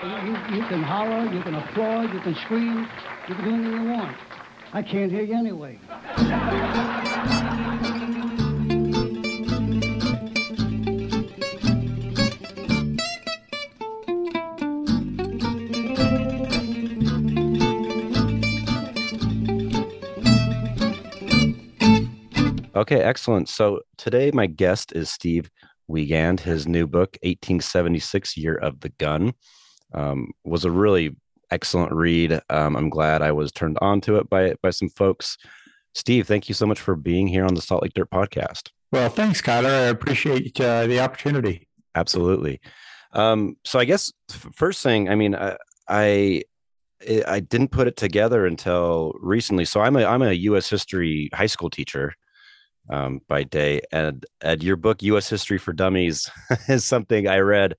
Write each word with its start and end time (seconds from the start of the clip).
You, 0.00 0.10
you 0.54 0.64
can 0.68 0.80
holler, 0.80 1.28
you 1.34 1.42
can 1.42 1.56
applaud, 1.56 2.14
you 2.14 2.20
can 2.20 2.36
scream, 2.36 2.86
you 3.28 3.34
can 3.34 3.44
do 3.44 3.50
anything 3.52 3.72
you 3.72 3.90
want. 3.90 4.16
I 4.72 4.80
can't 4.80 5.10
hear 5.10 5.24
you 5.24 5.34
anyway. 5.34 5.80
Okay, 22.76 23.02
excellent. 23.02 23.48
So 23.48 23.80
today 23.96 24.30
my 24.32 24.46
guest 24.46 24.92
is 24.92 25.10
Steve 25.10 25.50
Wiegand. 25.88 26.40
His 26.40 26.68
new 26.68 26.86
book, 26.86 27.16
1876 27.24 28.36
Year 28.36 28.54
of 28.54 28.78
the 28.80 28.90
Gun, 28.90 29.34
um, 29.94 30.32
was 30.44 30.64
a 30.64 30.70
really 30.70 31.16
excellent 31.50 31.92
read. 31.92 32.40
Um, 32.50 32.76
I'm 32.76 32.90
glad 32.90 33.22
I 33.22 33.32
was 33.32 33.52
turned 33.52 33.78
on 33.80 34.00
to 34.02 34.16
it 34.16 34.28
by 34.28 34.54
by 34.62 34.70
some 34.70 34.88
folks. 34.88 35.36
Steve, 35.94 36.26
thank 36.26 36.48
you 36.48 36.54
so 36.54 36.66
much 36.66 36.80
for 36.80 36.94
being 36.94 37.26
here 37.26 37.44
on 37.44 37.54
the 37.54 37.62
Salt 37.62 37.82
Lake 37.82 37.94
Dirt 37.94 38.10
podcast. 38.10 38.70
Well, 38.92 39.08
thanks, 39.08 39.42
Kyler. 39.42 39.86
I 39.86 39.86
appreciate 39.86 40.58
uh, 40.60 40.86
the 40.86 41.00
opportunity. 41.00 41.68
Absolutely. 41.94 42.60
Um, 43.12 43.56
so 43.64 43.78
I 43.78 43.84
guess 43.84 44.12
first 44.54 44.82
thing, 44.82 45.08
I 45.08 45.14
mean, 45.14 45.34
I, 45.34 45.56
I 45.88 46.42
I 47.26 47.40
didn't 47.40 47.70
put 47.70 47.86
it 47.86 47.96
together 47.96 48.46
until 48.46 49.14
recently. 49.20 49.64
So 49.64 49.80
I'm 49.80 49.96
a 49.96 50.04
I'm 50.04 50.22
a 50.22 50.32
U.S. 50.32 50.68
history 50.68 51.30
high 51.32 51.46
school 51.46 51.70
teacher 51.70 52.14
um, 52.90 53.20
by 53.28 53.44
day. 53.44 53.80
And, 53.92 54.24
and 54.40 54.62
your 54.62 54.76
book, 54.76 55.02
U.S. 55.02 55.28
History 55.28 55.58
for 55.58 55.72
Dummies, 55.72 56.30
is 56.68 56.84
something 56.84 57.28
I 57.28 57.38
read 57.38 57.76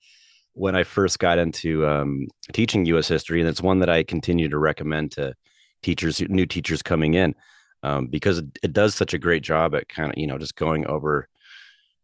when 0.60 0.76
I 0.76 0.84
first 0.84 1.20
got 1.20 1.38
into 1.38 1.88
um, 1.88 2.28
teaching 2.52 2.86
U.S. 2.88 3.08
history, 3.08 3.40
and 3.40 3.50
it's 3.50 3.62
one 3.62 3.80
that 3.80 3.90
I 3.90 4.04
continue 4.04 4.50
to 4.50 4.58
recommend 4.58 5.14
to 5.14 5.34
teachers, 5.82 6.20
new 6.28 6.46
teachers 6.46 6.82
coming 6.82 7.14
in, 7.14 7.34
um, 7.82 8.08
because 8.08 8.40
it, 8.40 8.46
it, 8.62 8.74
does 8.74 8.94
such 8.94 9.14
a 9.14 9.18
great 9.18 9.42
job 9.42 9.74
at 9.74 9.88
kind 9.88 10.12
of 10.12 10.18
you 10.18 10.28
know 10.28 10.38
just 10.38 10.58
going 10.58 10.86
over, 10.86 11.30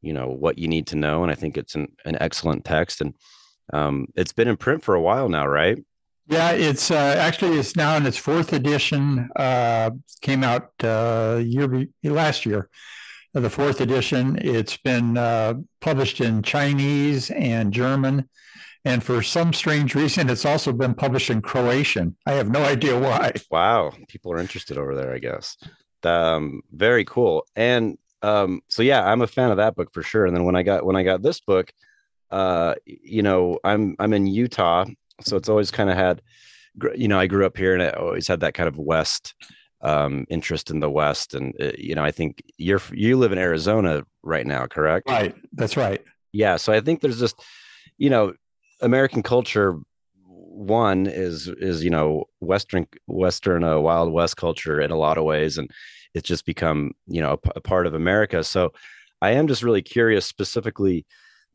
you 0.01 0.13
know, 0.13 0.29
what 0.29 0.57
you 0.57 0.69
need 0.69 0.87
to 0.87 0.95
know, 0.95 1.21
and 1.21 1.31
I 1.31 1.35
think 1.35 1.57
it's 1.57 1.75
an, 1.75 1.89
an 2.05 2.17
excellent 2.21 2.63
text, 2.63 3.01
and 3.01 3.13
um, 3.73 4.07
it's 4.15 4.31
been 4.31 4.47
in 4.47 4.55
print 4.55 4.85
for 4.85 4.95
a 4.95 5.01
while 5.01 5.27
now, 5.27 5.45
right? 5.45 5.83
Yeah, 6.27 6.51
it's 6.51 6.91
uh, 6.91 7.15
actually 7.19 7.59
it's 7.59 7.75
now 7.75 7.97
in 7.97 8.05
its 8.05 8.17
fourth 8.17 8.53
edition. 8.53 9.29
Uh, 9.35 9.91
came 10.21 10.45
out 10.45 10.71
uh, 10.81 11.41
year 11.43 11.87
last 12.05 12.45
year, 12.45 12.69
the 13.33 13.49
fourth 13.49 13.81
edition. 13.81 14.39
It's 14.41 14.77
been 14.77 15.17
uh, 15.17 15.55
published 15.81 16.21
in 16.21 16.41
Chinese 16.41 17.31
and 17.31 17.73
German, 17.73 18.29
and 18.85 19.03
for 19.03 19.21
some 19.21 19.51
strange 19.53 19.95
reason, 19.95 20.29
it's 20.29 20.45
also 20.45 20.71
been 20.71 20.93
published 20.93 21.29
in 21.29 21.41
Croatian. 21.41 22.15
I 22.25 22.33
have 22.33 22.49
no 22.49 22.63
idea 22.63 22.97
why. 22.97 23.33
Wow, 23.51 23.91
people 24.07 24.31
are 24.31 24.39
interested 24.39 24.77
over 24.77 24.95
there, 24.95 25.13
I 25.13 25.19
guess. 25.19 25.57
Um, 26.03 26.61
very 26.71 27.03
cool. 27.03 27.45
And 27.55 27.97
um, 28.21 28.61
so 28.69 28.83
yeah, 28.83 29.03
I'm 29.05 29.21
a 29.21 29.27
fan 29.27 29.51
of 29.51 29.57
that 29.57 29.75
book 29.75 29.93
for 29.93 30.03
sure. 30.03 30.25
And 30.25 30.35
then 30.35 30.45
when 30.45 30.55
I 30.55 30.63
got 30.63 30.85
when 30.85 30.95
I 30.95 31.03
got 31.03 31.21
this 31.21 31.39
book, 31.39 31.73
uh, 32.31 32.75
you 32.85 33.23
know, 33.23 33.59
I'm 33.63 33.95
I'm 33.99 34.13
in 34.13 34.27
Utah 34.27 34.85
so 35.21 35.37
it's 35.37 35.49
always 35.49 35.71
kind 35.71 35.89
of 35.89 35.95
had 35.95 36.21
you 36.95 37.07
know 37.07 37.19
i 37.19 37.27
grew 37.27 37.45
up 37.45 37.57
here 37.57 37.73
and 37.73 37.83
i 37.83 37.89
always 37.91 38.27
had 38.27 38.41
that 38.41 38.53
kind 38.53 38.67
of 38.67 38.77
west 38.77 39.33
um, 39.81 40.25
interest 40.29 40.71
in 40.71 40.79
the 40.79 40.89
west 40.89 41.35
and 41.35 41.53
uh, 41.61 41.71
you 41.77 41.93
know 41.93 42.03
i 42.03 42.09
think 42.09 42.41
you're 42.57 42.81
you 42.91 43.17
live 43.17 43.31
in 43.31 43.37
arizona 43.37 44.03
right 44.23 44.47
now 44.47 44.65
correct 44.65 45.07
right 45.07 45.35
that's 45.53 45.77
right 45.77 46.03
yeah 46.31 46.55
so 46.55 46.73
i 46.73 46.79
think 46.79 47.01
there's 47.01 47.19
just 47.19 47.39
you 47.97 48.09
know 48.09 48.33
american 48.81 49.23
culture 49.23 49.79
one 50.27 51.05
is 51.05 51.47
is 51.47 51.83
you 51.83 51.89
know 51.89 52.23
western 52.39 52.87
western 53.07 53.63
uh, 53.63 53.77
wild 53.77 54.11
west 54.11 54.37
culture 54.37 54.79
in 54.79 54.89
a 54.89 54.97
lot 54.97 55.17
of 55.17 55.23
ways 55.23 55.57
and 55.57 55.69
it's 56.15 56.27
just 56.27 56.45
become 56.45 56.93
you 57.07 57.21
know 57.21 57.37
a, 57.55 57.61
part 57.61 57.85
of 57.85 57.93
america. 57.93 58.43
So 58.43 58.71
i 59.21 59.31
am 59.31 59.47
just 59.47 59.63
really 59.63 59.81
curious 59.81 60.25
specifically 60.25 61.05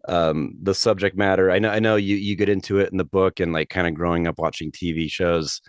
um 0.07 0.55
the 0.63 0.75
subject 0.75 1.17
matter. 1.17 1.51
I 1.51 1.59
know 1.59 1.71
i 1.71 1.79
know 1.79 1.97
you 1.97 2.17
you 2.17 2.37
get 2.37 2.49
into 2.49 2.79
it 2.79 2.93
in 2.93 2.99
the 2.99 3.05
book 3.05 3.41
and 3.41 3.53
like 3.53 3.71
kind 3.71 3.89
of 3.89 3.95
growing 3.95 4.27
up 4.27 4.39
watching 4.39 4.71
tv 4.71 5.11
shows 5.11 5.61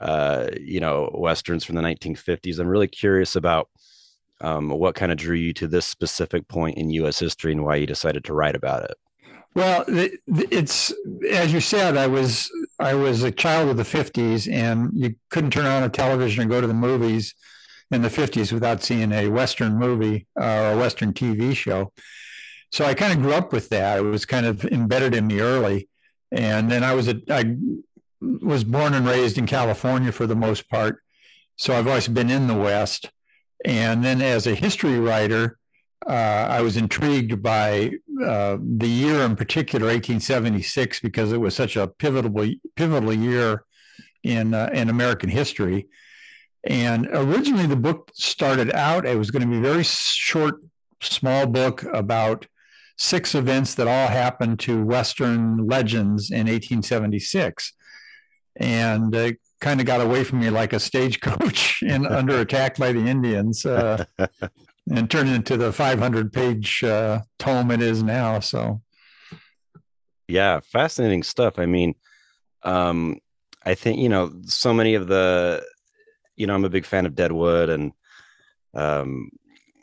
uh 0.00 0.48
you 0.60 0.80
know 0.80 1.10
westerns 1.14 1.64
from 1.64 1.76
the 1.76 1.82
1950s 1.82 2.58
i'm 2.58 2.68
really 2.68 2.88
curious 2.88 3.36
about 3.36 3.68
um 4.40 4.70
what 4.70 4.94
kind 4.94 5.12
of 5.12 5.18
drew 5.18 5.36
you 5.36 5.52
to 5.52 5.66
this 5.66 5.86
specific 5.86 6.46
point 6.48 6.78
in 6.78 6.88
us 6.90 7.18
history 7.18 7.52
and 7.52 7.64
why 7.64 7.76
you 7.76 7.86
decided 7.86 8.24
to 8.24 8.32
write 8.32 8.54
about 8.54 8.84
it 8.84 8.96
well 9.54 9.84
it's 9.88 10.92
as 11.30 11.52
you 11.52 11.60
said 11.60 11.96
i 11.96 12.06
was 12.06 12.50
i 12.78 12.94
was 12.94 13.22
a 13.22 13.30
child 13.30 13.68
of 13.68 13.76
the 13.76 13.82
50s 13.82 14.50
and 14.50 14.90
you 14.94 15.14
couldn't 15.30 15.50
turn 15.50 15.66
on 15.66 15.82
a 15.82 15.88
television 15.88 16.42
and 16.42 16.50
go 16.50 16.60
to 16.60 16.66
the 16.66 16.74
movies 16.74 17.34
in 17.90 18.02
the 18.02 18.08
50s 18.08 18.52
without 18.52 18.82
seeing 18.82 19.10
a 19.12 19.28
western 19.28 19.76
movie 19.76 20.26
uh, 20.40 20.44
or 20.44 20.72
a 20.72 20.76
western 20.76 21.12
tv 21.12 21.54
show 21.56 21.92
so 22.72 22.84
I 22.84 22.94
kind 22.94 23.12
of 23.12 23.20
grew 23.20 23.34
up 23.34 23.52
with 23.52 23.68
that. 23.70 23.98
It 23.98 24.02
was 24.02 24.24
kind 24.24 24.46
of 24.46 24.64
embedded 24.64 25.14
in 25.14 25.26
me 25.26 25.40
early. 25.40 25.88
And 26.30 26.70
then 26.70 26.84
I 26.84 26.94
was 26.94 27.08
a, 27.08 27.20
I 27.28 27.56
was 28.20 28.64
born 28.64 28.94
and 28.94 29.06
raised 29.06 29.38
in 29.38 29.46
California 29.46 30.12
for 30.12 30.26
the 30.26 30.36
most 30.36 30.68
part. 30.68 31.02
So 31.56 31.74
I've 31.74 31.88
always 31.88 32.08
been 32.08 32.30
in 32.30 32.46
the 32.46 32.54
West. 32.54 33.10
And 33.64 34.04
then 34.04 34.22
as 34.22 34.46
a 34.46 34.54
history 34.54 34.98
writer, 34.98 35.58
uh, 36.06 36.12
I 36.48 36.62
was 36.62 36.76
intrigued 36.76 37.42
by 37.42 37.92
uh, 38.22 38.58
the 38.60 38.88
year 38.88 39.20
in 39.22 39.36
particular, 39.36 39.86
1876, 39.86 41.00
because 41.00 41.32
it 41.32 41.38
was 41.38 41.54
such 41.54 41.76
a 41.76 41.86
pivotal 41.86 42.32
pivotal 42.76 43.12
year 43.12 43.64
in 44.22 44.54
uh, 44.54 44.70
in 44.72 44.88
American 44.88 45.28
history. 45.28 45.88
And 46.64 47.08
originally, 47.12 47.66
the 47.66 47.76
book 47.76 48.10
started 48.14 48.72
out; 48.72 49.06
it 49.06 49.18
was 49.18 49.30
going 49.30 49.42
to 49.42 49.48
be 49.48 49.58
a 49.58 49.72
very 49.72 49.84
short, 49.84 50.60
small 51.00 51.46
book 51.46 51.84
about 51.92 52.46
six 52.96 53.34
events 53.34 53.74
that 53.76 53.88
all 53.88 54.08
happened 54.08 54.60
to 54.60 54.84
Western 54.84 55.66
legends 55.66 56.30
in 56.30 56.46
1876. 56.46 57.72
And 58.56 59.16
uh, 59.16 59.32
kind 59.60 59.80
of 59.80 59.86
got 59.86 60.00
away 60.00 60.24
from 60.24 60.40
me 60.40 60.50
like 60.50 60.72
a 60.72 60.80
stagecoach 60.80 61.82
in 61.86 62.06
under 62.06 62.40
attack 62.40 62.76
by 62.76 62.92
the 62.92 63.06
Indians 63.06 63.64
uh, 63.64 64.04
and 64.90 65.10
turned 65.10 65.30
into 65.30 65.56
the 65.56 65.72
500 65.72 66.32
page 66.32 66.84
uh, 66.84 67.20
tome 67.38 67.70
it 67.70 67.80
is 67.80 68.02
now. 68.02 68.40
So, 68.40 68.82
yeah, 70.28 70.60
fascinating 70.60 71.22
stuff. 71.22 71.58
I 71.58 71.66
mean, 71.66 71.94
um, 72.62 73.18
I 73.64 73.74
think, 73.74 73.98
you 73.98 74.08
know, 74.08 74.32
so 74.44 74.74
many 74.74 74.94
of 74.94 75.06
the, 75.06 75.64
you 76.36 76.46
know, 76.46 76.54
I'm 76.54 76.64
a 76.64 76.70
big 76.70 76.84
fan 76.84 77.06
of 77.06 77.14
Deadwood 77.14 77.68
and, 77.68 77.92
um, 78.74 79.30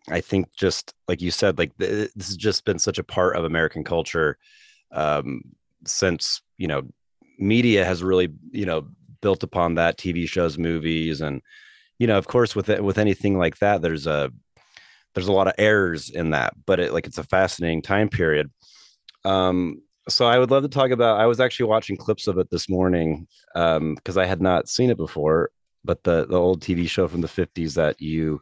I 0.10 0.22
think 0.22 0.54
just 0.56 0.94
like 1.08 1.22
you 1.22 1.32
said, 1.32 1.58
like 1.58 1.76
this 1.78 2.10
has 2.16 2.38
just 2.38 2.64
been 2.64 2.80
such 2.80 2.98
a 2.98 3.04
part 3.04 3.36
of 3.36 3.44
American 3.44 3.84
culture 3.84 4.38
um, 4.92 5.42
since 5.86 6.42
you 6.58 6.68
know 6.68 6.84
media 7.38 7.86
has 7.86 8.04
really 8.04 8.30
you 8.52 8.66
know 8.66 8.88
built 9.22 9.44
upon 9.44 9.76
that 9.76 9.98
TV 9.98 10.28
shows, 10.28 10.58
movies, 10.58 11.22
and 11.22 11.42
you 12.00 12.08
know 12.08 12.18
of 12.18 12.28
course 12.28 12.56
with 12.56 12.70
with 12.80 12.98
anything 12.98 13.38
like 13.38 13.58
that, 13.60 13.82
there's 13.82 14.08
a 14.08 14.32
there's 15.18 15.28
a 15.28 15.32
lot 15.32 15.48
of 15.48 15.56
errors 15.58 16.12
in 16.12 16.30
that, 16.30 16.54
but 16.68 16.80
it 16.80 16.94
like 16.94 17.08
it's 17.08 17.18
a 17.18 17.24
fascinating 17.24 17.82
time 17.82 18.08
period. 18.08 18.52
Um, 19.26 19.82
so 20.08 20.28
I 20.28 20.38
would 20.38 20.52
love 20.52 20.62
to 20.62 20.70
talk 20.70 20.92
about. 20.92 21.20
I 21.20 21.26
was 21.26 21.40
actually 21.40 21.70
watching 21.70 21.98
clips 21.98 22.28
of 22.28 22.38
it 22.38 22.52
this 22.52 22.70
morning 22.70 23.28
um, 23.56 23.96
because 23.96 24.16
um, 24.16 24.22
I 24.22 24.28
had 24.28 24.44
not 24.44 24.70
seen 24.70 24.92
it 24.92 24.98
before, 24.98 25.50
but 25.84 26.04
the 26.04 26.28
the 26.28 26.38
old 26.38 26.62
TV 26.62 26.88
show 26.88 27.08
from 27.08 27.22
the 27.22 27.28
50s 27.28 27.74
that 27.74 28.00
you 28.00 28.42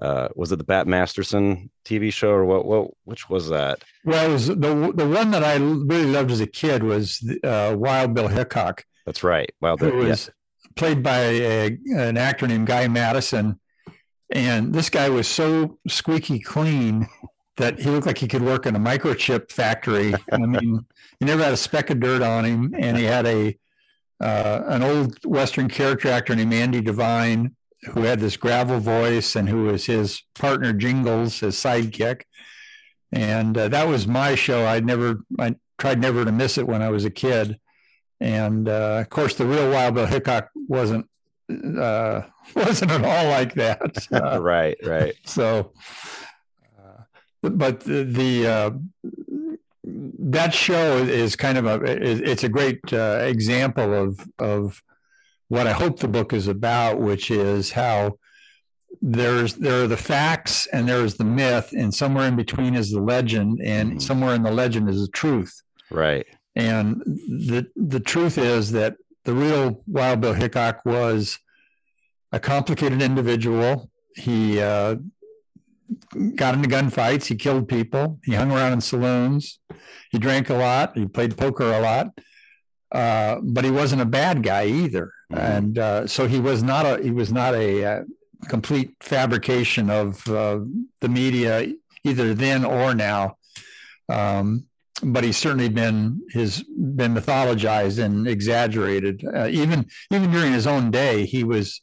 uh, 0.00 0.26
was 0.34 0.50
it 0.50 0.56
the 0.56 0.64
Bat 0.64 0.88
Masterson 0.88 1.70
TV 1.84 2.12
show 2.12 2.30
or 2.30 2.44
what? 2.46 2.66
What 2.66 2.90
which 3.04 3.30
was 3.30 3.48
that? 3.50 3.84
Well, 4.04 4.28
it 4.28 4.32
was 4.32 4.48
the 4.48 4.92
the 4.92 5.08
one 5.08 5.30
that 5.30 5.44
I 5.44 5.54
really 5.54 6.06
loved 6.06 6.32
as 6.32 6.40
a 6.40 6.48
kid 6.48 6.82
was 6.82 7.24
uh, 7.44 7.76
Wild 7.78 8.12
Bill 8.12 8.26
Hickok. 8.26 8.84
That's 9.06 9.22
right, 9.22 9.52
Wild 9.60 9.78
Bill. 9.78 9.94
was 9.94 10.26
yeah. 10.26 10.32
played 10.74 11.00
by 11.04 11.20
a, 11.20 11.78
an 11.94 12.16
actor 12.16 12.48
named 12.48 12.66
Guy 12.66 12.88
Madison, 12.88 13.60
and 14.32 14.74
this 14.74 14.90
guy 14.90 15.08
was 15.08 15.28
so 15.28 15.78
squeaky 15.88 16.40
clean 16.40 17.08
that 17.58 17.78
he 17.78 17.90
looked 17.90 18.06
like 18.06 18.18
he 18.18 18.28
could 18.28 18.42
work 18.42 18.66
in 18.66 18.74
a 18.74 18.80
microchip 18.80 19.52
factory. 19.52 20.14
I 20.32 20.38
mean, 20.38 20.84
he 21.18 21.24
never 21.24 21.44
had 21.44 21.52
a 21.52 21.56
speck 21.58 21.90
of 21.90 22.00
dirt 22.00 22.22
on 22.22 22.44
him, 22.44 22.74
and 22.76 22.96
he 22.96 23.04
had 23.04 23.26
a 23.26 23.56
uh, 24.20 24.62
an 24.66 24.82
old 24.82 25.18
Western 25.24 25.68
character 25.68 26.08
actor 26.08 26.34
named 26.34 26.54
Andy 26.54 26.80
Devine 26.80 27.56
who 27.90 28.02
had 28.02 28.20
this 28.20 28.36
gravel 28.36 28.78
voice 28.78 29.34
and 29.34 29.48
who 29.48 29.64
was 29.64 29.86
his 29.86 30.22
partner 30.34 30.72
Jingles, 30.72 31.40
his 31.40 31.56
sidekick. 31.56 32.22
And 33.10 33.58
uh, 33.58 33.68
that 33.68 33.88
was 33.88 34.06
my 34.06 34.34
show. 34.34 34.64
I 34.64 34.80
never, 34.80 35.20
I 35.38 35.56
tried 35.78 36.00
never 36.00 36.24
to 36.24 36.32
miss 36.32 36.58
it 36.58 36.66
when 36.66 36.80
I 36.80 36.90
was 36.90 37.04
a 37.04 37.10
kid. 37.10 37.58
And 38.20 38.68
uh, 38.68 38.98
of 39.00 39.10
course, 39.10 39.34
the 39.34 39.46
real 39.46 39.70
Wild 39.70 39.96
Bill 39.96 40.06
Hickok 40.06 40.50
wasn't 40.54 41.08
uh, 41.78 42.22
wasn't 42.56 42.90
at 42.90 43.04
all 43.04 43.28
like 43.28 43.54
that. 43.54 44.06
Uh, 44.12 44.40
right, 44.42 44.76
right. 44.84 45.14
So, 45.24 45.72
uh, 46.78 47.02
but 47.42 47.80
the, 47.80 48.04
the 48.04 48.46
uh, 48.46 48.70
that 49.84 50.54
show 50.54 50.98
is 50.98 51.36
kind 51.36 51.58
of 51.58 51.66
a 51.66 51.80
it's 51.84 52.44
a 52.44 52.48
great 52.48 52.80
uh, 52.92 53.18
example 53.22 53.92
of 53.92 54.20
of 54.38 54.82
what 55.48 55.66
I 55.66 55.72
hope 55.72 55.98
the 55.98 56.08
book 56.08 56.32
is 56.32 56.48
about, 56.48 57.00
which 57.00 57.30
is 57.30 57.72
how 57.72 58.18
there's 59.00 59.54
there 59.54 59.82
are 59.84 59.88
the 59.88 59.96
facts 59.96 60.66
and 60.68 60.88
there's 60.88 61.16
the 61.16 61.24
myth, 61.24 61.72
and 61.76 61.94
somewhere 61.94 62.28
in 62.28 62.36
between 62.36 62.74
is 62.74 62.90
the 62.90 63.00
legend, 63.00 63.60
and 63.62 63.90
mm-hmm. 63.90 63.98
somewhere 63.98 64.34
in 64.34 64.42
the 64.42 64.50
legend 64.50 64.88
is 64.88 65.02
the 65.02 65.12
truth. 65.12 65.62
Right. 65.90 66.26
And 66.54 67.02
the 67.04 67.66
the 67.76 68.00
truth 68.00 68.38
is 68.38 68.72
that 68.72 68.96
the 69.24 69.34
real 69.34 69.82
Wild 69.86 70.20
Bill 70.20 70.32
Hickok 70.32 70.84
was 70.84 71.38
a 72.32 72.40
complicated 72.40 73.02
individual. 73.02 73.90
He 74.16 74.60
uh, 74.60 74.96
got 76.34 76.54
into 76.54 76.68
gunfights. 76.68 77.26
He 77.26 77.36
killed 77.36 77.68
people. 77.68 78.20
He 78.24 78.34
hung 78.34 78.52
around 78.52 78.72
in 78.72 78.80
saloons. 78.80 79.58
He 80.10 80.18
drank 80.18 80.50
a 80.50 80.54
lot. 80.54 80.96
He 80.96 81.06
played 81.06 81.36
poker 81.36 81.72
a 81.72 81.80
lot. 81.80 82.08
Uh, 82.90 83.40
but 83.42 83.64
he 83.64 83.70
wasn't 83.70 84.02
a 84.02 84.06
bad 84.06 84.42
guy 84.42 84.66
either. 84.66 85.12
Mm-hmm. 85.32 85.40
And 85.40 85.78
uh, 85.78 86.06
so 86.06 86.26
he 86.26 86.40
was 86.40 86.62
not 86.62 86.84
a 86.84 87.02
he 87.02 87.10
was 87.10 87.32
not 87.32 87.54
a, 87.54 87.84
uh, 87.84 88.02
complete 88.48 88.94
fabrication 89.00 89.90
of 89.90 90.26
uh, 90.28 90.60
the 91.00 91.08
media 91.08 91.72
either 92.04 92.34
then 92.34 92.64
or 92.64 92.94
now. 92.94 93.36
Um, 94.08 94.66
but 95.02 95.24
he's 95.24 95.36
certainly 95.36 95.68
been 95.68 96.20
has 96.32 96.62
been 96.62 97.14
mythologized 97.14 98.02
and 98.02 98.28
exaggerated. 98.28 99.24
Uh, 99.24 99.48
even 99.48 99.86
even 100.10 100.30
during 100.30 100.52
his 100.52 100.66
own 100.66 100.90
day, 100.90 101.26
he 101.26 101.44
was 101.44 101.80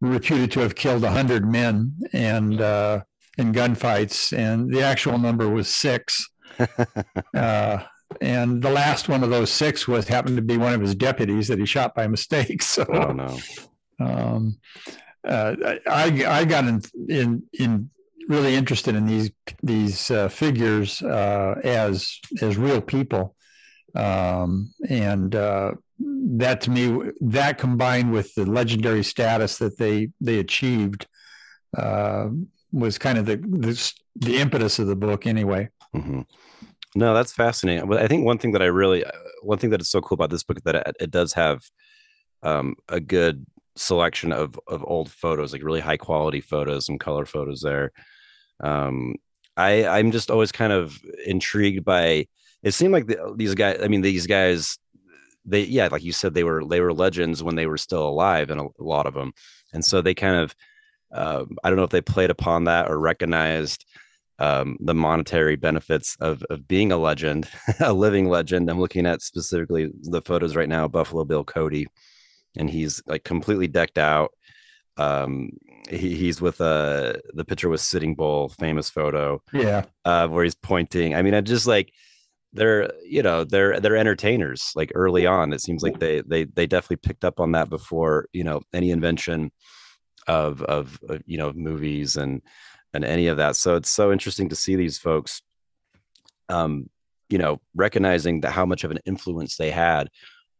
reputed 0.00 0.50
to 0.52 0.60
have 0.60 0.74
killed 0.74 1.04
hundred 1.04 1.46
men 1.48 1.92
and 2.12 2.60
uh, 2.60 3.02
in 3.38 3.52
gunfights, 3.52 4.36
and 4.36 4.72
the 4.72 4.82
actual 4.82 5.18
number 5.18 5.48
was 5.48 5.68
six. 5.68 6.28
uh, 7.34 7.78
and 8.20 8.62
the 8.62 8.70
last 8.70 9.08
one 9.08 9.24
of 9.24 9.30
those 9.30 9.50
six 9.50 9.88
was 9.88 10.06
happened 10.06 10.36
to 10.36 10.42
be 10.42 10.58
one 10.58 10.74
of 10.74 10.80
his 10.80 10.94
deputies 10.94 11.48
that 11.48 11.58
he 11.58 11.64
shot 11.64 11.94
by 11.94 12.06
mistake. 12.06 12.62
So, 12.72 12.84
oh, 12.92 13.12
no. 13.12 13.38
um, 14.00 14.58
uh, 15.26 15.54
I 15.86 16.24
I 16.26 16.44
got 16.44 16.64
in, 16.64 16.82
in 17.08 17.42
in 17.52 17.90
really 18.28 18.54
interested 18.54 18.94
in 18.94 19.06
these 19.06 19.30
these 19.62 20.10
uh, 20.10 20.28
figures 20.28 21.02
uh, 21.02 21.60
as 21.64 22.18
as 22.40 22.56
real 22.56 22.80
people, 22.80 23.34
um, 23.94 24.72
and 24.88 25.34
uh, 25.34 25.72
that 25.98 26.60
to 26.62 26.70
me 26.70 27.10
that 27.20 27.58
combined 27.58 28.12
with 28.12 28.34
the 28.34 28.46
legendary 28.46 29.04
status 29.04 29.58
that 29.58 29.78
they 29.78 30.10
they 30.20 30.38
achieved 30.38 31.06
uh, 31.76 32.28
was 32.72 32.98
kind 32.98 33.18
of 33.18 33.26
the, 33.26 33.36
the, 33.36 33.92
the 34.16 34.38
impetus 34.38 34.78
of 34.78 34.86
the 34.86 34.96
book 34.96 35.26
anyway. 35.26 35.68
Mm-hmm. 35.94 36.22
No, 36.94 37.14
that's 37.14 37.32
fascinating. 37.32 37.88
But 37.88 38.02
I 38.02 38.08
think 38.08 38.24
one 38.24 38.38
thing 38.38 38.52
that 38.52 38.62
I 38.62 38.66
really, 38.66 39.04
uh, 39.04 39.10
one 39.42 39.58
thing 39.58 39.70
that 39.70 39.80
is 39.80 39.90
so 39.90 40.00
cool 40.00 40.16
about 40.16 40.30
this 40.30 40.42
book 40.42 40.62
that 40.64 40.74
it, 40.74 40.96
it 41.00 41.10
does 41.10 41.32
have 41.34 41.62
um, 42.42 42.76
a 42.88 43.00
good 43.00 43.46
selection 43.76 44.32
of 44.32 44.58
of 44.66 44.84
old 44.86 45.10
photos, 45.10 45.52
like 45.52 45.62
really 45.62 45.80
high 45.80 45.96
quality 45.96 46.40
photos, 46.40 46.88
and 46.88 47.00
color 47.00 47.24
photos 47.24 47.62
there. 47.62 47.92
Um, 48.62 49.16
I 49.56 49.86
I'm 49.86 50.10
just 50.10 50.30
always 50.30 50.52
kind 50.52 50.72
of 50.72 50.98
intrigued 51.26 51.84
by. 51.84 52.26
It 52.62 52.72
seemed 52.72 52.92
like 52.92 53.06
the, 53.06 53.34
these 53.36 53.54
guys. 53.54 53.80
I 53.82 53.88
mean, 53.88 54.02
these 54.02 54.26
guys. 54.26 54.78
They 55.44 55.64
yeah, 55.64 55.88
like 55.90 56.04
you 56.04 56.12
said, 56.12 56.34
they 56.34 56.44
were 56.44 56.64
they 56.64 56.80
were 56.80 56.92
legends 56.92 57.42
when 57.42 57.56
they 57.56 57.66
were 57.66 57.78
still 57.78 58.08
alive, 58.08 58.50
and 58.50 58.60
a, 58.60 58.68
lot 58.78 59.06
of 59.06 59.14
them, 59.14 59.32
and 59.72 59.84
so 59.84 60.00
they 60.00 60.14
kind 60.14 60.36
of 60.36 60.54
uh, 61.12 61.44
I 61.62 61.68
don't 61.68 61.76
know 61.76 61.84
if 61.84 61.90
they 61.90 62.00
played 62.00 62.30
upon 62.30 62.64
that 62.64 62.88
or 62.88 62.98
recognized 62.98 63.84
um, 64.38 64.76
the 64.80 64.94
monetary 64.94 65.56
benefits 65.56 66.16
of, 66.20 66.42
of 66.50 66.66
being 66.66 66.90
a 66.90 66.96
legend, 66.96 67.48
a 67.80 67.92
living 67.92 68.28
legend. 68.28 68.70
I'm 68.70 68.80
looking 68.80 69.06
at 69.06 69.22
specifically 69.22 69.90
the 70.02 70.22
photos 70.22 70.56
right 70.56 70.68
now, 70.68 70.88
Buffalo 70.88 71.24
Bill 71.24 71.44
Cody, 71.44 71.86
and 72.56 72.68
he's 72.68 73.02
like 73.06 73.24
completely 73.24 73.68
decked 73.68 73.98
out. 73.98 74.32
Um, 74.96 75.50
he, 75.88 76.14
he's 76.14 76.40
with 76.40 76.60
uh 76.60 77.14
the 77.34 77.44
picture 77.44 77.68
with 77.68 77.80
Sitting 77.80 78.14
Bull, 78.14 78.48
famous 78.48 78.90
photo. 78.90 79.42
Yeah. 79.52 79.84
Uh, 80.04 80.28
where 80.28 80.44
he's 80.44 80.54
pointing. 80.54 81.14
I 81.14 81.22
mean, 81.22 81.34
I 81.34 81.40
just 81.40 81.66
like 81.66 81.92
they're 82.52 82.92
you 83.04 83.22
know 83.22 83.44
they're 83.44 83.80
they're 83.80 83.96
entertainers 83.96 84.72
like 84.76 84.92
early 84.94 85.24
on 85.24 85.54
it 85.54 85.62
seems 85.62 85.82
like 85.82 85.98
they 85.98 86.20
they 86.20 86.44
they 86.44 86.66
definitely 86.66 86.96
picked 86.96 87.24
up 87.24 87.40
on 87.40 87.52
that 87.52 87.70
before 87.70 88.26
you 88.34 88.44
know 88.44 88.60
any 88.74 88.90
invention 88.90 89.50
of, 90.28 90.62
of, 90.62 91.00
of 91.08 91.22
you 91.26 91.38
know 91.38 91.52
movies 91.52 92.16
and 92.16 92.42
and 92.94 93.04
any 93.04 93.26
of 93.28 93.38
that. 93.38 93.56
So 93.56 93.76
it's 93.76 93.90
so 93.90 94.12
interesting 94.12 94.48
to 94.50 94.56
see 94.56 94.76
these 94.76 94.98
folks, 94.98 95.42
um, 96.48 96.90
you 97.28 97.38
know, 97.38 97.60
recognizing 97.74 98.42
that 98.42 98.52
how 98.52 98.66
much 98.66 98.84
of 98.84 98.90
an 98.90 98.98
influence 99.06 99.56
they 99.56 99.70
had 99.70 100.10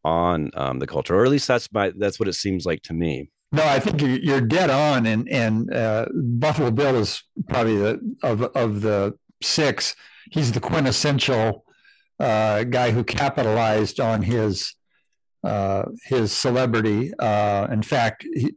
on 0.05 0.51
um, 0.55 0.79
the 0.79 0.87
culture, 0.87 1.15
or 1.15 1.25
at 1.25 1.31
least 1.31 1.49
that's 1.49 1.71
my 1.73 1.93
that's 1.97 2.19
what 2.19 2.29
it 2.29 2.35
seems 2.35 2.65
like 2.65 2.83
to 2.85 2.95
me. 2.95 3.31
No, 3.53 3.63
I 3.63 3.81
think 3.81 4.01
you're 4.01 4.41
dead 4.41 4.71
on, 4.71 5.05
and 5.05 5.29
and 5.29 5.73
uh, 5.73 6.07
Buffalo 6.15 6.71
Bill 6.71 6.97
is 6.97 7.23
probably 7.49 7.77
the 7.77 8.17
of 8.23 8.43
of 8.43 8.81
the 8.81 9.15
six. 9.43 9.95
He's 10.31 10.53
the 10.53 10.61
quintessential 10.61 11.67
uh, 12.19 12.65
guy 12.65 12.93
who 12.93 13.05
capitalized 13.05 14.01
on 14.01 14.23
his 14.23 14.75
uh, 15.45 15.83
his 16.05 16.33
celebrity. 16.33 17.13
Uh, 17.19 17.67
in 17.71 17.83
fact, 17.83 18.25
he, 18.33 18.55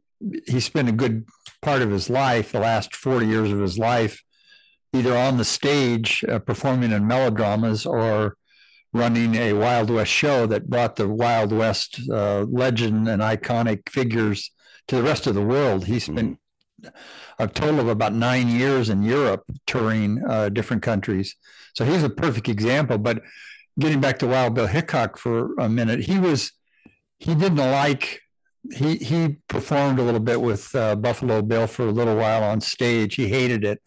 he 0.48 0.62
spent 0.62 0.88
a 0.88 0.94
good 0.94 1.26
part 1.62 1.82
of 1.82 1.90
his 1.92 2.10
life, 2.10 2.54
the 2.54 2.60
last 2.60 2.96
40 2.96 3.26
years 3.26 3.52
of 3.52 3.60
his 3.60 3.78
life, 3.78 4.24
either 4.94 5.18
on 5.18 5.38
the 5.38 5.46
stage 5.46 6.24
uh, 6.30 6.40
performing 6.40 6.92
in 6.92 7.08
melodramas 7.08 7.86
or 7.86 8.38
running 8.94 9.36
a 9.36 9.52
Wild 9.54 9.90
West 9.90 10.12
show 10.12 10.46
that 10.46 10.70
brought 10.70 10.96
the 10.96 11.10
Wild 11.10 11.52
West 11.52 12.00
uh, 12.10 12.46
legend 12.48 13.10
and 13.10 13.22
iconic 13.22 13.90
figures 13.90 14.52
to 14.88 14.96
the 14.96 15.04
rest 15.04 15.28
of 15.28 15.36
the 15.36 15.42
world. 15.42 15.86
He 15.86 16.00
spent 16.00 16.38
mm-hmm. 16.82 16.90
a 17.40 17.48
total 17.48 17.80
of 17.80 17.88
about 17.88 18.14
nine 18.14 18.50
years 18.50 18.90
in 18.90 19.04
Europe 19.04 19.44
touring 19.66 20.24
uh, 20.28 20.50
different 20.50 20.84
countries. 20.84 21.36
So 21.74 21.86
he's 21.86 22.04
a 22.04 22.10
perfect 22.10 22.50
example. 22.50 22.98
But 22.98 23.22
getting 23.80 24.02
back 24.02 24.20
to 24.20 24.28
Wild 24.28 24.56
Bill 24.56 24.68
Hickok 24.68 25.18
for 25.18 25.54
a 25.56 25.70
minute, 25.70 26.02
he 26.02 26.20
was 26.20 26.52
he 27.20 27.36
didn't 27.36 27.58
like 27.58 28.22
he 28.74 28.98
he 28.98 29.38
performed 29.48 30.00
a 30.00 30.04
little 30.04 30.20
bit 30.20 30.42
with 30.42 30.74
uh, 30.76 30.96
Buffalo 30.96 31.42
Bill 31.42 31.68
for 31.68 31.88
a 31.88 31.92
little 31.92 32.16
while 32.16 32.44
on 32.44 32.62
stage. 32.62 33.16
He 33.16 33.28
hated 33.28 33.64
it, 33.64 33.82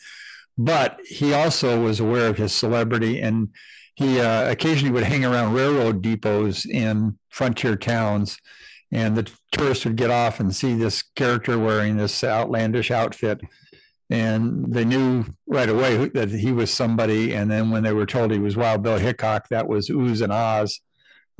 but 0.56 0.98
he 1.04 1.32
also 1.32 1.82
was 1.82 2.00
aware 2.00 2.28
of 2.28 2.38
his 2.38 2.52
celebrity, 2.52 3.20
and 3.20 3.48
he 3.94 4.20
uh, 4.20 4.50
occasionally 4.50 4.92
would 4.92 5.04
hang 5.04 5.24
around 5.24 5.54
railroad 5.54 6.02
depots 6.02 6.64
in 6.64 7.18
frontier 7.28 7.76
towns, 7.76 8.38
and 8.90 9.17
the 9.17 9.31
tourists 9.52 9.84
would 9.84 9.96
get 9.96 10.10
off 10.10 10.41
and 10.41 10.55
see 10.55 10.74
this 10.74 11.03
character 11.15 11.58
wearing 11.58 11.96
this 11.96 12.24
outlandish 12.24 12.91
outfit. 12.91 13.41
And 14.10 14.72
they 14.72 14.86
knew 14.86 15.27
right 15.46 15.69
away 15.69 16.08
that 16.08 16.31
he 16.31 16.51
was 16.51 16.70
somebody. 16.70 17.34
And 17.34 17.51
then 17.51 17.70
when 17.70 17.82
they 17.82 17.93
were 17.93 18.06
told 18.06 18.31
he 18.31 18.39
was 18.39 18.56
Wild 18.56 18.82
Bill 18.82 18.96
Hickok, 18.96 19.48
that 19.48 19.69
was 19.69 19.91
oohs 19.91 20.22
and 20.22 20.32
ahs 20.32 20.81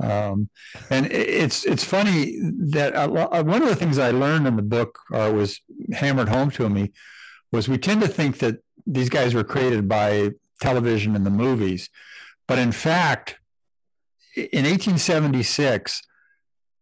um, 0.01 0.49
and 0.89 1.11
it's 1.11 1.65
it's 1.65 1.83
funny 1.83 2.39
that 2.71 3.11
one 3.11 3.61
of 3.61 3.67
the 3.67 3.75
things 3.75 3.99
I 3.99 4.11
learned 4.11 4.47
in 4.47 4.55
the 4.55 4.61
book 4.61 4.99
or 5.11 5.31
was 5.33 5.59
hammered 5.93 6.29
home 6.29 6.51
to 6.51 6.69
me 6.69 6.93
was 7.51 7.67
we 7.67 7.77
tend 7.77 8.01
to 8.01 8.07
think 8.07 8.39
that 8.39 8.59
these 8.87 9.09
guys 9.09 9.33
were 9.33 9.43
created 9.43 9.89
by 9.89 10.31
television 10.61 11.15
and 11.15 11.25
the 11.25 11.31
movies, 11.31 11.89
but 12.47 12.59
in 12.59 12.71
fact, 12.71 13.39
in 14.35 14.63
1876, 14.63 16.01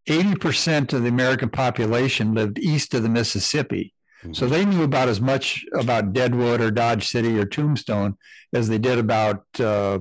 80% 0.07 0.93
of 0.93 1.03
the 1.03 1.09
American 1.09 1.49
population 1.49 2.33
lived 2.33 2.59
east 2.59 2.93
of 2.93 3.03
the 3.03 3.09
Mississippi. 3.09 3.93
Mm-hmm. 4.23 4.33
So 4.33 4.47
they 4.47 4.65
knew 4.65 4.83
about 4.83 5.09
as 5.09 5.21
much 5.21 5.65
about 5.73 6.13
Deadwood 6.13 6.61
or 6.61 6.71
Dodge 6.71 7.07
City 7.07 7.37
or 7.37 7.45
Tombstone 7.45 8.17
as 8.53 8.67
they 8.67 8.77
did 8.77 8.97
about 8.97 9.43
uh, 9.59 9.99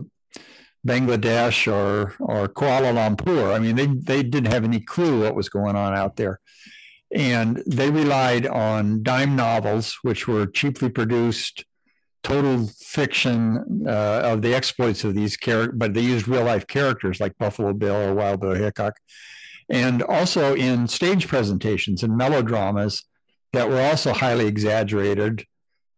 Bangladesh 0.87 1.71
or 1.71 2.15
or 2.21 2.49
Kuala 2.49 2.95
Lumpur. 2.95 3.55
I 3.55 3.59
mean, 3.59 3.77
they 3.77 3.87
they 3.87 4.23
didn't 4.23 4.53
have 4.53 4.65
any 4.65 4.81
clue 4.81 5.23
what 5.23 5.35
was 5.35 5.49
going 5.49 5.77
on 5.77 5.95
out 5.95 6.17
there, 6.17 6.41
and 7.13 7.63
they 7.67 7.91
relied 7.91 8.47
on 8.47 9.03
dime 9.03 9.37
novels, 9.37 9.99
which 10.03 10.29
were 10.29 10.47
cheaply 10.47 10.89
produced, 10.89 11.65
total 12.23 12.69
fiction 12.79 13.85
uh, 13.87 14.21
of 14.25 14.43
the 14.43 14.55
exploits 14.55 15.05
of 15.05 15.15
these 15.15 15.37
characters, 15.37 15.77
but 15.77 15.93
they 15.93 16.01
used 16.01 16.29
real 16.29 16.45
life 16.45 16.67
characters 16.67 17.21
like 17.21 17.37
Buffalo 17.39 17.73
Bill 17.73 17.97
or 17.97 18.15
Wild 18.15 18.41
Bill 18.41 18.55
Hickok, 18.55 18.95
and 19.69 20.03
also 20.03 20.55
in 20.55 20.87
stage 20.89 21.29
presentations 21.29 22.03
and 22.03 22.17
melodramas 22.17 23.05
that 23.53 23.69
were 23.69 23.81
also 23.81 24.13
highly 24.13 24.47
exaggerated 24.47 25.45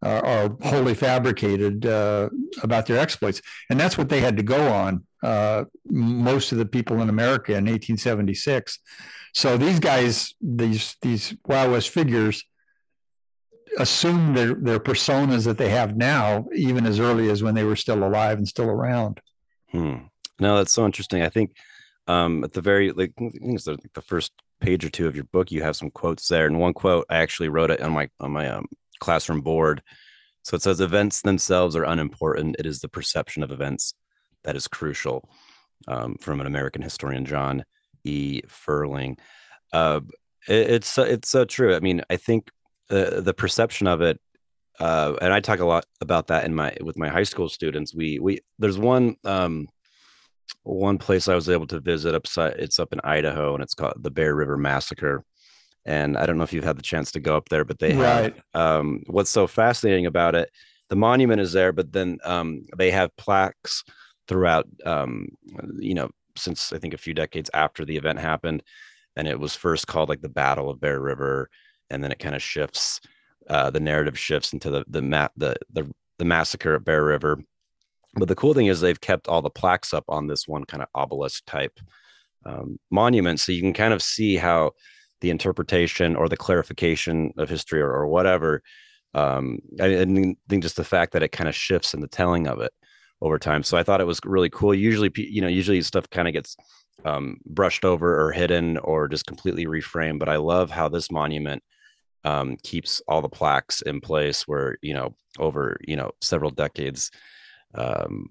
uh, 0.02 0.20
are 0.24 0.56
wholly 0.62 0.94
fabricated 0.94 1.84
uh, 1.84 2.28
about 2.62 2.86
their 2.86 2.98
exploits. 2.98 3.42
And 3.68 3.78
that's 3.78 3.98
what 3.98 4.08
they 4.08 4.20
had 4.20 4.36
to 4.36 4.42
go 4.42 4.68
on, 4.68 5.04
uh, 5.22 5.64
most 5.86 6.52
of 6.52 6.58
the 6.58 6.66
people 6.66 7.00
in 7.00 7.08
America 7.08 7.52
in 7.52 7.64
1876. 7.64 8.78
So 9.34 9.56
these 9.56 9.80
guys, 9.80 10.34
these 10.40 10.96
these 11.02 11.34
Wild 11.46 11.72
West 11.72 11.90
figures, 11.90 12.44
assume 13.78 14.34
their, 14.34 14.54
their 14.54 14.80
personas 14.80 15.44
that 15.44 15.58
they 15.58 15.68
have 15.68 15.96
now, 15.96 16.46
even 16.54 16.86
as 16.86 16.98
early 16.98 17.30
as 17.30 17.42
when 17.42 17.54
they 17.54 17.64
were 17.64 17.76
still 17.76 18.02
alive 18.04 18.38
and 18.38 18.48
still 18.48 18.68
around. 18.70 19.20
Hmm. 19.70 19.96
No, 20.40 20.56
that's 20.56 20.72
so 20.72 20.86
interesting. 20.86 21.22
I 21.22 21.28
think 21.28 21.54
um, 22.08 22.42
at 22.42 22.52
the 22.52 22.60
very 22.60 22.90
like 22.92 23.12
it's 23.18 23.64
the, 23.64 23.78
the 23.94 24.02
first 24.02 24.32
page 24.60 24.84
or 24.84 24.90
two 24.90 25.06
of 25.06 25.14
your 25.14 25.24
book, 25.24 25.52
you 25.52 25.62
have 25.62 25.76
some 25.76 25.90
quotes 25.90 26.26
there, 26.28 26.46
and 26.46 26.58
one 26.58 26.74
quote 26.74 27.06
I 27.08 27.18
actually 27.18 27.48
wrote 27.48 27.70
it 27.70 27.80
on 27.80 27.92
my 27.92 28.08
on 28.20 28.32
my 28.32 28.48
um, 28.48 28.66
classroom 28.98 29.42
board. 29.42 29.82
So 30.42 30.56
it 30.56 30.62
says, 30.62 30.80
"Events 30.80 31.22
themselves 31.22 31.76
are 31.76 31.84
unimportant. 31.84 32.56
It 32.58 32.66
is 32.66 32.80
the 32.80 32.88
perception 32.88 33.42
of 33.42 33.52
events 33.52 33.94
that 34.44 34.56
is 34.56 34.66
crucial." 34.66 35.28
Um, 35.86 36.16
from 36.20 36.40
an 36.40 36.46
American 36.46 36.82
historian, 36.82 37.24
John 37.24 37.64
E. 38.02 38.42
Ferling. 38.48 39.16
Uh, 39.72 40.00
it, 40.48 40.70
it's 40.70 40.98
it's 40.98 41.28
so 41.28 41.44
true. 41.44 41.76
I 41.76 41.80
mean, 41.80 42.02
I 42.10 42.16
think 42.16 42.50
the 42.88 43.20
the 43.22 43.34
perception 43.34 43.86
of 43.86 44.00
it 44.00 44.20
uh, 44.80 45.16
and 45.20 45.32
I 45.32 45.40
talk 45.40 45.58
a 45.58 45.64
lot 45.64 45.86
about 46.00 46.28
that 46.28 46.44
in 46.44 46.54
my 46.54 46.76
with 46.80 46.96
my 46.96 47.08
high 47.08 47.24
school 47.24 47.48
students. 47.48 47.94
We 47.94 48.18
we 48.18 48.40
there's 48.58 48.78
one 48.78 49.16
um, 49.24 49.68
one 50.62 50.98
place 50.98 51.28
I 51.28 51.34
was 51.34 51.48
able 51.48 51.66
to 51.68 51.80
visit 51.80 52.14
upside. 52.14 52.54
It's 52.54 52.78
up 52.78 52.92
in 52.92 53.00
Idaho, 53.04 53.54
and 53.54 53.62
it's 53.62 53.74
called 53.74 53.94
the 53.98 54.10
Bear 54.10 54.34
River 54.34 54.56
Massacre. 54.56 55.24
And 55.84 56.16
I 56.18 56.26
don't 56.26 56.36
know 56.36 56.44
if 56.44 56.52
you've 56.52 56.64
had 56.64 56.78
the 56.78 56.82
chance 56.82 57.12
to 57.12 57.20
go 57.20 57.36
up 57.36 57.48
there, 57.48 57.64
but 57.64 57.78
they 57.78 57.94
right. 57.94 58.34
have. 58.54 58.78
Um, 58.80 59.02
what's 59.06 59.30
so 59.30 59.46
fascinating 59.46 60.06
about 60.06 60.34
it? 60.34 60.50
The 60.90 60.96
monument 60.96 61.40
is 61.40 61.52
there, 61.52 61.72
but 61.72 61.92
then 61.92 62.18
um, 62.24 62.66
they 62.76 62.90
have 62.90 63.16
plaques 63.16 63.84
throughout. 64.26 64.66
Um, 64.84 65.28
you 65.78 65.94
know, 65.94 66.10
since 66.36 66.72
I 66.72 66.78
think 66.78 66.94
a 66.94 66.98
few 66.98 67.14
decades 67.14 67.50
after 67.54 67.84
the 67.84 67.96
event 67.96 68.18
happened, 68.18 68.62
and 69.16 69.26
it 69.26 69.40
was 69.40 69.54
first 69.54 69.86
called 69.86 70.08
like 70.08 70.20
the 70.20 70.28
Battle 70.28 70.70
of 70.70 70.80
Bear 70.80 71.00
River, 71.00 71.48
and 71.90 72.02
then 72.02 72.12
it 72.12 72.18
kind 72.18 72.34
of 72.34 72.42
shifts. 72.42 73.00
Uh, 73.48 73.70
the 73.70 73.80
narrative 73.80 74.18
shifts 74.18 74.52
into 74.52 74.70
the 74.70 74.84
the 74.88 75.02
ma- 75.02 75.28
the 75.36 75.56
the 75.72 75.90
the 76.18 76.24
massacre 76.24 76.74
at 76.74 76.84
Bear 76.84 77.04
River, 77.04 77.40
but 78.18 78.28
the 78.28 78.34
cool 78.34 78.54
thing 78.54 78.66
is 78.66 78.80
they've 78.80 79.00
kept 79.00 79.28
all 79.28 79.42
the 79.42 79.50
plaques 79.50 79.94
up 79.94 80.04
on 80.08 80.26
this 80.26 80.46
one 80.46 80.64
kind 80.64 80.82
of 80.82 80.88
obelisk 80.94 81.44
type 81.46 81.78
um, 82.44 82.78
monument, 82.90 83.40
so 83.40 83.52
you 83.52 83.62
can 83.62 83.72
kind 83.72 83.94
of 83.94 84.02
see 84.02 84.36
how 84.36 84.72
the 85.20 85.30
interpretation 85.30 86.16
or 86.16 86.28
the 86.28 86.36
clarification 86.36 87.32
of 87.38 87.48
history 87.48 87.80
or, 87.80 87.90
or 87.90 88.06
whatever. 88.06 88.62
Um, 89.14 89.58
I, 89.80 90.00
I 90.00 90.04
think 90.04 90.62
just 90.62 90.76
the 90.76 90.84
fact 90.84 91.12
that 91.12 91.22
it 91.22 91.32
kind 91.32 91.48
of 91.48 91.54
shifts 91.54 91.94
in 91.94 92.00
the 92.00 92.08
telling 92.08 92.46
of 92.46 92.60
it 92.60 92.72
over 93.20 93.38
time. 93.38 93.62
So 93.62 93.76
I 93.76 93.82
thought 93.82 94.00
it 94.00 94.06
was 94.06 94.20
really 94.24 94.50
cool. 94.50 94.74
Usually, 94.74 95.10
you 95.16 95.40
know, 95.40 95.48
usually 95.48 95.82
stuff 95.82 96.08
kind 96.10 96.28
of 96.28 96.34
gets 96.34 96.56
um, 97.04 97.38
brushed 97.46 97.84
over 97.84 98.20
or 98.20 98.32
hidden 98.32 98.78
or 98.78 99.08
just 99.08 99.26
completely 99.26 99.66
reframed. 99.66 100.18
But 100.18 100.28
I 100.28 100.36
love 100.36 100.70
how 100.70 100.88
this 100.88 101.10
monument 101.10 101.62
um, 102.24 102.56
keeps 102.62 103.00
all 103.08 103.22
the 103.22 103.28
plaques 103.28 103.82
in 103.82 104.00
place 104.00 104.46
where, 104.46 104.76
you 104.82 104.94
know, 104.94 105.16
over, 105.38 105.78
you 105.86 105.96
know, 105.96 106.12
several 106.20 106.50
decades, 106.50 107.10
um, 107.74 108.30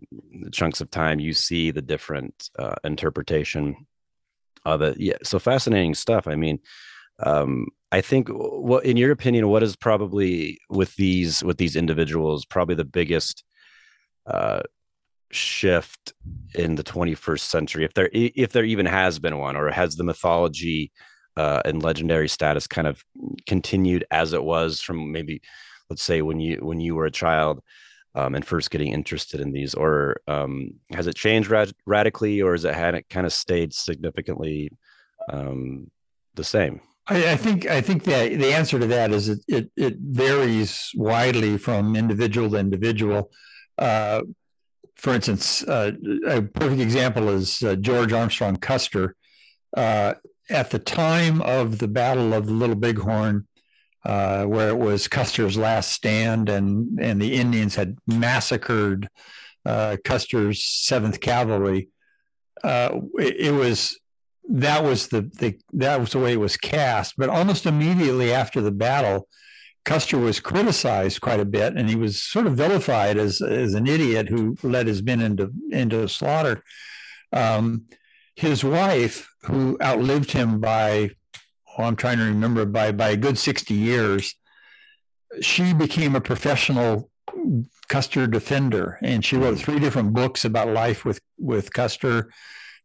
chunks 0.52 0.82
of 0.82 0.90
time, 0.92 1.20
you 1.20 1.34
see 1.34 1.72
the 1.72 1.82
different 1.82 2.50
uh, 2.58 2.76
interpretation 2.84 3.88
of 4.66 4.82
it. 4.82 5.00
Yeah. 5.00 5.18
So 5.24 5.40
fascinating 5.40 5.94
stuff. 5.94 6.28
I 6.28 6.36
mean, 6.36 6.60
um, 7.20 7.68
I 7.92 8.02
think 8.02 8.28
what, 8.30 8.86
in 8.86 8.98
your 8.98 9.12
opinion, 9.12 9.48
what 9.48 9.64
is 9.64 9.76
probably 9.76 10.60
with 10.70 10.96
these, 10.96 11.44
with 11.44 11.58
these 11.58 11.76
individuals, 11.76 12.46
probably 12.46 12.76
the 12.76 12.84
biggest, 12.84 13.44
uh, 14.26 14.62
shift 15.32 16.14
in 16.56 16.76
the 16.76 16.84
21st 16.84 17.42
century 17.42 17.84
if 17.84 17.94
there 17.94 18.10
if 18.14 18.54
there 18.54 18.64
even 18.64 18.86
has 18.86 19.20
been 19.20 19.38
one 19.38 19.58
or 19.58 19.70
has 19.70 19.96
the 19.96 20.04
mythology 20.04 20.92
uh, 21.36 21.62
and 21.66 21.84
legendary 21.84 22.30
status 22.30 22.66
kind 22.66 22.88
of 22.88 23.04
continued 23.46 24.06
as 24.10 24.34
it 24.34 24.44
was 24.44 24.82
from 24.82 25.12
maybe 25.12 25.42
let's 25.90 26.02
say 26.02 26.22
when 26.22 26.40
you 26.40 26.58
when 26.66 26.80
you 26.80 26.96
were 26.96 27.06
a 27.06 27.12
child 27.12 27.62
um, 28.18 28.34
and 28.34 28.46
first 28.46 28.72
getting 28.72 28.92
interested 28.92 29.40
in 29.40 29.52
these 29.52 29.74
or 29.76 30.18
um, 30.28 30.74
has 30.92 31.08
it 31.08 31.16
changed 31.16 31.50
rad- 31.50 31.74
radically 31.86 32.42
or 32.42 32.54
has 32.54 32.66
it 32.66 32.74
had 32.74 32.96
it 32.96 33.08
kind 33.10 33.26
of 33.26 33.32
stayed 33.32 33.74
significantly 33.74 34.72
um, 35.32 35.90
the 36.34 36.44
same 36.44 36.82
I, 37.08 37.34
I, 37.34 37.36
think 37.38 37.68
I 37.68 37.80
think 37.82 38.04
the 38.04 38.36
the 38.36 38.54
answer 38.54 38.80
to 38.80 38.88
that 38.88 39.12
is 39.12 39.30
it 39.30 39.40
it, 39.48 39.72
it 39.78 39.96
varies 40.00 40.92
widely 40.96 41.58
from 41.58 41.96
individual 41.96 42.50
to 42.50 42.58
individual. 42.58 43.32
Uh, 43.78 44.24
for 44.96 45.14
instance, 45.14 45.64
uh, 45.64 45.92
a 46.28 46.42
perfect 46.42 46.82
example 46.82 47.30
is 47.30 47.64
uh, 47.64 47.76
George 47.76 48.12
Armstrong 48.12 48.58
Custer. 48.58 49.16
Uh, 49.76 50.16
at 50.50 50.72
the 50.72 50.80
time 50.80 51.42
of 51.42 51.78
the 51.80 51.88
Battle 51.88 52.34
of 52.34 52.48
the 52.48 52.54
Little 52.54 52.76
Bighorn, 52.76 53.48
uh, 54.06 54.46
where 54.46 54.70
it 54.70 54.78
was 54.78 55.08
Custer's 55.08 55.58
last 55.58 55.92
stand, 55.92 56.50
and 56.50 57.00
and 57.00 57.22
the 57.22 57.34
Indians 57.36 57.76
had 57.76 57.98
massacred 58.08 59.10
uh, 59.66 59.98
Custer's 60.04 60.64
Seventh 60.64 61.20
Cavalry. 61.20 61.90
Uh, 62.64 63.02
it, 63.16 63.36
it, 63.48 63.52
was 63.52 64.00
that 64.50 64.84
was 64.84 65.10
the, 65.10 65.22
the 65.40 65.60
that 65.74 66.00
was 66.00 66.12
the 66.12 66.20
way 66.20 66.34
it 66.34 66.40
was 66.40 66.58
cast. 66.58 67.16
But 67.18 67.30
almost 67.30 67.66
immediately 67.66 68.32
after 68.34 68.62
the 68.62 68.72
battle, 68.72 69.28
Custer 69.84 70.18
was 70.18 70.40
criticized 70.40 71.22
quite 71.22 71.40
a 71.40 71.46
bit, 71.46 71.76
and 71.76 71.90
he 71.90 71.96
was 71.96 72.22
sort 72.22 72.48
of 72.48 72.56
vilified 72.56 73.18
as 73.18 73.42
as 73.42 73.74
an 73.74 73.88
idiot 73.88 74.30
who 74.30 74.58
led 74.64 74.88
his 74.88 75.04
men 75.04 75.22
into 75.22 75.52
into 75.72 76.08
slaughter. 76.08 76.64
Um, 77.34 77.86
his 78.36 78.64
wife, 78.64 79.28
who 79.44 79.78
outlived 79.82 80.32
him 80.32 80.60
by, 80.60 81.10
oh, 81.78 81.84
I'm 81.84 81.96
trying 81.96 82.18
to 82.18 82.26
remember, 82.26 82.66
by, 82.66 82.92
by 82.92 83.10
a 83.10 83.18
good 83.18 83.38
60 83.38 83.74
years, 83.74 84.36
she 85.42 85.74
became 85.74 86.16
a 86.16 86.22
professional 86.22 87.10
Custer 87.90 88.28
defender. 88.28 88.98
And 89.02 89.24
she 89.24 89.38
wrote 89.38 89.58
three 89.58 89.80
different 89.80 90.14
books 90.14 90.46
about 90.46 90.70
life 90.70 91.06
with, 91.06 91.22
with 91.38 91.74
Custer 91.74 92.30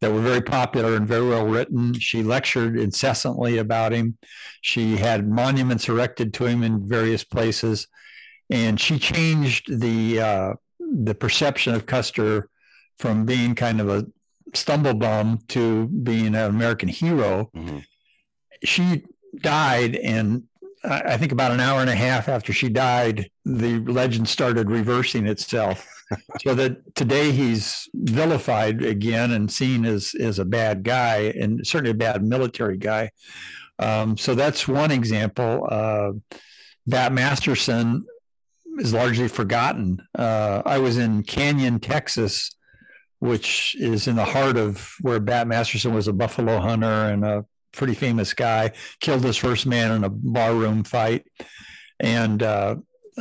that 0.01 0.13
were 0.13 0.21
very 0.21 0.41
popular 0.41 0.97
and 0.97 1.07
very 1.07 1.27
well 1.27 1.47
written. 1.47 1.95
She 1.95 2.23
lectured 2.23 2.79
incessantly 2.79 3.59
about 3.59 3.93
him. 3.93 4.19
She 4.61 4.97
had 4.97 5.29
monuments 5.29 5.89
erected 5.89 6.35
to 6.35 6.47
him 6.47 6.63
in 6.63 6.89
various 6.89 7.25
places. 7.25 7.87
And 8.51 8.81
she 8.81 8.99
changed 8.99 9.81
the, 9.81 10.21
uh, 10.21 10.53
the 10.79 11.15
perception 11.15 11.75
of 11.75 11.87
Custer 11.87 12.49
from 12.99 13.25
being 13.25 13.55
kind 13.55 13.81
of 13.81 13.89
a 13.89 14.07
Stumblebum 14.55 15.47
to 15.49 15.87
being 15.89 16.27
an 16.27 16.35
American 16.35 16.89
hero. 16.89 17.51
Mm-hmm. 17.57 17.79
She 18.64 19.04
died, 19.40 19.97
and 19.97 20.45
I 20.85 21.16
think 21.16 21.33
about 21.33 21.52
an 21.52 21.61
hour 21.61 21.81
and 21.81 21.90
a 21.90 21.95
half 21.95 22.28
after 22.28 22.52
she 22.52 22.69
died, 22.69 23.31
the 23.45 23.78
legend 23.81 24.28
started 24.28 24.71
reversing 24.71 25.26
itself. 25.26 25.88
so 26.42 26.54
that 26.54 26.95
today 26.95 27.31
he's 27.33 27.88
vilified 27.95 28.83
again 28.83 29.31
and 29.31 29.50
seen 29.50 29.85
as 29.85 30.14
as 30.14 30.38
a 30.38 30.45
bad 30.45 30.83
guy, 30.83 31.33
and 31.38 31.66
certainly 31.66 31.92
a 31.92 31.95
bad 31.95 32.23
military 32.23 32.76
guy. 32.76 33.11
Um, 33.78 34.16
so 34.16 34.35
that's 34.35 34.69
one 34.69 34.90
example. 34.90 35.66
Uh, 35.71 36.12
Bat 36.87 37.12
Masterson 37.12 38.04
is 38.78 38.92
largely 38.92 39.28
forgotten. 39.28 40.07
Uh, 40.16 40.62
I 40.66 40.78
was 40.78 40.99
in 40.99 41.23
Canyon, 41.23 41.81
Texas 41.81 42.50
which 43.23 43.76
is 43.78 44.09
in 44.09 44.16
the 44.16 44.25
heart 44.25 44.57
of 44.57 44.97
where 45.00 45.21
Bat 45.21 45.47
Masterson 45.47 45.95
was 45.95 46.09
a 46.09 46.12
buffalo 46.12 46.59
hunter 46.59 46.87
and 46.87 47.25
a 47.25 47.47
pretty 47.73 47.95
famous 47.95 48.35
guy, 48.35 48.73
killed 49.00 49.25
his 49.25 49.37
first 49.37 49.67
man 49.67 49.93
in 49.93 50.05
a 50.05 50.11
barroom 50.11 50.85
fight. 50.85 51.26
And 52.00 52.43
uh, 52.43 52.76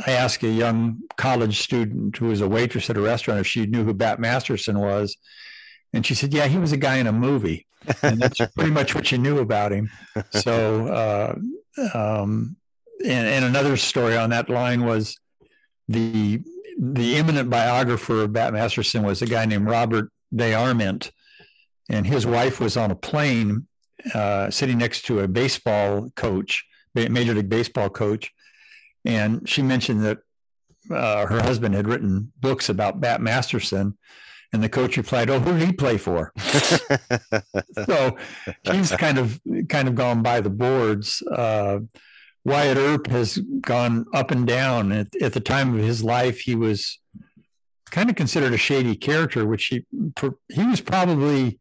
I 0.06 0.12
asked 0.12 0.42
a 0.42 0.48
young 0.48 1.00
college 1.16 1.62
student 1.62 2.16
who 2.16 2.26
was 2.26 2.40
a 2.40 2.48
waitress 2.48 2.90
at 2.90 2.96
a 2.96 3.00
restaurant 3.00 3.40
if 3.40 3.46
she 3.46 3.66
knew 3.66 3.84
who 3.84 3.94
Bat 3.94 4.20
Masterson 4.20 4.78
was. 4.78 5.16
And 5.92 6.06
she 6.06 6.14
said, 6.14 6.32
Yeah, 6.32 6.46
he 6.46 6.58
was 6.58 6.72
a 6.72 6.76
guy 6.76 6.96
in 6.96 7.06
a 7.06 7.12
movie. 7.12 7.66
And 8.02 8.20
that's 8.20 8.40
pretty 8.54 8.70
much 8.70 8.94
what 8.94 9.12
you 9.12 9.18
knew 9.18 9.38
about 9.38 9.72
him. 9.72 9.90
So, 10.30 10.86
uh, 10.86 11.34
um, 11.94 12.56
and, 13.04 13.26
and 13.26 13.44
another 13.44 13.76
story 13.76 14.16
on 14.16 14.30
that 14.30 14.48
line 14.48 14.84
was 14.84 15.18
the 15.88 16.40
the 16.78 17.16
eminent 17.16 17.50
biographer 17.50 18.22
of 18.22 18.32
Bat 18.32 18.54
Masterson 18.54 19.02
was 19.02 19.20
a 19.20 19.26
guy 19.26 19.44
named 19.44 19.68
Robert 19.68 20.10
DeArment, 20.34 21.10
and 21.90 22.06
his 22.06 22.26
wife 22.26 22.60
was 22.60 22.76
on 22.76 22.90
a 22.90 22.96
plane 22.96 23.66
uh, 24.14 24.50
sitting 24.50 24.78
next 24.78 25.02
to 25.06 25.20
a 25.20 25.28
baseball 25.28 26.10
coach, 26.16 26.64
Major 26.94 27.34
League 27.34 27.48
Baseball 27.48 27.88
coach, 27.88 28.32
and 29.04 29.48
she 29.48 29.62
mentioned 29.62 30.04
that 30.04 30.18
uh, 30.90 31.26
her 31.26 31.40
husband 31.40 31.74
had 31.74 31.86
written 31.86 32.32
books 32.40 32.68
about 32.68 33.00
Bat 33.00 33.20
Masterson. 33.20 33.96
And 34.54 34.62
the 34.62 34.68
coach 34.68 34.98
replied, 34.98 35.30
"Oh, 35.30 35.40
who 35.40 35.58
did 35.58 35.66
he 35.66 35.72
play 35.72 35.96
for?" 35.96 36.30
so 37.86 38.18
he's 38.70 38.92
kind 38.92 39.18
of 39.18 39.40
kind 39.70 39.88
of 39.88 39.94
gone 39.94 40.22
by 40.22 40.42
the 40.42 40.50
boards. 40.50 41.22
Uh, 41.22 41.78
Wyatt 42.44 42.76
Earp 42.76 43.06
has 43.06 43.38
gone 43.38 44.04
up 44.12 44.30
and 44.30 44.46
down. 44.46 44.92
At, 44.92 45.08
at, 45.22 45.32
the 45.32 45.40
time 45.40 45.74
of 45.74 45.80
his 45.80 46.04
life, 46.04 46.40
he 46.40 46.54
was 46.54 46.98
kind 47.90 48.10
of 48.10 48.16
considered 48.16 48.52
a 48.52 48.58
shady 48.58 48.94
character, 48.94 49.46
which 49.46 49.66
he 49.66 49.86
he 50.52 50.66
was 50.66 50.82
probably 50.82 51.58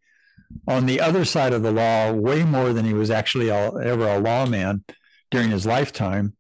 on 0.68 0.86
the 0.86 1.00
other 1.00 1.26
side 1.26 1.54
of 1.54 1.64
the 1.64 1.72
law 1.72 2.12
way 2.12 2.44
more 2.44 2.74
than 2.74 2.86
he 2.86 2.94
was 2.94 3.10
actually 3.10 3.50
a, 3.50 3.74
ever 3.76 4.08
a 4.08 4.20
lawman 4.20 4.84
during 5.30 5.50
his 5.50 5.66
lifetime. 5.66 6.36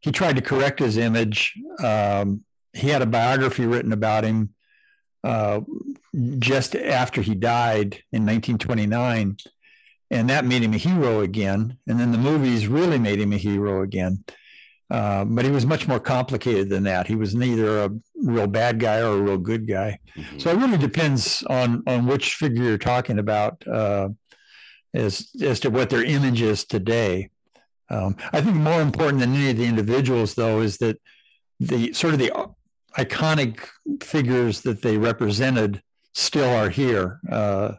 He 0.00 0.12
tried 0.12 0.36
to 0.36 0.42
correct 0.42 0.78
his 0.78 0.96
image. 0.96 1.54
Um, 1.82 2.44
he 2.72 2.88
had 2.88 3.02
a 3.02 3.06
biography 3.06 3.66
written 3.66 3.92
about 3.92 4.24
him 4.24 4.54
uh, 5.24 5.60
just 6.38 6.74
after 6.76 7.20
he 7.20 7.34
died 7.34 8.02
in 8.12 8.24
1929, 8.24 9.36
and 10.10 10.30
that 10.30 10.44
made 10.44 10.62
him 10.62 10.74
a 10.74 10.78
hero 10.78 11.20
again. 11.20 11.78
And 11.86 11.98
then 11.98 12.12
the 12.12 12.18
movies 12.18 12.66
really 12.66 12.98
made 12.98 13.20
him 13.20 13.32
a 13.32 13.36
hero 13.36 13.82
again. 13.82 14.24
Uh, 14.90 15.24
but 15.24 15.44
he 15.44 15.50
was 15.50 15.66
much 15.66 15.86
more 15.86 16.00
complicated 16.00 16.70
than 16.70 16.84
that. 16.84 17.06
He 17.06 17.14
was 17.14 17.34
neither 17.34 17.84
a 17.84 17.90
real 18.22 18.46
bad 18.46 18.78
guy 18.78 18.98
or 19.00 19.18
a 19.18 19.22
real 19.22 19.38
good 19.38 19.66
guy. 19.66 19.98
Mm-hmm. 20.16 20.38
So 20.38 20.50
it 20.50 20.56
really 20.56 20.78
depends 20.78 21.42
on 21.44 21.82
on 21.86 22.06
which 22.06 22.34
figure 22.34 22.64
you're 22.64 22.78
talking 22.78 23.18
about 23.18 23.66
uh, 23.66 24.08
as 24.94 25.30
as 25.40 25.60
to 25.60 25.70
what 25.70 25.90
their 25.90 26.04
image 26.04 26.42
is 26.42 26.64
today. 26.64 27.30
Um, 27.90 28.16
I 28.32 28.40
think 28.40 28.56
more 28.56 28.82
important 28.82 29.20
than 29.20 29.34
any 29.34 29.50
of 29.50 29.56
the 29.56 29.64
individuals, 29.64 30.34
though, 30.34 30.60
is 30.60 30.78
that 30.78 31.00
the 31.58 31.92
sort 31.92 32.12
of 32.12 32.18
the 32.18 32.32
iconic 32.98 33.60
figures 34.02 34.60
that 34.62 34.82
they 34.82 34.98
represented 34.98 35.82
still 36.14 36.48
are 36.48 36.68
here. 36.68 37.20
Uh, 37.30 37.72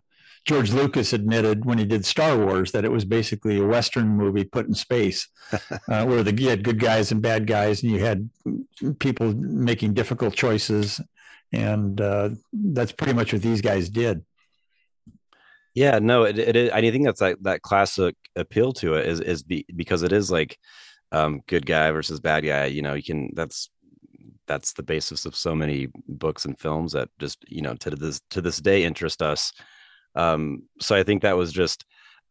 George 0.46 0.72
Lucas 0.72 1.14
admitted 1.14 1.66
when 1.66 1.78
he 1.78 1.86
did 1.86 2.06
Star 2.06 2.38
Wars 2.38 2.72
that 2.72 2.86
it 2.86 2.92
was 2.92 3.06
basically 3.06 3.60
a 3.60 3.66
Western 3.66 4.08
movie 4.08 4.44
put 4.44 4.68
in 4.68 4.74
space, 4.74 5.28
uh, 5.88 6.06
where 6.06 6.24
the, 6.24 6.34
you 6.34 6.50
had 6.50 6.64
good 6.64 6.80
guys 6.80 7.12
and 7.12 7.22
bad 7.22 7.46
guys, 7.48 7.84
and 7.84 7.92
you 7.92 8.00
had 8.00 8.30
people 9.00 9.34
making 9.34 9.94
difficult 9.94 10.34
choices, 10.34 11.02
and 11.52 12.00
uh, 12.00 12.30
that's 12.54 12.92
pretty 12.92 13.14
much 13.14 13.34
what 13.34 13.42
these 13.42 13.62
guys 13.62 13.90
did. 13.90 14.24
Yeah, 15.76 16.00
no, 16.00 16.24
it, 16.24 16.40
it 16.40 16.56
is. 16.56 16.72
I 16.72 16.82
think 16.82 17.06
that's 17.06 17.22
like 17.22 17.38
that 17.42 17.62
classic 17.62 18.16
appeal 18.36 18.74
to 18.74 18.96
it 18.96 19.08
is 19.08 19.22
is 19.22 19.44
be, 19.44 19.66
because 19.76 20.04
it 20.04 20.12
is 20.12 20.32
like 20.32 20.58
um, 21.12 21.42
good 21.48 21.66
guy 21.66 21.92
versus 21.92 22.20
bad 22.20 22.46
guy. 22.46 22.66
You 22.66 22.82
know, 22.82 22.96
you 22.96 23.04
can 23.04 23.32
that's 23.34 23.70
that's 24.48 24.74
the 24.74 24.84
basis 24.84 25.26
of 25.26 25.36
so 25.36 25.54
many 25.54 25.88
books 26.08 26.46
and 26.46 26.60
films 26.60 26.94
that 26.94 27.10
just 27.20 27.38
you 27.48 27.62
know 27.62 27.76
to 27.76 27.92
this 27.92 28.20
to 28.32 28.42
this 28.42 28.58
day 28.58 28.84
interest 28.84 29.22
us 29.22 29.54
um, 30.16 30.64
so 30.80 30.96
I 30.96 31.04
think 31.04 31.22
that 31.22 31.38
was 31.38 31.52
just 31.52 31.86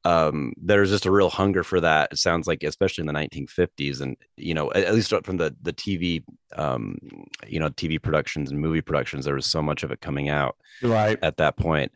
um, 0.04 0.52
there's 0.56 0.90
just 0.90 1.06
a 1.06 1.10
real 1.10 1.28
hunger 1.28 1.64
for 1.64 1.80
that. 1.80 2.12
It 2.12 2.18
sounds 2.18 2.46
like, 2.46 2.62
especially 2.62 3.02
in 3.02 3.06
the 3.06 3.12
1950s, 3.12 4.00
and 4.00 4.16
you 4.36 4.54
know, 4.54 4.70
at, 4.72 4.84
at 4.84 4.94
least 4.94 5.12
from 5.24 5.36
the 5.36 5.54
the 5.62 5.72
TV, 5.72 6.24
um, 6.56 6.98
you 7.46 7.60
know, 7.60 7.68
TV 7.70 8.00
productions 8.00 8.50
and 8.50 8.60
movie 8.60 8.80
productions, 8.80 9.24
there 9.24 9.34
was 9.34 9.46
so 9.46 9.60
much 9.60 9.82
of 9.82 9.90
it 9.90 10.00
coming 10.00 10.28
out 10.28 10.56
right 10.82 11.18
at 11.22 11.36
that 11.38 11.56
point. 11.56 11.92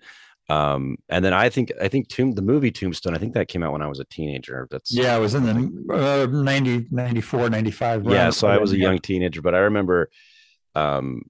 Um, 0.48 0.96
and 1.08 1.24
then 1.24 1.32
I 1.32 1.48
think 1.48 1.72
I 1.80 1.88
think 1.88 2.08
Tomb 2.08 2.32
the 2.32 2.42
movie 2.42 2.72
Tombstone, 2.72 3.14
I 3.14 3.18
think 3.18 3.34
that 3.34 3.48
came 3.48 3.62
out 3.62 3.72
when 3.72 3.82
I 3.82 3.86
was 3.86 4.00
a 4.00 4.04
teenager. 4.04 4.66
That's 4.70 4.92
yeah, 4.92 5.16
it 5.16 5.20
was 5.20 5.34
in 5.34 5.44
the 5.44 5.94
uh, 5.94 6.26
90, 6.26 6.88
94, 6.90 7.50
95. 7.50 8.04
Yeah, 8.06 8.30
so 8.30 8.48
I 8.48 8.58
was 8.58 8.72
a 8.72 8.78
young 8.78 8.98
teenager, 8.98 9.40
but 9.40 9.54
I 9.54 9.58
remember, 9.58 10.10
um, 10.74 11.22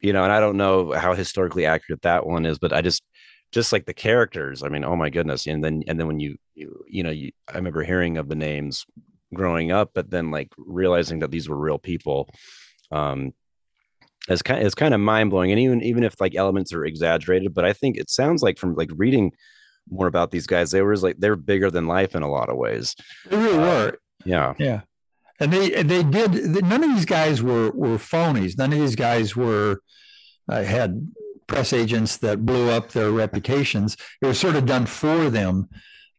you 0.00 0.12
know, 0.12 0.24
and 0.24 0.32
I 0.32 0.40
don't 0.40 0.56
know 0.56 0.92
how 0.92 1.14
historically 1.14 1.64
accurate 1.64 2.02
that 2.02 2.26
one 2.26 2.44
is, 2.44 2.58
but 2.58 2.72
I 2.72 2.82
just 2.82 3.02
just 3.52 3.72
like 3.72 3.86
the 3.86 3.94
characters 3.94 4.62
i 4.62 4.68
mean 4.68 4.84
oh 4.84 4.96
my 4.96 5.10
goodness 5.10 5.46
and 5.46 5.64
then 5.64 5.82
and 5.86 5.98
then 5.98 6.06
when 6.06 6.20
you 6.20 6.36
you, 6.54 6.84
you 6.88 7.02
know 7.02 7.10
you, 7.10 7.30
i 7.48 7.56
remember 7.56 7.82
hearing 7.82 8.16
of 8.16 8.28
the 8.28 8.34
names 8.34 8.86
growing 9.34 9.72
up 9.72 9.90
but 9.94 10.10
then 10.10 10.30
like 10.30 10.48
realizing 10.56 11.18
that 11.18 11.30
these 11.30 11.48
were 11.48 11.56
real 11.56 11.78
people 11.78 12.28
um 12.92 13.32
it's 14.28 14.42
kind 14.42 14.60
of, 14.60 14.66
it's 14.66 14.74
kind 14.74 14.92
of 14.92 15.00
mind-blowing 15.00 15.50
and 15.50 15.60
even 15.60 15.82
even 15.82 16.04
if 16.04 16.20
like 16.20 16.34
elements 16.34 16.72
are 16.72 16.84
exaggerated 16.84 17.54
but 17.54 17.64
i 17.64 17.72
think 17.72 17.96
it 17.96 18.10
sounds 18.10 18.42
like 18.42 18.58
from 18.58 18.74
like 18.74 18.90
reading 18.96 19.32
more 19.90 20.06
about 20.06 20.30
these 20.30 20.46
guys 20.46 20.70
they 20.70 20.82
were 20.82 20.96
like 20.96 21.16
they're 21.18 21.36
bigger 21.36 21.70
than 21.70 21.86
life 21.86 22.14
in 22.14 22.22
a 22.22 22.30
lot 22.30 22.48
of 22.48 22.56
ways. 22.56 22.94
They 23.28 23.36
really 23.36 23.58
uh, 23.58 23.60
were. 23.60 23.98
yeah. 24.24 24.54
Yeah. 24.58 24.80
And 25.40 25.52
they 25.52 25.82
they 25.82 26.02
did 26.02 26.32
none 26.64 26.82
of 26.82 26.94
these 26.94 27.04
guys 27.04 27.42
were 27.42 27.70
were 27.70 27.96
phonies. 27.96 28.58
None 28.58 28.72
of 28.72 28.78
these 28.78 28.96
guys 28.96 29.36
were 29.36 29.80
uh, 30.48 30.62
had 30.62 31.08
press 31.48 31.72
agents 31.72 32.18
that 32.18 32.46
blew 32.46 32.70
up 32.70 32.90
their 32.90 33.10
reputations. 33.10 33.96
It 34.22 34.26
was 34.26 34.38
sort 34.38 34.54
of 34.54 34.66
done 34.66 34.86
for 34.86 35.28
them. 35.30 35.68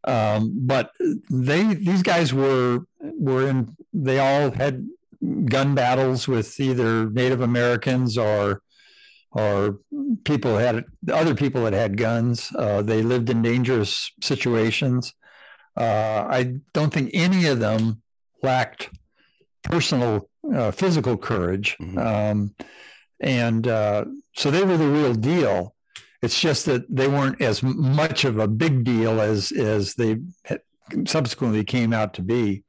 Um, 0.05 0.53
but 0.55 0.91
they 1.29 1.74
these 1.74 2.03
guys 2.03 2.33
were 2.33 2.79
were 3.00 3.48
in 3.48 3.75
they 3.93 4.19
all 4.19 4.51
had 4.51 4.88
gun 5.45 5.75
battles 5.75 6.27
with 6.27 6.60
either 6.60 7.10
Native 7.10 7.41
Americans 7.41 8.17
or 8.17 8.62
or 9.32 9.80
people 10.23 10.58
had 10.58 10.86
other 11.12 11.36
people 11.36 11.63
that 11.63 11.73
had 11.73 11.97
guns. 11.97 12.51
Uh, 12.56 12.82
they 12.82 13.01
lived 13.01 13.30
in 13.30 13.41
dangerous 13.41 14.12
situations. 14.21 15.13
Uh, 15.77 16.25
I 16.27 16.56
don't 16.73 16.91
think 16.91 17.12
any 17.13 17.45
of 17.45 17.60
them 17.60 18.01
lacked 18.41 18.89
personal 19.63 20.30
uh, 20.54 20.71
physical 20.71 21.17
courage. 21.17 21.77
Mm-hmm. 21.80 21.97
Um, 21.97 22.56
and 23.19 23.67
uh, 23.67 24.05
so 24.36 24.51
they 24.51 24.63
were 24.63 24.77
the 24.77 24.88
real 24.88 25.13
deal. 25.13 25.75
It's 26.21 26.39
just 26.39 26.65
that 26.65 26.84
they 26.93 27.08
weren't 27.08 27.41
as 27.41 27.63
much 27.63 28.25
of 28.25 28.39
a 28.39 28.47
big 28.47 28.84
deal 28.84 29.21
as 29.21 29.51
as 29.51 29.95
they 29.95 30.17
subsequently 31.05 31.63
came 31.63 31.93
out 31.93 32.13
to 32.15 32.21
be. 32.21 32.63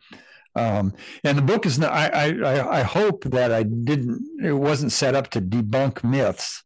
Um, 0.56 0.94
and 1.24 1.38
the 1.38 1.42
book 1.42 1.64
is 1.64 1.78
not. 1.78 1.92
I, 1.92 2.36
I 2.42 2.80
I 2.80 2.82
hope 2.82 3.24
that 3.24 3.52
I 3.52 3.62
didn't. 3.62 4.20
It 4.42 4.52
wasn't 4.52 4.92
set 4.92 5.14
up 5.14 5.30
to 5.30 5.40
debunk 5.40 6.02
myths. 6.04 6.62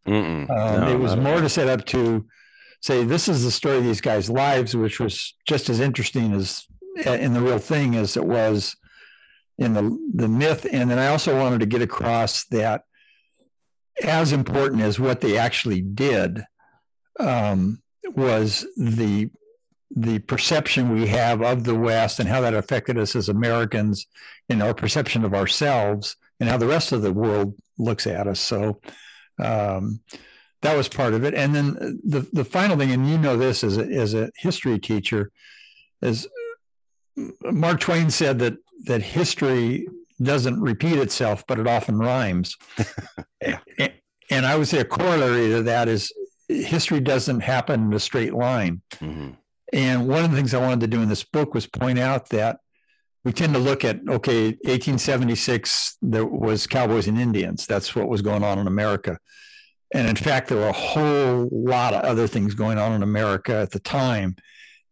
Um, 0.51 0.81
no, 0.81 0.89
it 0.93 0.99
was 0.99 1.17
more 1.17 1.41
to 1.41 1.49
set 1.49 1.69
up 1.69 1.85
to 1.87 2.27
say 2.81 3.05
this 3.05 3.29
is 3.29 3.45
the 3.45 3.51
story 3.51 3.79
of 3.79 3.85
these 3.85 4.01
guys' 4.01 4.31
lives, 4.31 4.75
which 4.75 5.01
was 5.01 5.35
just 5.47 5.69
as 5.69 5.81
interesting 5.81 6.33
as 6.33 6.67
in 7.07 7.33
the 7.35 7.41
real 7.41 7.59
thing 7.59 7.97
as 7.97 8.17
it 8.17 8.25
was 8.25 8.75
in 9.59 9.75
the 9.75 9.99
the 10.15 10.29
myth. 10.29 10.67
And 10.71 10.91
then 10.91 10.99
I 10.99 11.09
also 11.09 11.39
wanted 11.39 11.61
to 11.61 11.67
get 11.67 11.83
across 11.83 12.45
that 12.47 12.85
as 14.03 14.33
important 14.33 14.83
as 14.83 14.99
what 14.99 15.21
they 15.21 15.39
actually 15.39 15.81
did 15.81 16.45
um, 17.21 17.83
was 18.17 18.67
the 18.77 19.31
the 19.97 20.19
perception 20.21 20.93
we 20.93 21.07
have 21.07 21.41
of 21.41 21.63
the 21.63 21.75
West 21.75 22.19
and 22.19 22.29
how 22.29 22.41
that 22.41 22.55
affected 22.55 22.99
us 22.99 23.15
as 23.15 23.29
Americans 23.29 24.07
in 24.49 24.61
our 24.61 24.75
perception 24.75 25.25
of 25.25 25.35
ourselves 25.35 26.17
and 26.41 26.49
how 26.49 26.57
the 26.57 26.67
rest 26.67 26.91
of 26.91 27.03
the 27.03 27.13
world 27.13 27.55
looks 27.79 28.07
at 28.07 28.27
us. 28.27 28.41
So 28.41 28.81
um, 29.39 30.01
that 30.63 30.77
was 30.77 30.89
part 30.89 31.15
of 31.15 31.25
it. 31.25 31.35
And 31.35 31.55
then 31.55 32.01
the 32.03 32.27
the 32.33 32.45
final 32.45 32.77
thing, 32.77 32.91
and 32.91 33.09
you 33.09 33.19
know 33.19 33.37
this 33.37 33.63
as 33.63 33.77
a, 33.79 33.85
as 33.85 34.15
a 34.15 34.31
history 34.37 34.79
teacher, 34.79 35.31
is 36.03 36.27
Mark 37.43 37.81
Twain 37.81 38.11
said 38.11 38.39
that 38.41 38.57
that 38.87 39.03
history 39.03 39.87
doesn't 40.23 40.61
repeat 40.61 40.99
itself, 40.99 41.45
but 41.47 41.59
it 41.59 41.67
often 41.67 41.99
rhymes. 41.99 42.57
yeah. 43.43 43.59
And 44.31 44.47
I 44.47 44.57
would 44.57 44.69
say 44.69 44.79
a 44.79 44.85
corollary 44.85 45.49
to 45.49 45.63
that 45.65 45.89
is 45.89 46.13
history 46.49 47.01
doesn't 47.01 47.41
happen 47.41 47.85
in 47.85 47.93
a 47.93 48.01
straight 48.01 48.35
line. 48.35 48.83
Mm-hmm. 48.95 49.33
And 49.73 50.09
one 50.09 50.25
of 50.25 50.31
the 50.31 50.37
things 50.37 50.55
I 50.55 50.61
wanted 50.61 50.81
to 50.81 50.87
do 50.87 51.03
in 51.03 51.09
this 51.09 51.25
book 51.25 51.55
was 51.55 51.67
point 51.67 51.99
out 51.99 52.29
that 52.31 52.61
we 53.25 53.33
tend 53.33 53.55
to 53.55 53.59
look 53.59 53.85
at 53.85 53.97
okay 54.09 54.49
1876 54.49 55.97
there 56.03 56.27
was 56.27 56.67
cowboys 56.67 57.09
and 57.09 57.19
indians 57.19 57.67
that's 57.67 57.97
what 57.97 58.09
was 58.09 58.23
going 58.23 58.45
on 58.45 58.59
in 58.59 58.67
america 58.67 59.19
and 59.95 60.07
in 60.07 60.17
fact 60.17 60.49
there 60.49 60.59
were 60.59 60.69
a 60.69 60.73
whole 60.73 61.49
lot 61.51 61.95
of 61.95 62.05
other 62.05 62.27
things 62.27 62.55
going 62.55 62.79
on 62.79 62.93
in 62.93 63.03
america 63.03 63.57
at 63.57 63.71
the 63.71 63.81
time 63.81 64.37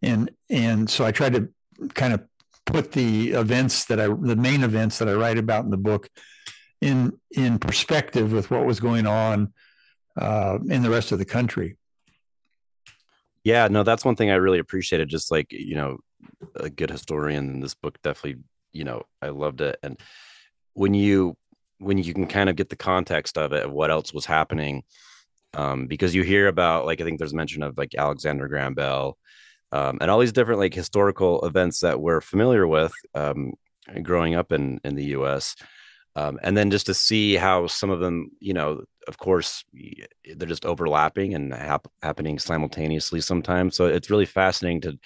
and 0.00 0.30
and 0.50 0.88
so 0.88 1.04
i 1.04 1.12
tried 1.12 1.35
to 1.35 1.48
kind 1.94 2.14
of 2.14 2.22
put 2.66 2.92
the 2.92 3.31
events 3.31 3.87
that 3.87 4.01
I 4.01 4.07
the 4.07 4.37
main 4.37 4.62
events 4.62 4.98
that 4.98 5.09
I 5.09 5.14
write 5.14 5.38
about 5.38 5.64
in 5.64 5.70
the 5.70 5.77
book 5.77 6.09
in 6.81 7.18
in 7.31 7.59
perspective 7.59 8.33
with 8.33 8.51
what 8.51 8.66
was 8.66 8.81
going 8.81 9.07
on 9.07 9.53
uh, 10.16 10.59
in 10.68 10.83
the 10.83 10.90
rest 10.90 11.12
of 11.12 11.18
the 11.18 11.25
country. 11.25 11.77
Yeah, 13.44 13.68
no, 13.68 13.83
that's 13.83 14.05
one 14.05 14.16
thing 14.16 14.31
I 14.31 14.35
really 14.35 14.59
appreciated. 14.59 15.09
Just 15.09 15.31
like 15.31 15.53
you 15.53 15.75
know, 15.75 15.98
a 16.57 16.70
good 16.70 16.90
historian 16.90 17.55
in 17.55 17.61
this 17.61 17.75
book 17.75 18.01
definitely, 18.03 18.42
you 18.72 18.85
know, 18.85 19.03
I 19.20 19.29
loved 19.29 19.61
it. 19.61 19.79
And 19.83 19.98
when 20.75 20.94
you 20.94 21.37
when 21.79 21.98
you 21.98 22.14
can 22.14 22.27
kind 22.27 22.48
of 22.48 22.57
get 22.57 22.68
the 22.68 22.77
context 22.77 23.37
of 23.37 23.53
it, 23.53 23.64
of 23.64 23.72
what 23.72 23.90
else 23.90 24.14
was 24.14 24.27
happening, 24.27 24.85
um, 25.55 25.87
because 25.87 26.14
you 26.14 26.22
hear 26.22 26.48
about 26.48 26.87
like 26.87 27.01
I 27.01 27.05
think 27.05 27.18
there's 27.18 27.35
mention 27.35 27.62
of 27.62 27.77
like 27.77 27.94
Alexander 27.94 28.48
Graham 28.48 28.75
Bell, 28.75 29.18
um, 29.72 29.98
and 30.00 30.11
all 30.11 30.18
these 30.18 30.32
different 30.32 30.61
like 30.61 30.74
historical 30.74 31.44
events 31.44 31.80
that 31.80 32.00
we're 32.00 32.20
familiar 32.20 32.66
with 32.66 32.92
um, 33.14 33.54
growing 34.02 34.35
up 34.35 34.52
in 34.52 34.80
in 34.85 34.94
the 34.94 35.06
U.S. 35.06 35.56
Um, 36.14 36.38
and 36.42 36.56
then 36.56 36.70
just 36.70 36.87
to 36.87 36.94
see 36.94 37.37
how 37.37 37.66
some 37.66 37.90
of 37.90 38.00
them, 38.00 38.30
you 38.38 38.52
know, 38.52 38.82
of 39.08 39.16
course, 39.18 39.64
they're 40.37 40.48
just 40.48 40.66
overlapping 40.66 41.35
and 41.35 41.54
hap- 41.54 41.88
happening 42.02 42.38
simultaneously 42.38 43.20
sometimes. 43.20 43.74
So 43.74 43.87
it's 43.87 44.11
really 44.11 44.26
fascinating 44.26 44.82
to 44.82 44.98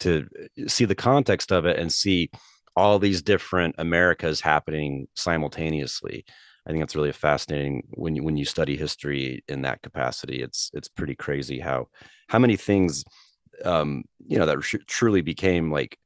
to 0.00 0.28
see 0.68 0.84
the 0.84 0.94
context 0.94 1.52
of 1.52 1.66
it 1.66 1.78
and 1.78 1.92
see 1.92 2.30
all 2.76 2.98
these 2.98 3.20
different 3.20 3.74
Americas 3.78 4.40
happening 4.40 5.08
simultaneously. 5.14 6.24
I 6.64 6.70
think 6.70 6.80
that's 6.80 6.94
really 6.94 7.12
fascinating 7.12 7.82
when 7.90 8.14
you 8.16 8.22
when 8.22 8.36
you 8.36 8.44
study 8.44 8.76
history 8.76 9.44
in 9.48 9.62
that 9.62 9.82
capacity. 9.82 10.42
It's 10.42 10.70
it's 10.72 10.88
pretty 10.88 11.14
crazy 11.14 11.58
how 11.60 11.88
how 12.28 12.38
many 12.38 12.56
things 12.56 13.04
um, 13.64 14.04
you 14.26 14.38
know 14.38 14.46
that 14.46 14.60
truly 14.86 15.20
became 15.20 15.70
like 15.70 15.98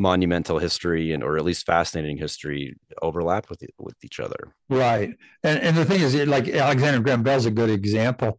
monumental 0.00 0.58
history 0.58 1.12
and 1.12 1.24
or 1.24 1.36
at 1.36 1.44
least 1.44 1.66
fascinating 1.66 2.16
history 2.16 2.76
overlap 3.02 3.50
with 3.50 3.62
with 3.78 3.96
each 4.04 4.20
other 4.20 4.54
right 4.68 5.10
and 5.42 5.60
and 5.60 5.76
the 5.76 5.84
thing 5.84 6.00
is 6.00 6.14
like 6.28 6.48
alexander 6.48 7.00
graham 7.00 7.24
bell's 7.24 7.46
a 7.46 7.50
good 7.50 7.68
example 7.68 8.38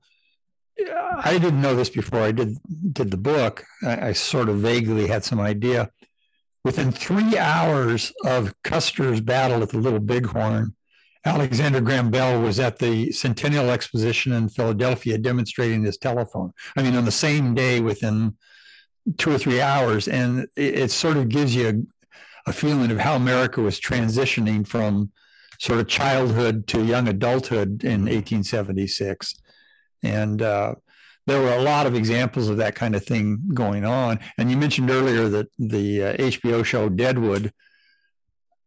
I 1.23 1.37
didn't 1.37 1.61
know 1.61 1.75
this 1.75 1.89
before 1.89 2.21
I 2.21 2.31
did 2.31 2.57
did 2.93 3.11
the 3.11 3.17
book. 3.17 3.65
I, 3.83 4.09
I, 4.09 4.11
sort 4.13 4.49
of 4.49 4.57
vaguely 4.57 5.07
had 5.07 5.23
some 5.23 5.39
idea. 5.39 5.91
Within 6.63 6.91
three 6.91 7.37
hours 7.37 8.13
of 8.25 8.53
Custer's 8.63 9.21
battle 9.21 9.63
at 9.63 9.69
the 9.69 9.77
Little 9.77 9.99
Bighorn, 9.99 10.75
Alexander 11.25 11.82
Graham 11.82 12.10
Bell 12.10 12.41
was 12.41 12.60
at 12.60 12.79
the 12.79 13.12
Centennial 13.12 13.69
Exposition 13.69 14.32
in 14.32 14.47
Philadelphia 14.47 15.17
demonstrating 15.17 15.84
his 15.84 15.97
telephone. 15.97 16.53
I 16.77 16.84
mean, 16.84 16.95
on 16.95 17.05
the 17.05 17.12
same 17.12 17.53
day, 17.53 17.82
within 17.82 18.38
two 19.17 19.32
or 19.32 19.38
three 19.38 19.60
hours, 19.60 20.08
and 20.08 20.47
it, 20.55 20.75
it 20.75 20.91
sort 20.91 21.17
of 21.17 21.27
gives 21.27 21.53
you 21.55 21.67
a, 21.67 22.49
a 22.49 22.53
feeling 22.53 22.89
of 22.91 22.99
how 22.99 23.15
America 23.15 23.62
was 23.62 23.79
transitioning 23.79 24.65
from 24.65 25.12
sort 25.60 25.79
of 25.79 25.88
childhood 25.88 26.67
to 26.67 26.86
young 26.86 27.08
adulthood 27.10 27.84
in 27.84 28.03
1876. 28.03 29.36
And 30.01 30.41
uh, 30.41 30.75
there 31.27 31.41
were 31.41 31.53
a 31.53 31.62
lot 31.62 31.86
of 31.86 31.95
examples 31.95 32.47
of 32.47 32.58
that 32.58 32.75
kind 32.75 32.95
of 32.95 33.05
thing 33.05 33.41
going 33.53 33.84
on. 33.84 34.19
And 34.38 34.49
you 34.49 34.55
mentioned 34.55 34.89
earlier 34.89 35.27
that 35.27 35.47
the 35.60 36.03
uh, 36.03 36.13
HBO 36.17 36.63
show 36.63 36.88
Deadwood, 36.88 37.51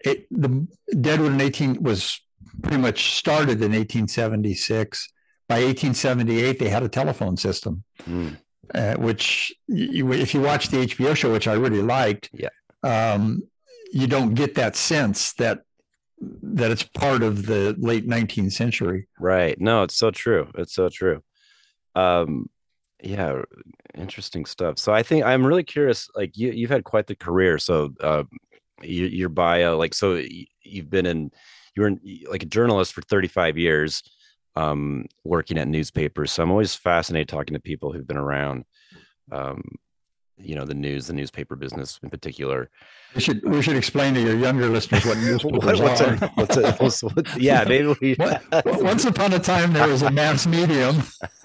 it, 0.01 0.27
the 0.31 0.67
Deadwood 1.01 1.33
in 1.33 1.41
18 1.41 1.83
was 1.83 2.21
pretty 2.61 2.79
much 2.79 3.13
started 3.13 3.63
in 3.63 3.73
1876. 3.73 5.09
By 5.49 5.57
1878, 5.57 6.59
they 6.59 6.69
had 6.69 6.83
a 6.83 6.89
telephone 6.89 7.37
system, 7.37 7.85
mm. 8.09 8.37
uh, 8.75 8.95
which 8.95 9.53
you, 9.67 10.13
if 10.13 10.35
you 10.35 10.41
watch 10.41 10.69
the 10.69 10.87
HBO 10.87 11.15
show, 11.15 11.33
which 11.33 11.49
I 11.49 11.55
really 11.55 11.83
liked, 11.83 12.31
yeah. 12.33 12.49
Um, 12.85 13.43
you 13.93 14.07
don't 14.07 14.35
get 14.35 14.55
that 14.57 14.75
sense 14.75 15.35
that 15.35 15.61
that 16.43 16.71
it's 16.71 16.83
part 16.83 17.23
of 17.23 17.47
the 17.47 17.75
late 17.79 18.09
19th 18.09 18.53
century. 18.53 19.09
Right. 19.19 19.61
No, 19.61 19.83
it's 19.83 19.97
so 19.97 20.11
true. 20.11 20.51
It's 20.57 20.73
so 20.73 20.89
true. 20.89 21.23
Um, 21.95 22.49
yeah, 23.03 23.43
interesting 23.95 24.45
stuff. 24.47 24.79
So 24.79 24.93
I 24.93 25.03
think 25.03 25.25
I'm 25.25 25.45
really 25.45 25.65
curious. 25.65 26.09
Like 26.15 26.37
you, 26.37 26.53
you've 26.53 26.71
had 26.71 26.85
quite 26.85 27.09
the 27.09 27.17
career. 27.17 27.59
So 27.59 27.93
uh, 28.01 28.23
your, 28.83 29.09
your 29.09 29.29
bio, 29.29 29.77
like, 29.77 29.95
so 29.95 30.23
you've 30.63 30.91
been 30.91 31.07
in, 31.07 31.33
you 31.75 31.83
were 31.83 31.93
like 32.31 32.43
a 32.43 32.47
journalist 32.47 32.93
for 32.93 33.03
35 33.03 33.59
years, 33.59 34.03
um, 34.57 35.07
working 35.25 35.59
at 35.59 35.69
newspapers. 35.69 36.33
So 36.33 36.43
I'm 36.43 36.51
always 36.51 36.75
fascinated 36.75 37.29
talking 37.29 37.55
to 37.55 37.61
people 37.61 37.93
who've 37.93 38.07
been 38.07 38.17
around. 38.17 38.65
Um, 39.31 39.63
you 40.39 40.55
know 40.55 40.65
the 40.65 40.75
news, 40.75 41.07
the 41.07 41.13
newspaper 41.13 41.57
business 41.57 41.99
in 42.03 42.11
particular. 42.11 42.71
We 43.15 43.21
should 43.21 43.43
we 43.45 43.63
should 43.63 43.77
explain 43.77 44.15
to 44.15 44.21
your 44.21 44.37
younger 44.37 44.69
listeners 44.69 45.05
what 45.05 45.19
newspapers 45.19 45.81
what, 45.81 45.91
what's 45.91 46.01
are. 46.01 46.15
A, 46.15 46.29
what's 46.35 46.57
a, 46.57 46.73
what's, 46.73 47.03
what, 47.03 47.41
yeah, 47.41 47.65
maybe 47.65 47.95
we. 48.01 48.17
Once 48.65 49.05
upon 49.05 49.33
a 49.35 49.39
time, 49.39 49.73
there 49.73 49.89
was 49.89 50.03
a 50.03 50.11
mass 50.11 50.47
medium. 50.47 51.03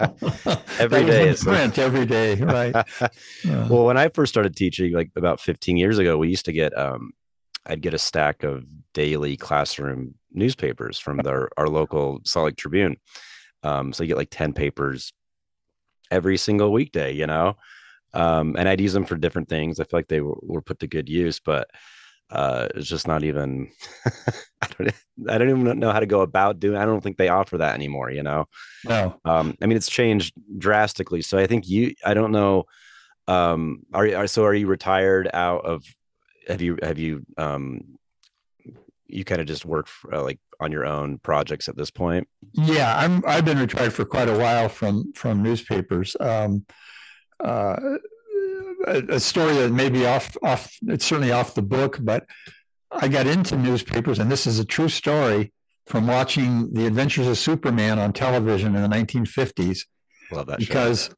every 0.78 1.04
day 1.04 1.28
is 1.28 1.44
print 1.44 1.78
every 1.78 2.06
day, 2.06 2.36
right? 2.36 2.74
well, 3.44 3.84
when 3.84 3.96
I 3.96 4.08
first 4.08 4.32
started 4.32 4.56
teaching, 4.56 4.92
like 4.92 5.10
about 5.16 5.40
15 5.40 5.76
years 5.76 5.98
ago, 5.98 6.16
we 6.16 6.28
used 6.28 6.46
to 6.46 6.52
get 6.52 6.76
um, 6.76 7.12
I'd 7.66 7.82
get 7.82 7.94
a 7.94 7.98
stack 7.98 8.42
of 8.42 8.64
daily 8.94 9.36
classroom 9.36 10.14
newspapers 10.32 10.98
from 10.98 11.18
the, 11.18 11.48
our 11.56 11.68
local 11.68 12.20
Salt 12.24 12.46
Lake 12.46 12.56
Tribune. 12.56 12.96
Um, 13.62 13.92
so 13.92 14.02
you 14.02 14.08
get 14.08 14.16
like 14.16 14.30
10 14.30 14.52
papers 14.52 15.12
every 16.10 16.36
single 16.36 16.72
weekday, 16.72 17.12
you 17.12 17.26
know 17.26 17.56
um, 18.14 18.56
and 18.58 18.68
I'd 18.68 18.80
use 18.80 18.92
them 18.92 19.04
for 19.04 19.16
different 19.16 19.48
things. 19.48 19.80
I 19.80 19.84
feel 19.84 19.98
like 19.98 20.08
they 20.08 20.20
were, 20.20 20.38
were 20.42 20.62
put 20.62 20.78
to 20.80 20.86
good 20.86 21.08
use, 21.08 21.40
but 21.40 21.68
uh, 22.30 22.68
it's 22.74 22.88
just 22.88 23.06
not 23.06 23.24
even. 23.24 23.70
I 24.60 24.66
don't. 24.76 24.94
I 25.28 25.38
don't 25.38 25.50
even 25.50 25.78
know 25.78 25.92
how 25.92 26.00
to 26.00 26.06
go 26.06 26.20
about 26.20 26.60
doing. 26.60 26.76
I 26.76 26.84
don't 26.84 27.00
think 27.00 27.16
they 27.16 27.28
offer 27.28 27.58
that 27.58 27.74
anymore. 27.74 28.10
You 28.10 28.22
know. 28.22 28.46
No. 28.84 29.18
Um, 29.24 29.56
I 29.62 29.66
mean, 29.66 29.76
it's 29.76 29.88
changed 29.88 30.34
drastically. 30.58 31.22
So 31.22 31.38
I 31.38 31.46
think 31.46 31.68
you. 31.68 31.94
I 32.04 32.14
don't 32.14 32.32
know. 32.32 32.64
Um, 33.26 33.84
are, 33.92 34.06
are 34.14 34.26
so? 34.26 34.44
Are 34.44 34.54
you 34.54 34.66
retired 34.66 35.28
out 35.32 35.64
of? 35.64 35.84
Have 36.48 36.60
you 36.60 36.78
have 36.82 36.98
you 36.98 37.24
um, 37.36 37.98
you 39.08 39.24
kind 39.24 39.40
of 39.40 39.46
just 39.46 39.64
work 39.64 39.86
for, 39.86 40.14
uh, 40.14 40.22
like 40.22 40.38
on 40.60 40.72
your 40.72 40.84
own 40.84 41.18
projects 41.18 41.68
at 41.68 41.76
this 41.76 41.90
point? 41.90 42.28
Yeah, 42.52 42.96
I'm. 42.96 43.22
I've 43.26 43.44
been 43.44 43.58
retired 43.58 43.92
for 43.92 44.04
quite 44.04 44.28
a 44.28 44.36
while 44.36 44.68
from 44.68 45.12
from 45.14 45.42
newspapers. 45.42 46.16
Um, 46.20 46.64
uh, 47.42 47.98
a, 48.86 49.02
a, 49.08 49.20
story 49.20 49.54
that 49.54 49.70
may 49.70 49.88
be 49.88 50.06
off 50.06 50.36
off 50.42 50.76
it's 50.86 51.04
certainly 51.04 51.32
off 51.32 51.54
the 51.54 51.62
book, 51.62 51.98
but 52.00 52.26
I 52.90 53.08
got 53.08 53.26
into 53.26 53.56
newspapers, 53.56 54.18
and 54.18 54.30
this 54.30 54.46
is 54.46 54.58
a 54.58 54.64
true 54.64 54.88
story 54.88 55.52
from 55.86 56.06
watching 56.06 56.72
The 56.72 56.86
Adventures 56.86 57.26
of 57.26 57.38
Superman 57.38 57.98
on 57.98 58.12
television 58.12 58.76
in 58.76 58.82
the 58.82 58.88
1950s. 58.88 59.84
Love 60.30 60.46
that 60.46 60.58
because 60.58 61.10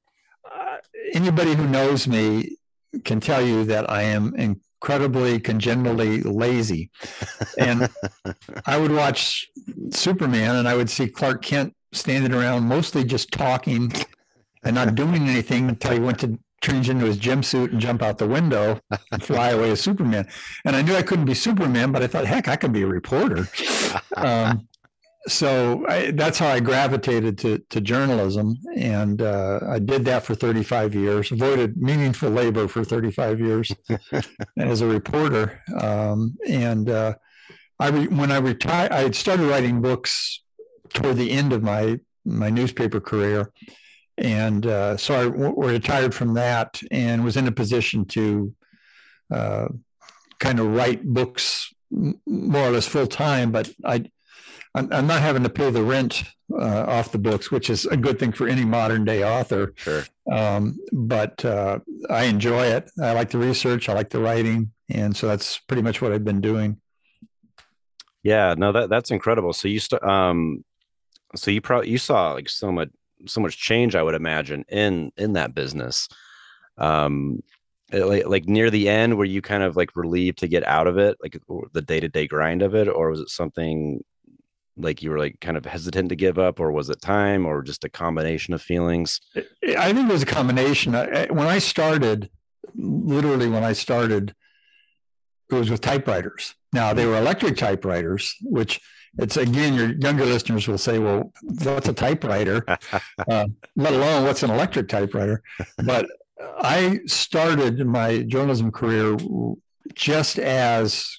uh, 0.44 0.76
anybody 1.12 1.55
who 1.55 1.66
knows 1.66 2.07
me 2.07 2.57
can 3.05 3.20
tell 3.20 3.44
you 3.44 3.64
that 3.64 3.90
I 3.90 4.03
am 4.03 4.35
incredibly 4.82 5.38
congenitally 5.38 6.22
lazy, 6.22 6.90
and 7.58 7.90
I 8.64 8.78
would 8.78 8.92
watch 8.92 9.46
Superman, 9.90 10.56
and 10.56 10.66
I 10.66 10.74
would 10.74 10.88
see 10.88 11.06
Clark 11.06 11.42
Kent 11.42 11.74
standing 11.92 12.32
around 12.32 12.64
mostly 12.64 13.04
just 13.04 13.30
talking 13.30 13.92
and 14.62 14.74
not 14.74 14.94
doing 14.94 15.28
anything 15.28 15.68
until 15.68 15.92
he 15.92 15.98
went 15.98 16.18
to 16.20 16.38
change 16.62 16.88
into 16.88 17.04
his 17.04 17.18
gym 17.18 17.42
suit 17.42 17.72
and 17.72 17.80
jump 17.80 18.02
out 18.02 18.18
the 18.18 18.26
window 18.26 18.80
and 19.12 19.22
fly 19.22 19.50
away 19.50 19.70
as 19.70 19.80
Superman. 19.80 20.26
And 20.64 20.76
I 20.76 20.82
knew 20.82 20.94
I 20.94 21.02
couldn't 21.02 21.24
be 21.24 21.34
Superman, 21.34 21.92
but 21.92 22.02
I 22.02 22.06
thought, 22.06 22.26
heck, 22.26 22.48
I 22.48 22.56
could 22.56 22.72
be 22.72 22.82
a 22.82 22.86
reporter. 22.86 23.48
Um, 24.16 24.68
so 25.26 25.85
I, 25.88 26.11
that's 26.12 26.38
how 26.38 26.48
I 26.48 26.61
gravitated 26.61 27.38
to, 27.38 27.59
to 27.70 27.80
journalism. 27.80 28.56
And 28.76 29.20
uh, 29.20 29.61
I 29.68 29.78
did 29.78 30.04
that 30.06 30.24
for 30.24 30.35
35 30.35 30.94
years, 30.94 31.30
avoided 31.30 31.76
meaningful 31.76 32.30
labor 32.30 32.68
for 32.68 32.85
35 32.85 33.40
years 33.40 33.70
as 34.56 34.80
a 34.80 34.87
reporter. 34.87 35.62
Um, 35.78 36.37
and 36.48 36.88
uh, 36.88 37.14
I 37.78 37.88
re- 37.88 38.09
when 38.09 38.33
I 38.33 38.38
retired, 38.38 38.92
I 38.92 39.02
had 39.02 39.14
started 39.14 39.46
writing 39.46 39.83
books 39.83 40.42
toward 40.94 41.16
the 41.16 41.30
end 41.30 41.52
of 41.52 41.62
my, 41.62 42.00
my 42.24 42.50
newspaper 42.50 43.00
career 43.00 43.52
and 44.20 44.66
uh, 44.66 44.96
so 44.98 45.18
I 45.18 45.24
w- 45.24 45.54
retired 45.56 46.14
from 46.14 46.35
that 46.35 46.80
and 46.90 47.24
was 47.24 47.38
in 47.38 47.48
a 47.48 47.52
position 47.52 48.04
to 48.06 48.54
uh, 49.30 49.68
kind 50.38 50.61
of 50.61 50.74
write 50.74 51.04
books 51.04 51.72
more 51.90 52.68
or 52.68 52.70
less 52.70 52.87
full 52.87 53.06
time. 53.06 53.50
But 53.50 53.70
I, 53.83 54.04
I'm 54.74 55.06
not 55.06 55.20
having 55.20 55.42
to 55.42 55.48
pay 55.48 55.70
the 55.70 55.83
rent 55.83 56.22
uh, 56.52 56.85
off 56.87 57.12
the 57.12 57.18
books, 57.18 57.50
which 57.50 57.70
is 57.70 57.87
a 57.87 57.96
good 57.96 58.18
thing 58.18 58.33
for 58.33 58.46
any 58.46 58.64
modern 58.64 59.04
day 59.04 59.24
author. 59.24 59.72
Sure. 59.76 60.04
Um, 60.30 60.78
but 60.92 61.44
uh, 61.44 61.80
I 62.09 62.24
enjoy 62.24 62.66
it. 62.66 62.90
I 63.02 63.12
like 63.12 63.30
the 63.30 63.38
research. 63.38 63.88
I 63.88 63.94
like 63.94 64.11
the 64.11 64.20
writing, 64.20 64.70
and 64.88 65.16
so 65.16 65.26
that's 65.26 65.59
pretty 65.59 65.83
much 65.83 66.00
what 66.00 66.12
I've 66.12 66.24
been 66.24 66.40
doing. 66.40 66.80
Yeah, 68.22 68.54
no, 68.56 68.70
that 68.72 68.90
that's 68.90 69.11
incredible. 69.11 69.52
So 69.52 69.66
you 69.66 69.80
st- 69.80 70.02
um, 70.04 70.64
so 71.37 71.50
you 71.50 71.61
probably 71.61 71.90
you 71.90 71.98
saw 71.98 72.33
like 72.33 72.48
so 72.48 72.72
much 72.72 72.90
so 73.26 73.40
much 73.40 73.59
change 73.59 73.94
i 73.94 74.02
would 74.02 74.14
imagine 74.14 74.64
in 74.68 75.12
in 75.16 75.35
that 75.35 75.54
business 75.54 76.09
um 76.78 77.42
like, 77.92 78.26
like 78.26 78.44
near 78.46 78.70
the 78.70 78.88
end 78.88 79.16
were 79.16 79.24
you 79.24 79.42
kind 79.42 79.62
of 79.62 79.76
like 79.76 79.96
relieved 79.96 80.38
to 80.38 80.48
get 80.48 80.66
out 80.66 80.87
of 80.87 80.96
it 80.96 81.16
like 81.22 81.38
the 81.72 81.83
day-to-day 81.83 82.26
grind 82.26 82.62
of 82.62 82.74
it 82.74 82.88
or 82.88 83.11
was 83.11 83.20
it 83.20 83.28
something 83.28 84.02
like 84.82 85.02
you 85.02 85.10
were 85.10 85.18
like 85.18 85.40
kind 85.40 85.56
of 85.56 85.64
hesitant 85.64 86.08
to 86.08 86.16
give 86.16 86.38
up 86.38 86.60
or 86.60 86.72
was 86.72 86.90
it 86.90 87.00
time 87.00 87.46
or 87.46 87.62
just 87.62 87.84
a 87.84 87.88
combination 87.88 88.54
of 88.54 88.62
feelings 88.62 89.20
i 89.76 89.92
think 89.92 90.08
it 90.08 90.12
was 90.12 90.22
a 90.22 90.26
combination 90.26 90.92
when 90.92 91.46
i 91.46 91.58
started 91.58 92.30
literally 92.74 93.48
when 93.48 93.64
i 93.64 93.72
started 93.72 94.34
it 95.50 95.54
was 95.54 95.70
with 95.70 95.80
typewriters 95.80 96.54
now 96.72 96.92
they 96.92 97.06
were 97.06 97.16
electric 97.16 97.56
typewriters 97.56 98.36
which 98.42 98.80
it's 99.18 99.36
again, 99.36 99.74
your 99.74 99.92
younger 99.96 100.24
listeners 100.24 100.68
will 100.68 100.78
say, 100.78 100.98
well, 100.98 101.32
what's 101.42 101.88
a 101.88 101.92
typewriter? 101.92 102.64
uh, 103.28 103.46
let 103.76 103.92
alone 103.92 104.24
what's 104.24 104.42
an 104.42 104.50
electric 104.50 104.88
typewriter. 104.88 105.42
But 105.84 106.06
I 106.60 107.00
started 107.06 107.84
my 107.86 108.22
journalism 108.22 108.70
career 108.70 109.16
just 109.94 110.38
as 110.38 111.16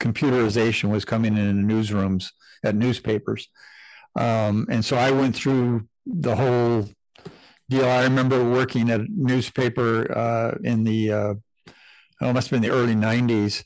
computerization 0.00 0.90
was 0.90 1.04
coming 1.04 1.36
in 1.36 1.66
the 1.66 1.74
newsrooms 1.74 2.30
at 2.64 2.74
newspapers. 2.74 3.48
Um, 4.16 4.66
and 4.70 4.84
so 4.84 4.96
I 4.96 5.10
went 5.10 5.34
through 5.34 5.86
the 6.06 6.36
whole 6.36 6.88
deal. 7.68 7.84
I 7.84 8.04
remember 8.04 8.48
working 8.48 8.90
at 8.90 9.00
a 9.00 9.06
newspaper 9.08 10.16
uh, 10.16 10.58
in 10.62 10.84
the, 10.84 11.12
uh, 11.12 11.34
oh, 12.20 12.30
it 12.30 12.32
must 12.32 12.50
have 12.50 12.60
been 12.60 12.68
the 12.68 12.76
early 12.76 12.94
90s 12.94 13.64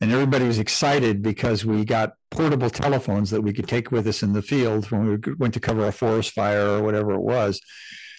and 0.00 0.12
everybody 0.12 0.46
was 0.46 0.58
excited 0.58 1.22
because 1.22 1.64
we 1.64 1.84
got 1.84 2.12
portable 2.30 2.70
telephones 2.70 3.30
that 3.30 3.42
we 3.42 3.52
could 3.52 3.66
take 3.66 3.90
with 3.90 4.06
us 4.06 4.22
in 4.22 4.32
the 4.32 4.42
field 4.42 4.90
when 4.90 5.06
we 5.06 5.34
went 5.34 5.54
to 5.54 5.60
cover 5.60 5.86
a 5.86 5.92
forest 5.92 6.32
fire 6.32 6.66
or 6.68 6.82
whatever 6.82 7.12
it 7.12 7.20
was. 7.20 7.60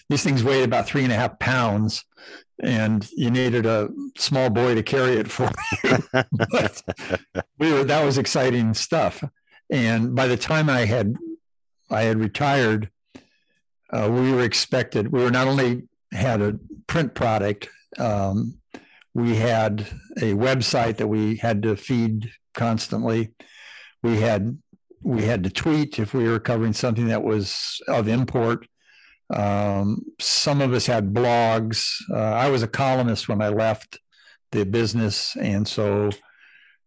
These 0.08 0.22
things 0.22 0.44
weighed 0.44 0.64
about 0.64 0.86
three 0.86 1.04
and 1.04 1.12
a 1.12 1.16
half 1.16 1.38
pounds, 1.38 2.04
and 2.62 3.08
you 3.16 3.30
needed 3.30 3.64
a 3.64 3.88
small 4.18 4.50
boy 4.50 4.74
to 4.74 4.82
carry 4.82 5.12
it 5.16 5.30
for 5.30 5.50
you. 5.84 5.98
but 6.12 6.82
we 7.58 7.72
were 7.72 7.84
that 7.84 8.04
was 8.04 8.18
exciting 8.18 8.74
stuff. 8.74 9.22
And 9.70 10.14
by 10.14 10.26
the 10.26 10.36
time 10.36 10.68
I 10.68 10.84
had 10.84 11.16
I 11.90 12.02
had 12.02 12.18
retired, 12.18 12.90
uh, 13.92 14.08
we 14.10 14.32
were 14.32 14.42
expected. 14.42 15.12
We 15.12 15.22
were 15.22 15.30
not 15.30 15.48
only 15.48 15.88
had 16.12 16.40
a 16.40 16.58
print 16.86 17.14
product, 17.14 17.68
um, 17.98 18.60
we 19.14 19.36
had 19.36 19.80
a 20.18 20.34
website 20.34 20.98
that 20.98 21.08
we 21.08 21.36
had 21.36 21.62
to 21.62 21.76
feed 21.76 22.30
constantly. 22.54 23.32
We 24.02 24.20
had 24.20 24.58
we 25.02 25.22
had 25.22 25.44
to 25.44 25.50
tweet 25.50 25.98
if 25.98 26.12
we 26.12 26.28
were 26.28 26.40
covering 26.40 26.72
something 26.72 27.08
that 27.08 27.22
was 27.22 27.80
of 27.88 28.06
import. 28.06 28.66
Um, 29.32 30.02
some 30.20 30.60
of 30.60 30.72
us 30.72 30.86
had 30.86 31.14
blogs. 31.14 31.86
Uh, 32.10 32.16
I 32.16 32.50
was 32.50 32.62
a 32.62 32.68
columnist 32.68 33.28
when 33.28 33.40
I 33.40 33.48
left 33.48 33.98
the 34.52 34.64
business, 34.64 35.36
and 35.36 35.66
so 35.66 36.10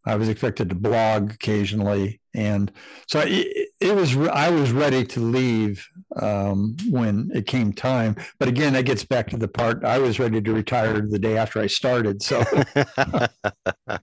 I 0.05 0.15
was 0.15 0.29
expected 0.29 0.69
to 0.69 0.75
blog 0.75 1.31
occasionally, 1.31 2.21
and 2.33 2.71
so 3.07 3.19
it, 3.25 3.69
it 3.79 3.95
was. 3.95 4.15
I 4.17 4.49
was 4.49 4.71
ready 4.71 5.05
to 5.05 5.19
leave 5.19 5.87
um, 6.15 6.75
when 6.89 7.31
it 7.33 7.45
came 7.45 7.73
time. 7.73 8.15
But 8.39 8.47
again, 8.47 8.73
that 8.73 8.85
gets 8.85 9.03
back 9.03 9.29
to 9.29 9.37
the 9.37 9.47
part 9.47 9.83
I 9.83 9.99
was 9.99 10.19
ready 10.19 10.41
to 10.41 10.53
retire 10.53 11.01
the 11.01 11.19
day 11.19 11.37
after 11.37 11.59
I 11.59 11.67
started. 11.67 12.21
So, 12.21 12.43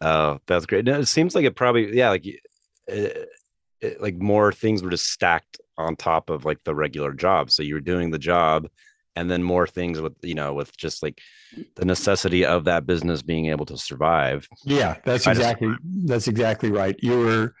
oh, 0.00 0.38
that's 0.46 0.66
great. 0.66 0.88
It 0.88 1.08
seems 1.08 1.34
like 1.34 1.44
it 1.44 1.56
probably, 1.56 1.96
yeah, 1.96 2.10
like, 2.10 2.26
it, 2.26 3.28
it, 3.80 4.00
like 4.00 4.16
more 4.16 4.52
things 4.52 4.82
were 4.82 4.90
just 4.90 5.10
stacked 5.10 5.60
on 5.76 5.96
top 5.96 6.30
of 6.30 6.44
like 6.44 6.64
the 6.64 6.74
regular 6.74 7.12
job. 7.12 7.50
So 7.50 7.62
you 7.62 7.74
were 7.74 7.80
doing 7.80 8.10
the 8.10 8.18
job, 8.18 8.68
and 9.16 9.30
then 9.30 9.42
more 9.42 9.66
things 9.66 10.00
with 10.00 10.14
you 10.22 10.34
know 10.34 10.52
with 10.52 10.76
just 10.76 11.02
like 11.02 11.20
the 11.74 11.84
necessity 11.84 12.44
of 12.44 12.64
that 12.64 12.86
business 12.86 13.22
being 13.22 13.46
able 13.46 13.66
to 13.66 13.78
survive. 13.78 14.48
Yeah 14.64 14.96
that's 15.04 15.26
exactly 15.26 15.74
that's 16.04 16.28
exactly 16.28 16.70
right. 16.70 16.96
You 17.00 17.18
were 17.18 17.54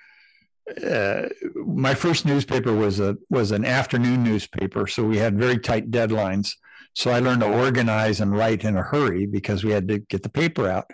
uh, 0.84 1.28
my 1.54 1.94
first 1.94 2.26
newspaper 2.26 2.74
was 2.74 3.00
a 3.00 3.16
was 3.30 3.50
an 3.52 3.64
afternoon 3.64 4.22
newspaper 4.22 4.86
so 4.86 5.04
we 5.04 5.16
had 5.16 5.38
very 5.38 5.58
tight 5.58 5.90
deadlines. 5.90 6.52
So 6.92 7.10
i 7.10 7.20
learned 7.20 7.40
to 7.40 7.48
organize 7.48 8.20
and 8.20 8.36
write 8.36 8.64
in 8.64 8.76
a 8.76 8.82
hurry 8.82 9.26
because 9.26 9.64
we 9.64 9.72
had 9.72 9.88
to 9.88 9.98
get 9.98 10.22
the 10.22 10.28
paper 10.28 10.68
out. 10.68 10.90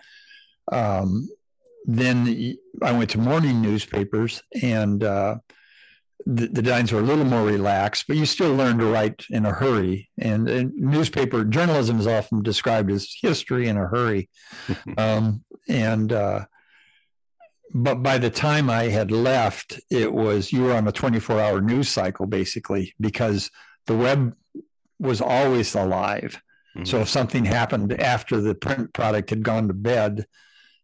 Um, 0.70 1.28
then 1.84 2.56
i 2.80 2.92
went 2.92 3.10
to 3.10 3.18
morning 3.18 3.60
newspapers 3.60 4.40
and 4.62 5.02
uh, 5.02 5.36
the, 6.26 6.46
the 6.46 6.62
deadlines 6.62 6.92
were 6.92 7.00
a 7.00 7.02
little 7.02 7.24
more 7.24 7.44
relaxed, 7.44 8.04
but 8.06 8.16
you 8.16 8.26
still 8.26 8.54
learn 8.54 8.78
to 8.78 8.86
write 8.86 9.24
in 9.30 9.44
a 9.44 9.52
hurry. 9.52 10.08
And, 10.18 10.48
and 10.48 10.72
newspaper 10.74 11.44
journalism 11.44 11.98
is 11.98 12.06
often 12.06 12.42
described 12.42 12.90
as 12.90 13.14
history 13.20 13.68
in 13.68 13.76
a 13.76 13.86
hurry. 13.86 14.28
um, 14.98 15.44
and 15.68 16.12
uh, 16.12 16.46
but 17.74 18.02
by 18.02 18.18
the 18.18 18.30
time 18.30 18.68
I 18.68 18.84
had 18.84 19.10
left, 19.10 19.80
it 19.90 20.12
was 20.12 20.52
you 20.52 20.64
were 20.64 20.74
on 20.74 20.86
a 20.86 20.92
24 20.92 21.40
hour 21.40 21.60
news 21.60 21.88
cycle 21.88 22.26
basically 22.26 22.94
because 23.00 23.50
the 23.86 23.96
web 23.96 24.34
was 24.98 25.20
always 25.20 25.74
alive. 25.74 26.40
Mm-hmm. 26.76 26.84
So 26.84 27.00
if 27.00 27.08
something 27.08 27.44
happened 27.44 27.92
after 28.00 28.40
the 28.40 28.54
print 28.54 28.92
product 28.92 29.30
had 29.30 29.42
gone 29.42 29.68
to 29.68 29.74
bed 29.74 30.26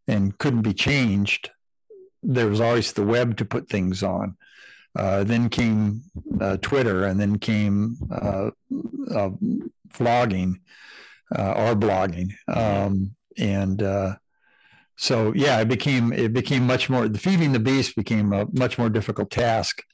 and 0.07 0.37
couldn't 0.39 0.63
be 0.63 0.75
changed, 0.75 1.51
there 2.23 2.49
was 2.49 2.61
always 2.61 2.93
the 2.93 3.05
web 3.05 3.37
to 3.37 3.45
put 3.45 3.69
things 3.69 4.03
on. 4.03 4.37
Uh, 4.97 5.23
then 5.23 5.49
came 5.49 6.03
uh, 6.41 6.57
Twitter, 6.59 7.05
and 7.05 7.21
then 7.21 7.39
came 7.39 7.97
uh, 8.11 8.51
uh 9.15 9.31
vlogging 9.93 10.55
uh, 11.37 11.53
or 11.53 11.75
blogging, 11.75 12.31
um, 12.49 13.15
and 13.37 13.83
so 14.97 15.33
yeah, 15.35 15.61
it 15.61 15.69
became 15.69 16.13
it 16.13 16.33
became 16.33 16.67
much 16.67 16.91
more. 16.91 17.09
The 17.09 17.19
feeding 17.19 17.53
the 17.53 17.61
beast 17.61 17.95
became 17.95 18.33
a 18.33 18.47
much 18.53 18.79
more 18.79 18.91
difficult 18.91 19.31
task, 19.31 19.85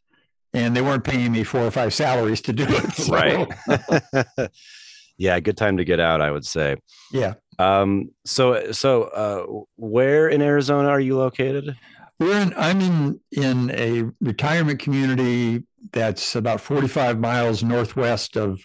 and 0.55 0.75
they 0.75 0.81
weren't 0.81 1.05
paying 1.05 1.33
me 1.33 1.45
four 1.45 1.63
or 1.63 1.71
five 1.71 1.93
salaries 1.93 2.41
to 2.43 2.53
do 2.53 2.65
it. 2.67 2.93
So. 2.95 3.13
right. 3.13 4.51
yeah, 5.19 5.39
good 5.41 5.59
time 5.59 5.77
to 5.77 5.85
get 5.85 6.01
out, 6.01 6.23
I 6.23 6.31
would 6.31 6.47
say. 6.47 6.77
Yeah. 7.13 7.35
Um. 7.59 8.11
So 8.25 8.73
so, 8.73 9.67
where 9.77 10.29
in 10.29 10.41
Arizona 10.41 10.89
are 10.89 11.01
you 11.01 11.19
located? 11.19 11.77
We're 12.19 12.41
in, 12.41 12.55
I'm 12.57 12.81
in 12.81 13.21
in 13.33 13.71
a 13.71 14.11
retirement 14.21 14.81
community 14.81 15.65
that's 15.93 16.35
about 16.35 16.61
45 16.61 17.19
miles 17.19 17.63
northwest 17.63 18.37
of 18.37 18.61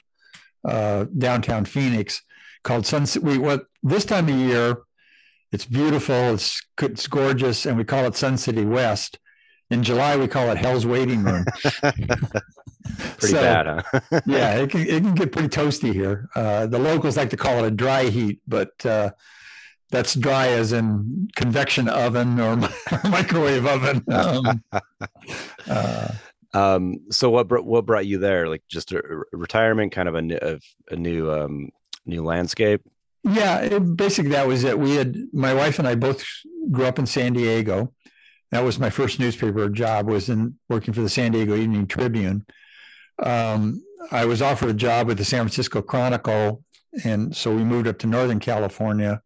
uh, 0.63 1.05
downtown 1.17 1.65
Phoenix 1.65 2.21
called 2.63 2.85
Sunset. 2.85 3.23
We 3.23 3.37
what 3.37 3.65
this 3.81 4.05
time 4.05 4.29
of 4.29 4.35
year, 4.35 4.77
it's 5.51 5.65
beautiful, 5.65 6.33
it's 6.33 6.61
it's 6.81 7.07
gorgeous, 7.07 7.65
and 7.65 7.77
we 7.77 7.83
call 7.83 8.05
it 8.05 8.15
Sun 8.15 8.37
City 8.37 8.65
West. 8.65 9.19
In 9.71 9.83
July, 9.83 10.17
we 10.17 10.27
call 10.27 10.49
it 10.49 10.57
Hell's 10.57 10.85
Waiting 10.85 11.23
Room. 11.23 11.45
pretty 13.17 13.33
so, 13.33 13.41
bad, 13.41 13.83
huh? 13.85 14.21
yeah, 14.25 14.55
it 14.55 14.69
can 14.69 14.81
it 14.81 15.01
can 15.01 15.15
get 15.15 15.31
pretty 15.31 15.49
toasty 15.49 15.93
here. 15.93 16.29
Uh, 16.35 16.67
the 16.67 16.79
locals 16.79 17.17
like 17.17 17.29
to 17.31 17.37
call 17.37 17.63
it 17.63 17.67
a 17.67 17.71
dry 17.71 18.05
heat, 18.05 18.41
but 18.47 18.85
uh, 18.85 19.11
that's 19.91 20.13
dry 20.15 20.49
as 20.49 20.71
in 20.71 21.29
convection 21.35 21.89
oven 21.89 22.39
or 22.39 22.55
microwave 23.09 23.65
oven. 23.65 24.03
Um, 24.11 24.63
uh, 25.67 26.07
um, 26.53 26.99
so 27.09 27.29
what 27.29 27.49
what 27.65 27.85
brought 27.85 28.05
you 28.05 28.19
there? 28.19 28.47
Like 28.47 28.63
just 28.67 28.91
a, 28.91 29.01
retirement, 29.31 29.91
kind 29.91 30.07
of 30.07 30.15
a, 30.15 30.59
a 30.91 30.95
new 30.95 31.31
um, 31.31 31.69
new 32.05 32.23
landscape. 32.23 32.81
Yeah, 33.23 33.59
it, 33.59 33.97
basically 33.97 34.31
that 34.31 34.47
was 34.47 34.63
it. 34.63 34.79
We 34.79 34.95
had 34.95 35.17
my 35.33 35.53
wife 35.53 35.79
and 35.79 35.87
I 35.87 35.95
both 35.95 36.23
grew 36.71 36.85
up 36.85 36.99
in 36.99 37.05
San 37.05 37.33
Diego. 37.33 37.93
That 38.51 38.63
was 38.63 38.79
my 38.79 38.89
first 38.89 39.19
newspaper 39.19 39.69
job. 39.69 40.07
Was 40.07 40.29
in 40.29 40.57
working 40.69 40.93
for 40.93 41.01
the 41.01 41.09
San 41.09 41.31
Diego 41.31 41.55
Evening 41.55 41.87
Tribune. 41.87 42.45
Um, 43.21 43.83
I 44.11 44.25
was 44.25 44.41
offered 44.41 44.69
a 44.69 44.73
job 44.73 45.07
with 45.07 45.17
the 45.17 45.25
San 45.25 45.41
Francisco 45.41 45.81
Chronicle, 45.81 46.63
and 47.03 47.35
so 47.35 47.53
we 47.53 47.63
moved 47.63 47.87
up 47.87 47.99
to 47.99 48.07
Northern 48.07 48.39
California 48.39 49.21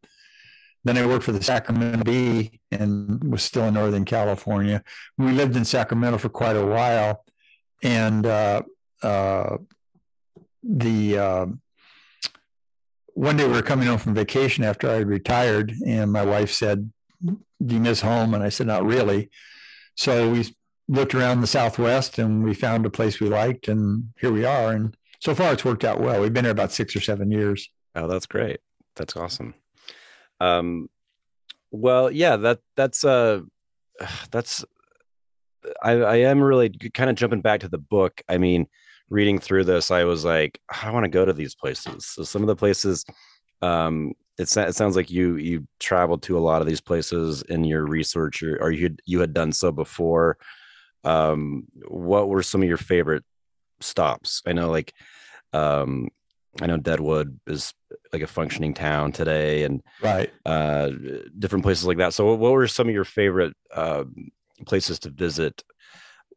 then 0.83 0.97
I 0.97 1.05
worked 1.05 1.23
for 1.23 1.31
the 1.31 1.43
Sacramento 1.43 2.03
Bee 2.03 2.59
and 2.71 3.23
was 3.31 3.43
still 3.43 3.65
in 3.65 3.73
Northern 3.73 4.05
California. 4.05 4.83
We 5.17 5.31
lived 5.31 5.55
in 5.55 5.65
Sacramento 5.65 6.17
for 6.17 6.29
quite 6.29 6.57
a 6.57 6.65
while. 6.65 7.23
And 7.81 8.25
uh, 8.25 8.63
uh, 9.01 9.57
the 10.63 11.17
uh, 11.17 11.45
one 13.13 13.37
day 13.37 13.45
we 13.45 13.53
were 13.53 13.61
coming 13.61 13.87
home 13.87 13.97
from 13.97 14.13
vacation 14.13 14.63
after 14.63 14.89
I 14.89 14.95
had 14.95 15.07
retired, 15.07 15.73
and 15.85 16.11
my 16.11 16.25
wife 16.25 16.51
said, 16.51 16.91
Do 17.21 17.75
you 17.75 17.79
miss 17.79 18.01
home? 18.01 18.33
And 18.33 18.43
I 18.43 18.49
said, 18.49 18.67
Not 18.67 18.85
really. 18.85 19.29
So 19.95 20.31
we 20.31 20.55
looked 20.87 21.13
around 21.13 21.41
the 21.41 21.47
Southwest 21.47 22.17
and 22.17 22.43
we 22.43 22.53
found 22.53 22.85
a 22.85 22.89
place 22.89 23.19
we 23.19 23.29
liked, 23.29 23.67
and 23.67 24.09
here 24.19 24.31
we 24.31 24.45
are. 24.45 24.71
And 24.71 24.95
so 25.19 25.35
far, 25.35 25.53
it's 25.53 25.65
worked 25.65 25.83
out 25.83 26.01
well. 26.01 26.21
We've 26.21 26.33
been 26.33 26.45
here 26.45 26.51
about 26.51 26.71
six 26.71 26.95
or 26.95 27.01
seven 27.01 27.31
years. 27.31 27.69
Oh, 27.95 28.07
that's 28.07 28.25
great. 28.25 28.59
That's 28.95 29.15
awesome. 29.15 29.53
Um, 30.39 30.89
well, 31.71 32.11
yeah, 32.11 32.37
that 32.37 32.59
that's 32.75 33.03
uh, 33.03 33.41
that's 34.31 34.63
I, 35.81 35.91
I 35.91 36.15
am 36.17 36.41
really 36.41 36.69
kind 36.93 37.09
of 37.09 37.15
jumping 37.15 37.41
back 37.41 37.61
to 37.61 37.69
the 37.69 37.77
book. 37.77 38.21
I 38.27 38.37
mean, 38.37 38.67
reading 39.09 39.39
through 39.39 39.65
this, 39.65 39.91
I 39.91 40.03
was 40.03 40.25
like, 40.25 40.59
I 40.83 40.91
want 40.91 41.05
to 41.05 41.09
go 41.09 41.25
to 41.25 41.33
these 41.33 41.55
places. 41.55 42.05
So 42.05 42.23
some 42.23 42.41
of 42.41 42.47
the 42.47 42.55
places, 42.55 43.05
um, 43.61 44.13
it, 44.37 44.55
it 44.55 44.75
sounds 44.75 44.95
like 44.95 45.11
you 45.11 45.35
you 45.35 45.67
traveled 45.79 46.23
to 46.23 46.37
a 46.37 46.41
lot 46.41 46.61
of 46.61 46.67
these 46.67 46.81
places 46.81 47.43
in 47.43 47.63
your 47.63 47.85
research, 47.85 48.41
or, 48.43 48.61
or 48.61 48.71
you 48.71 48.95
you 49.05 49.19
had 49.19 49.33
done 49.33 49.51
so 49.51 49.71
before. 49.71 50.37
Um, 51.03 51.65
what 51.87 52.29
were 52.29 52.43
some 52.43 52.61
of 52.61 52.67
your 52.67 52.77
favorite 52.77 53.23
stops? 53.81 54.41
I 54.45 54.53
know, 54.53 54.71
like, 54.71 54.93
um, 55.51 56.09
I 56.61 56.67
know 56.67 56.77
Deadwood 56.77 57.39
is 57.47 57.73
like 58.11 58.21
a 58.21 58.27
functioning 58.27 58.73
town 58.73 59.11
today, 59.11 59.63
and 59.63 59.81
right, 60.01 60.31
uh, 60.45 60.91
different 61.37 61.63
places 61.63 61.85
like 61.85 61.97
that. 61.97 62.13
So, 62.13 62.33
what 62.35 62.51
were 62.51 62.67
some 62.67 62.87
of 62.87 62.93
your 62.93 63.05
favorite 63.05 63.55
uh, 63.73 64.03
places 64.65 64.99
to 64.99 65.09
visit 65.09 65.63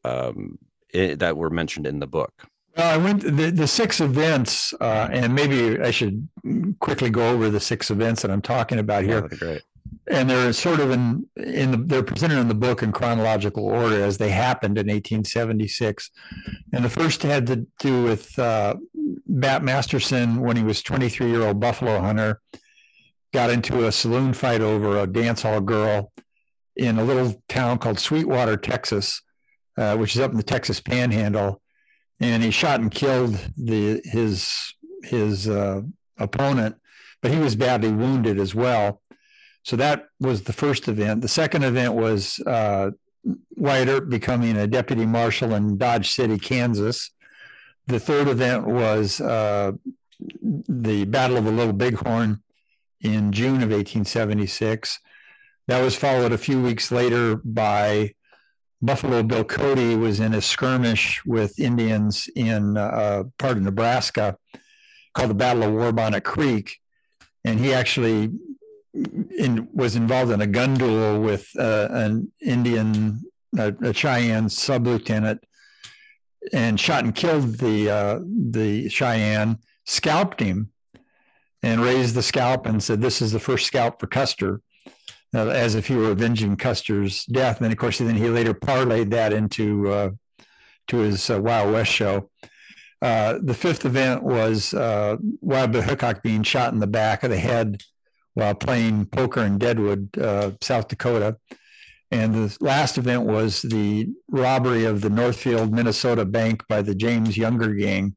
um, 0.05 0.59
it, 0.93 1.19
that 1.19 1.37
were 1.37 1.51
mentioned 1.51 1.87
in 1.87 1.99
the 1.99 2.07
book? 2.07 2.33
Well, 2.77 2.93
I 2.93 3.03
went 3.03 3.23
the, 3.23 3.51
the 3.51 3.67
six 3.67 4.01
events, 4.01 4.75
uh, 4.81 5.09
and 5.11 5.35
maybe 5.35 5.81
I 5.81 5.91
should 5.91 6.29
quickly 6.81 7.11
go 7.11 7.31
over 7.31 7.51
the 7.51 7.61
six 7.61 7.91
events 7.91 8.23
that 8.23 8.31
I'm 8.31 8.43
talking 8.43 8.79
about 8.79 9.05
here. 9.05 9.29
Yeah, 9.41 9.59
and 10.09 10.31
they're 10.31 10.53
sort 10.53 10.81
of 10.81 10.91
in 10.91 11.27
in 11.37 11.71
the, 11.73 11.77
they're 11.77 12.03
presented 12.03 12.39
in 12.39 12.49
the 12.49 12.55
book 12.55 12.83
in 12.83 12.93
chronological 12.93 13.65
order 13.65 14.03
as 14.03 14.19
they 14.19 14.31
happened 14.31 14.79
in 14.79 14.87
1876 14.87 16.11
and 16.73 16.85
the 16.85 16.91
first 16.91 17.23
had 17.23 17.47
to 17.47 17.67
do 17.81 18.03
with 18.05 18.39
uh, 18.39 18.75
bat 19.27 19.63
masterson 19.63 20.41
when 20.41 20.57
he 20.57 20.63
was 20.63 20.83
23 20.83 21.29
year 21.29 21.43
old 21.43 21.61
buffalo 21.61 22.01
hunter 22.01 22.41
got 23.33 23.51
into 23.51 23.87
a 23.87 23.93
saloon 23.93 24.33
fight 24.33 24.61
over 24.61 24.99
a 24.99 25.07
dance 25.07 25.43
hall 25.43 25.61
girl 25.61 26.13
in 26.77 26.99
a 26.99 27.05
little 27.05 27.43
town 27.49 27.79
called 27.79 27.99
sweetwater 27.99 28.57
texas 28.57 29.23
uh, 29.77 29.97
which 29.97 30.15
is 30.15 30.21
up 30.21 30.31
in 30.31 30.37
the 30.37 30.43
texas 30.43 30.81
panhandle. 30.81 31.61
And 32.19 32.43
he 32.43 32.51
shot 32.51 32.81
and 32.81 32.91
killed 32.91 33.39
the 33.59 34.01
his 34.05 34.75
his 35.03 35.49
uh, 35.49 35.83
opponent 36.19 36.77
but 37.21 37.31
he 37.31 37.39
was 37.39 37.57
badly 37.57 37.93
wounded 37.93 38.39
as 38.39 38.55
well 38.55 39.03
so 39.67 39.75
that 39.75 40.07
was 40.21 40.45
the 40.45 40.53
first 40.53 40.87
event. 40.87 41.23
The 41.23 41.29
second 41.29 41.65
event 41.65 41.95
was 41.95 42.39
uh, 42.47 42.93
Wyatt 43.57 43.89
Earp 43.89 44.09
becoming 44.09 44.57
a 44.57 44.69
deputy 44.69 45.05
marshal 45.05 45.55
in 45.55 45.77
Dodge 45.77 46.13
City, 46.13 46.39
Kansas. 46.39 47.11
the 47.89 47.99
third 47.99 48.29
event 48.29 48.69
was 48.69 49.21
uh, 49.21 49.73
the 50.41 51.05
Battle 51.07 51.37
of 51.37 51.47
the 51.47 51.51
Little 51.51 51.73
Bighorn 51.73 52.45
in 53.01 53.33
June 53.33 53.57
of 53.57 53.71
1876. 53.71 55.01
That 55.67 55.83
was 55.83 55.97
followed 55.97 56.31
a 56.31 56.39
few 56.39 56.63
weeks 56.63 56.93
later 56.93 57.35
by 57.35 58.15
Buffalo 58.81 59.25
Bill 59.25 59.43
Cody 59.43 59.97
was 59.97 60.21
in 60.21 60.33
a 60.33 60.41
skirmish 60.41 61.25
with 61.27 61.59
Indians 61.59 62.29
in 62.37 62.77
uh, 62.77 63.25
part 63.37 63.57
of 63.57 63.65
Nebraska 63.65 64.37
called 65.13 65.31
the 65.31 65.35
Battle 65.35 65.65
of 65.65 65.71
Warbonnet 65.71 66.23
Creek, 66.23 66.79
and 67.45 67.59
he 67.59 67.75
actually 67.75 68.31
in, 69.39 69.69
was 69.73 69.97
involved 69.97 70.33
in 70.33 70.41
a 70.41 70.47
gun 70.47 70.75
duel 70.75 71.21
with 71.21 71.51
uh, 71.59 71.89
an 71.91 72.33
Indian, 72.41 73.23
a, 73.59 73.75
a 73.83 73.93
Cheyenne 73.93 74.49
sub 74.49 74.87
lieutenant, 74.87 75.45
and 76.53 76.79
shot 76.79 77.05
and 77.05 77.15
killed 77.15 77.59
the 77.59 77.91
uh, 77.91 78.21
the 78.25 78.89
Cheyenne, 78.89 79.59
scalped 79.85 80.41
him, 80.41 80.71
and 81.63 81.81
raised 81.81 82.15
the 82.15 82.23
scalp 82.23 82.67
and 82.67 82.83
said, 82.83 83.01
"This 83.01 83.21
is 83.21 83.33
the 83.33 83.41
first 83.41 83.67
scalp 83.67 84.01
for 84.01 84.07
Custer." 84.07 84.61
Uh, 85.35 85.49
as 85.49 85.75
if 85.75 85.89
he 85.89 85.95
were 85.95 86.13
avenging 86.13 86.57
Custer's 86.57 87.27
death. 87.27 87.61
And 87.61 87.71
of 87.71 87.77
course, 87.77 87.99
then 87.99 88.15
he 88.15 88.29
later 88.29 88.55
parlayed 88.55 89.11
that 89.11 89.35
into 89.35 89.91
uh, 89.91 90.11
to 90.87 90.99
his 90.99 91.29
uh, 91.29 91.43
Wild 91.43 91.73
West 91.73 91.93
show. 91.93 92.31
Uh, 93.03 93.39
the 93.43 93.53
fifth 93.53 93.85
event 93.85 94.23
was 94.23 94.73
uh, 94.73 95.17
Wild 95.41 95.73
Bill 95.73 95.83
Hickok 95.83 96.23
being 96.23 96.43
shot 96.43 96.73
in 96.73 96.79
the 96.79 96.87
back 96.87 97.23
of 97.23 97.31
the 97.31 97.39
head 97.39 97.83
while 98.37 98.55
playing 98.55 99.07
poker 99.07 99.43
in 99.43 99.57
Deadwood, 99.57 100.11
uh, 100.19 100.51
South 100.61 100.89
Dakota. 100.89 101.39
And 102.11 102.35
the 102.35 102.57
last 102.61 102.99
event 102.99 103.23
was 103.23 103.63
the 103.63 104.11
robbery 104.29 104.85
of 104.85 105.01
the 105.01 105.09
Northfield, 105.09 105.73
Minnesota 105.73 106.27
bank 106.27 106.63
by 106.69 106.83
the 106.83 106.95
James 106.95 107.39
Younger 107.39 107.73
gang. 107.73 108.15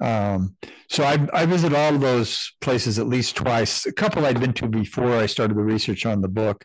Um, 0.00 0.56
so 0.88 1.04
I, 1.04 1.28
I 1.34 1.44
visited 1.44 1.76
all 1.76 1.94
of 1.94 2.00
those 2.00 2.54
places 2.62 2.98
at 2.98 3.06
least 3.06 3.36
twice. 3.36 3.84
A 3.84 3.92
couple 3.92 4.24
I'd 4.24 4.40
been 4.40 4.54
to 4.54 4.66
before 4.66 5.14
I 5.14 5.26
started 5.26 5.58
the 5.58 5.62
research 5.62 6.06
on 6.06 6.22
the 6.22 6.28
book. 6.28 6.64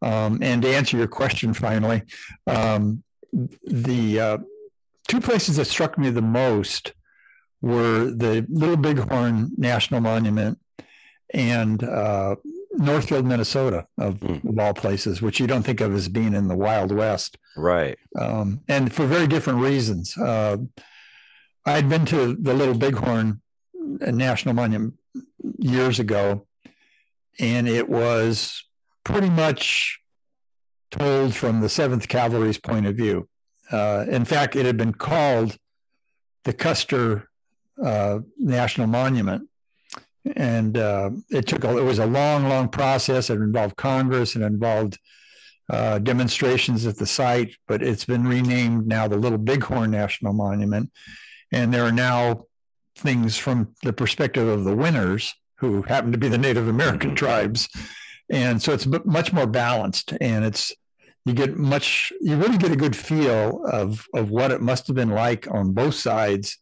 Um, 0.00 0.38
and 0.40 0.62
to 0.62 0.74
answer 0.74 0.96
your 0.96 1.08
question, 1.08 1.52
finally, 1.52 2.02
um, 2.46 3.02
the 3.64 4.18
uh, 4.18 4.38
two 5.08 5.20
places 5.20 5.56
that 5.56 5.66
struck 5.66 5.98
me 5.98 6.08
the 6.08 6.22
most 6.22 6.94
were 7.60 8.10
the 8.10 8.46
Little 8.48 8.78
Bighorn 8.78 9.50
National 9.58 10.00
Monument 10.00 10.58
and 11.32 11.82
uh, 11.82 12.36
Northfield, 12.72 13.26
Minnesota, 13.26 13.86
of, 13.98 14.14
mm. 14.16 14.48
of, 14.48 14.58
all 14.58 14.74
places, 14.74 15.22
which 15.22 15.40
you 15.40 15.46
don't 15.46 15.62
think 15.62 15.80
of 15.80 15.94
as 15.94 16.08
being 16.08 16.34
in 16.34 16.48
the 16.48 16.56
Wild 16.56 16.92
West. 16.92 17.38
Right. 17.56 17.98
Um, 18.18 18.60
and 18.68 18.92
for 18.92 19.06
very 19.06 19.26
different 19.26 19.60
reasons. 19.60 20.16
Uh, 20.16 20.58
I'd 21.64 21.88
been 21.88 22.04
to 22.06 22.34
the 22.34 22.54
Little 22.54 22.74
Bighorn 22.74 23.40
National 23.74 24.54
Monument 24.54 24.94
years 25.58 26.00
ago, 26.00 26.46
and 27.38 27.68
it 27.68 27.88
was 27.88 28.64
pretty 29.04 29.30
much 29.30 30.00
told 30.90 31.34
from 31.34 31.60
the 31.60 31.68
7th 31.68 32.08
Cavalry's 32.08 32.58
point 32.58 32.86
of 32.86 32.96
view. 32.96 33.28
Uh, 33.70 34.04
in 34.08 34.24
fact, 34.24 34.56
it 34.56 34.66
had 34.66 34.76
been 34.76 34.92
called 34.92 35.56
the 36.44 36.52
Custer 36.52 37.28
uh, 37.82 38.20
National 38.38 38.86
Monument. 38.86 39.48
And 40.36 40.78
uh, 40.78 41.10
it 41.30 41.46
took 41.46 41.64
a, 41.64 41.76
it 41.76 41.82
was 41.84 41.98
a 41.98 42.06
long, 42.06 42.48
long 42.48 42.68
process. 42.68 43.30
It 43.30 43.34
involved 43.34 43.76
Congress 43.76 44.34
and 44.34 44.44
involved 44.44 44.98
uh, 45.70 45.98
demonstrations 45.98 46.86
at 46.86 46.96
the 46.96 47.06
site, 47.06 47.54
but 47.66 47.82
it's 47.82 48.04
been 48.04 48.26
renamed 48.26 48.86
now 48.86 49.08
the 49.08 49.16
Little 49.16 49.38
Bighorn 49.38 49.90
National 49.90 50.32
Monument. 50.32 50.90
And 51.50 51.72
there 51.72 51.84
are 51.84 51.92
now 51.92 52.44
things 52.96 53.36
from 53.36 53.74
the 53.82 53.92
perspective 53.92 54.46
of 54.46 54.64
the 54.64 54.76
winners 54.76 55.34
who 55.56 55.82
happen 55.82 56.12
to 56.12 56.18
be 56.18 56.28
the 56.28 56.38
Native 56.38 56.68
American 56.68 57.10
mm-hmm. 57.10 57.16
tribes. 57.16 57.68
And 58.30 58.60
so 58.62 58.72
it's 58.72 58.86
much 59.04 59.32
more 59.32 59.46
balanced 59.46 60.14
and 60.20 60.44
it's 60.44 60.72
you 61.24 61.34
get 61.34 61.56
much 61.56 62.12
you 62.20 62.36
really 62.36 62.58
get 62.58 62.72
a 62.72 62.76
good 62.76 62.96
feel 62.96 63.64
of 63.70 64.06
of 64.14 64.30
what 64.30 64.50
it 64.50 64.60
must 64.60 64.86
have 64.88 64.96
been 64.96 65.10
like 65.10 65.46
on 65.50 65.72
both 65.72 65.94
sides 65.94 66.58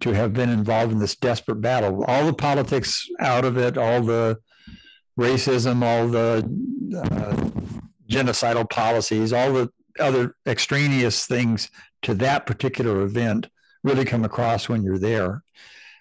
to 0.00 0.12
have 0.12 0.32
been 0.32 0.50
involved 0.50 0.92
in 0.92 0.98
this 0.98 1.16
desperate 1.16 1.60
battle 1.60 2.04
all 2.04 2.26
the 2.26 2.32
politics 2.32 3.08
out 3.20 3.44
of 3.44 3.56
it 3.56 3.78
all 3.78 4.02
the 4.02 4.38
racism 5.18 5.82
all 5.82 6.08
the 6.08 6.38
uh, 6.98 7.50
genocidal 8.08 8.68
policies 8.68 9.32
all 9.32 9.52
the 9.52 9.70
other 9.98 10.36
extraneous 10.46 11.26
things 11.26 11.70
to 12.02 12.14
that 12.14 12.46
particular 12.46 13.02
event 13.02 13.48
really 13.82 14.04
come 14.04 14.24
across 14.24 14.68
when 14.68 14.82
you're 14.82 14.98
there 14.98 15.42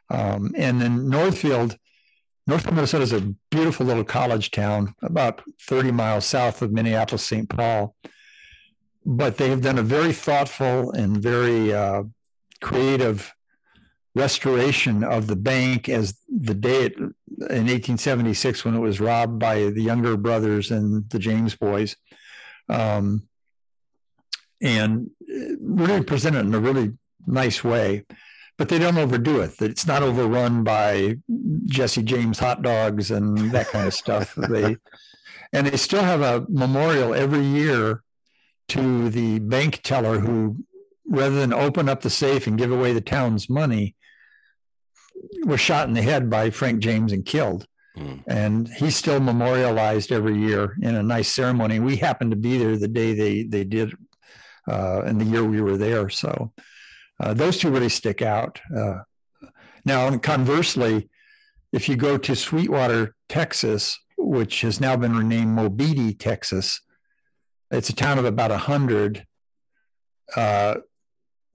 um, 0.09 0.51
and 0.57 0.81
then 0.81 1.09
northfield 1.09 1.77
Northfield, 2.47 2.75
Minnesota 2.75 3.03
is 3.03 3.13
a 3.13 3.33
beautiful 3.49 3.85
little 3.85 4.03
college 4.03 4.51
town 4.51 4.93
about 5.01 5.41
30 5.61 5.91
miles 5.91 6.25
south 6.25 6.61
of 6.61 6.71
Minneapolis, 6.71 7.25
St. 7.25 7.49
Paul. 7.49 7.95
But 9.03 9.37
they 9.37 9.49
have 9.49 9.61
done 9.61 9.79
a 9.79 9.83
very 9.83 10.13
thoughtful 10.13 10.91
and 10.91 11.17
very 11.17 11.73
uh, 11.73 12.03
creative 12.61 13.34
restoration 14.15 15.03
of 15.03 15.27
the 15.27 15.35
bank 15.35 15.89
as 15.89 16.17
the 16.29 16.53
day 16.53 16.85
it, 16.85 16.97
in 16.97 17.67
1876 17.67 18.65
when 18.65 18.75
it 18.75 18.79
was 18.79 18.99
robbed 18.99 19.39
by 19.39 19.65
the 19.65 19.81
younger 19.81 20.17
brothers 20.17 20.71
and 20.71 21.09
the 21.09 21.19
James 21.19 21.55
boys. 21.55 21.95
Um, 22.69 23.27
and 24.61 25.11
really 25.59 26.03
present 26.03 26.35
it 26.35 26.39
in 26.39 26.55
a 26.55 26.59
really 26.59 26.93
nice 27.27 27.63
way 27.63 28.05
but 28.57 28.69
they 28.69 28.79
don't 28.79 28.97
overdo 28.97 29.41
it. 29.41 29.61
It's 29.61 29.85
not 29.85 30.01
overrun 30.01 30.63
by 30.63 31.17
Jesse 31.65 32.03
James 32.03 32.39
hot 32.39 32.61
dogs 32.61 33.11
and 33.11 33.51
that 33.51 33.67
kind 33.67 33.87
of 33.87 33.93
stuff. 34.03 34.35
they 34.35 34.77
and 35.53 35.67
they 35.67 35.77
still 35.77 36.03
have 36.03 36.21
a 36.21 36.45
memorial 36.49 37.13
every 37.13 37.43
year 37.43 38.01
to 38.69 39.09
the 39.09 39.39
bank 39.39 39.81
teller 39.83 40.19
who, 40.19 40.57
rather 41.07 41.35
than 41.35 41.53
open 41.53 41.87
up 41.87 42.01
the 42.01 42.09
safe 42.09 42.47
and 42.47 42.57
give 42.57 42.71
away 42.71 42.93
the 42.93 43.01
town's 43.01 43.49
money, 43.49 43.95
was 45.45 45.59
shot 45.59 45.87
in 45.87 45.93
the 45.93 46.01
head 46.01 46.29
by 46.29 46.49
Frank 46.49 46.79
James 46.79 47.11
and 47.11 47.25
killed. 47.25 47.67
Mm. 47.97 48.23
And 48.27 48.67
he's 48.67 48.95
still 48.95 49.19
memorialized 49.19 50.11
every 50.11 50.37
year 50.37 50.75
in 50.81 50.95
a 50.95 51.03
nice 51.03 51.31
ceremony. 51.31 51.79
We 51.79 51.95
happened 51.95 52.31
to 52.31 52.37
be 52.37 52.57
there 52.57 52.77
the 52.77 52.87
day 52.87 53.13
they 53.13 53.43
they 53.43 53.63
did, 53.63 53.93
uh, 54.67 55.03
in 55.03 55.17
the 55.17 55.25
year 55.25 55.43
we 55.43 55.61
were 55.61 55.77
there. 55.77 56.09
So 56.09 56.51
uh, 57.19 57.33
those 57.33 57.57
two 57.57 57.69
really 57.69 57.89
stick 57.89 58.21
out. 58.21 58.59
Uh, 58.75 58.99
now, 59.85 60.17
conversely, 60.17 61.09
if 61.71 61.87
you 61.87 61.95
go 61.95 62.17
to 62.17 62.35
Sweetwater, 62.35 63.15
Texas, 63.29 63.99
which 64.17 64.61
has 64.61 64.81
now 64.81 64.97
been 64.97 65.15
renamed 65.15 65.57
Mobeetie, 65.57 66.17
Texas, 66.17 66.81
it's 67.71 67.89
a 67.89 67.95
town 67.95 68.17
of 68.17 68.25
about 68.25 68.51
a 68.51 68.57
hundred. 68.57 69.25
Uh, 70.35 70.75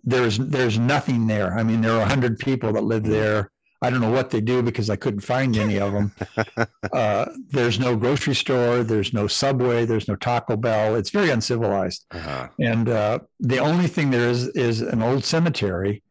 there's 0.04 0.38
there's 0.38 0.78
nothing 0.78 1.26
there. 1.26 1.56
I 1.58 1.62
mean, 1.62 1.80
there 1.80 1.92
are 1.92 2.02
a 2.02 2.08
hundred 2.08 2.38
people 2.38 2.72
that 2.72 2.84
live 2.84 3.04
there. 3.04 3.50
I 3.82 3.88
don't 3.88 4.00
know 4.00 4.10
what 4.10 4.30
they 4.30 4.40
do 4.42 4.62
because 4.62 4.90
I 4.90 4.96
couldn't 4.96 5.20
find 5.20 5.56
any 5.56 5.78
of 5.78 5.92
them. 5.92 6.12
uh, 6.92 7.26
there's 7.50 7.78
no 7.78 7.96
grocery 7.96 8.34
store, 8.34 8.82
there's 8.82 9.14
no 9.14 9.26
Subway, 9.26 9.86
there's 9.86 10.06
no 10.06 10.16
Taco 10.16 10.56
Bell. 10.56 10.96
It's 10.96 11.10
very 11.10 11.30
uncivilized. 11.30 12.04
Uh-huh. 12.10 12.48
And 12.58 12.88
uh, 12.88 13.20
the 13.38 13.58
only 13.58 13.86
thing 13.86 14.10
there 14.10 14.28
is 14.28 14.48
is 14.48 14.82
an 14.82 15.02
old 15.02 15.24
cemetery 15.24 16.02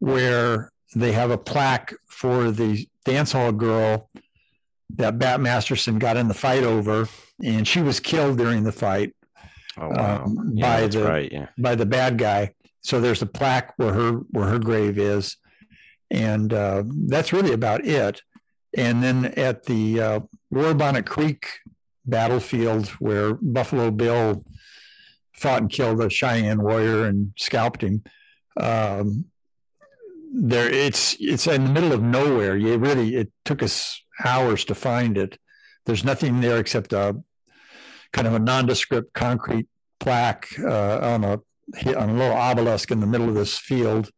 where 0.00 0.70
they 0.94 1.12
have 1.12 1.30
a 1.30 1.38
plaque 1.38 1.94
for 2.06 2.50
the 2.50 2.86
dance 3.04 3.32
hall 3.32 3.52
girl 3.52 4.10
that 4.96 5.18
Bat 5.18 5.40
Masterson 5.40 5.98
got 5.98 6.16
in 6.16 6.28
the 6.28 6.34
fight 6.34 6.62
over, 6.62 7.08
and 7.42 7.66
she 7.66 7.80
was 7.80 8.00
killed 8.00 8.36
during 8.38 8.64
the 8.64 8.72
fight. 8.72 9.14
Oh, 9.78 9.88
wow. 9.88 10.24
um, 10.24 10.52
yeah, 10.54 10.80
by 10.80 10.86
the 10.86 11.02
right, 11.02 11.32
yeah. 11.32 11.48
by 11.58 11.74
the 11.74 11.86
bad 11.86 12.18
guy. 12.18 12.54
So 12.82 13.00
there's 13.00 13.22
a 13.22 13.26
plaque 13.26 13.72
where 13.76 13.92
her 13.94 14.12
where 14.30 14.46
her 14.46 14.58
grave 14.58 14.98
is 14.98 15.36
and 16.14 16.52
uh, 16.52 16.84
that's 17.08 17.32
really 17.32 17.52
about 17.52 17.84
it. 17.84 18.22
And 18.76 19.02
then 19.02 19.26
at 19.36 19.64
the 19.64 20.00
uh, 20.00 20.20
Warbonnet 20.52 21.06
Creek 21.06 21.48
battlefield, 22.06 22.88
where 23.00 23.34
Buffalo 23.34 23.90
Bill 23.90 24.44
fought 25.32 25.62
and 25.62 25.70
killed 25.70 26.00
a 26.00 26.08
Cheyenne 26.08 26.62
warrior 26.62 27.04
and 27.04 27.32
scalped 27.36 27.82
him, 27.82 28.04
um, 28.56 29.26
there 30.32 30.70
it's 30.70 31.16
it's 31.18 31.46
in 31.46 31.64
the 31.64 31.72
middle 31.72 31.92
of 31.92 32.02
nowhere. 32.02 32.56
You 32.56 32.76
really 32.78 33.16
it 33.16 33.32
took 33.44 33.62
us 33.62 34.00
hours 34.24 34.64
to 34.66 34.74
find 34.74 35.18
it. 35.18 35.38
There's 35.86 36.04
nothing 36.04 36.40
there 36.40 36.58
except 36.58 36.92
a 36.92 37.16
kind 38.12 38.28
of 38.28 38.34
a 38.34 38.38
nondescript 38.38 39.12
concrete 39.14 39.66
plaque 39.98 40.48
uh, 40.60 40.98
on 41.02 41.24
a 41.24 41.40
on 41.96 42.10
a 42.10 42.12
little 42.12 42.36
obelisk 42.36 42.90
in 42.90 43.00
the 43.00 43.06
middle 43.06 43.28
of 43.28 43.34
this 43.34 43.58
field 43.58 44.10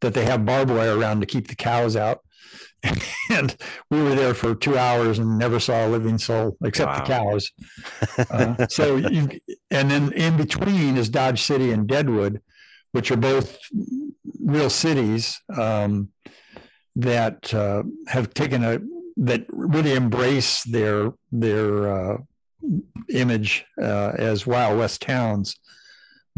that 0.00 0.14
they 0.14 0.24
have 0.24 0.46
barbed 0.46 0.70
wire 0.70 0.96
around 0.96 1.20
to 1.20 1.26
keep 1.26 1.48
the 1.48 1.56
cows 1.56 1.96
out. 1.96 2.20
and 3.30 3.56
we 3.90 4.00
were 4.02 4.14
there 4.14 4.34
for 4.34 4.54
two 4.54 4.78
hours 4.78 5.18
and 5.18 5.36
never 5.36 5.58
saw 5.58 5.86
a 5.86 5.88
living 5.88 6.16
soul 6.16 6.56
except 6.62 6.92
wow. 6.92 6.98
the 6.98 7.04
cows. 7.04 7.50
Uh, 8.30 8.66
so, 8.68 8.96
you, 8.96 9.28
and 9.70 9.90
then 9.90 10.12
in 10.12 10.36
between 10.36 10.96
is 10.96 11.08
Dodge 11.08 11.42
City 11.42 11.70
and 11.72 11.86
Deadwood, 11.86 12.42
which 12.92 13.10
are 13.10 13.16
both 13.16 13.58
real 14.40 14.70
cities 14.70 15.40
um, 15.56 16.08
that 16.96 17.52
uh, 17.54 17.82
have 18.08 18.34
taken 18.34 18.64
a 18.64 18.80
that 19.18 19.44
really 19.48 19.94
embrace 19.94 20.62
their 20.64 21.12
their 21.30 21.88
uh, 21.90 22.18
image 23.10 23.64
uh, 23.80 24.12
as 24.16 24.46
Wild 24.46 24.78
West 24.78 25.02
towns, 25.02 25.56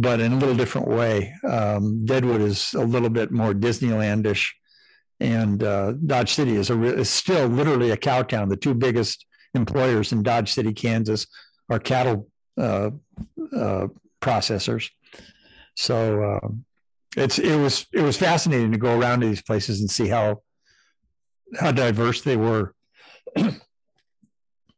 but 0.00 0.18
in 0.18 0.32
a 0.32 0.36
little 0.36 0.54
different 0.54 0.88
way. 0.88 1.34
Um, 1.46 2.06
Deadwood 2.06 2.40
is 2.40 2.72
a 2.72 2.82
little 2.84 3.10
bit 3.10 3.30
more 3.30 3.52
Disneylandish, 3.52 4.48
and 5.20 5.62
uh, 5.62 5.92
Dodge 5.92 6.32
City 6.32 6.56
is 6.56 6.70
re- 6.70 6.88
is 6.94 7.10
still 7.10 7.46
literally 7.46 7.90
a 7.90 7.96
cow 7.96 8.22
town. 8.22 8.48
The 8.48 8.56
two 8.56 8.72
biggest 8.72 9.26
employers 9.54 10.12
in 10.12 10.22
Dodge 10.22 10.52
City, 10.52 10.72
Kansas, 10.72 11.26
are 11.68 11.78
cattle 11.78 12.28
uh, 12.56 12.90
uh, 13.54 13.88
processors. 14.22 14.90
So 15.76 16.22
uh, 16.22 16.48
it's 17.16 17.38
it 17.38 17.56
was 17.56 17.86
it 17.92 18.00
was 18.00 18.16
fascinating 18.16 18.72
to 18.72 18.78
go 18.78 18.98
around 18.98 19.20
to 19.20 19.28
these 19.28 19.42
places 19.42 19.80
and 19.80 19.90
see 19.90 20.08
how 20.08 20.42
how 21.58 21.72
diverse 21.72 22.22
they 22.22 22.38
were. 22.38 22.74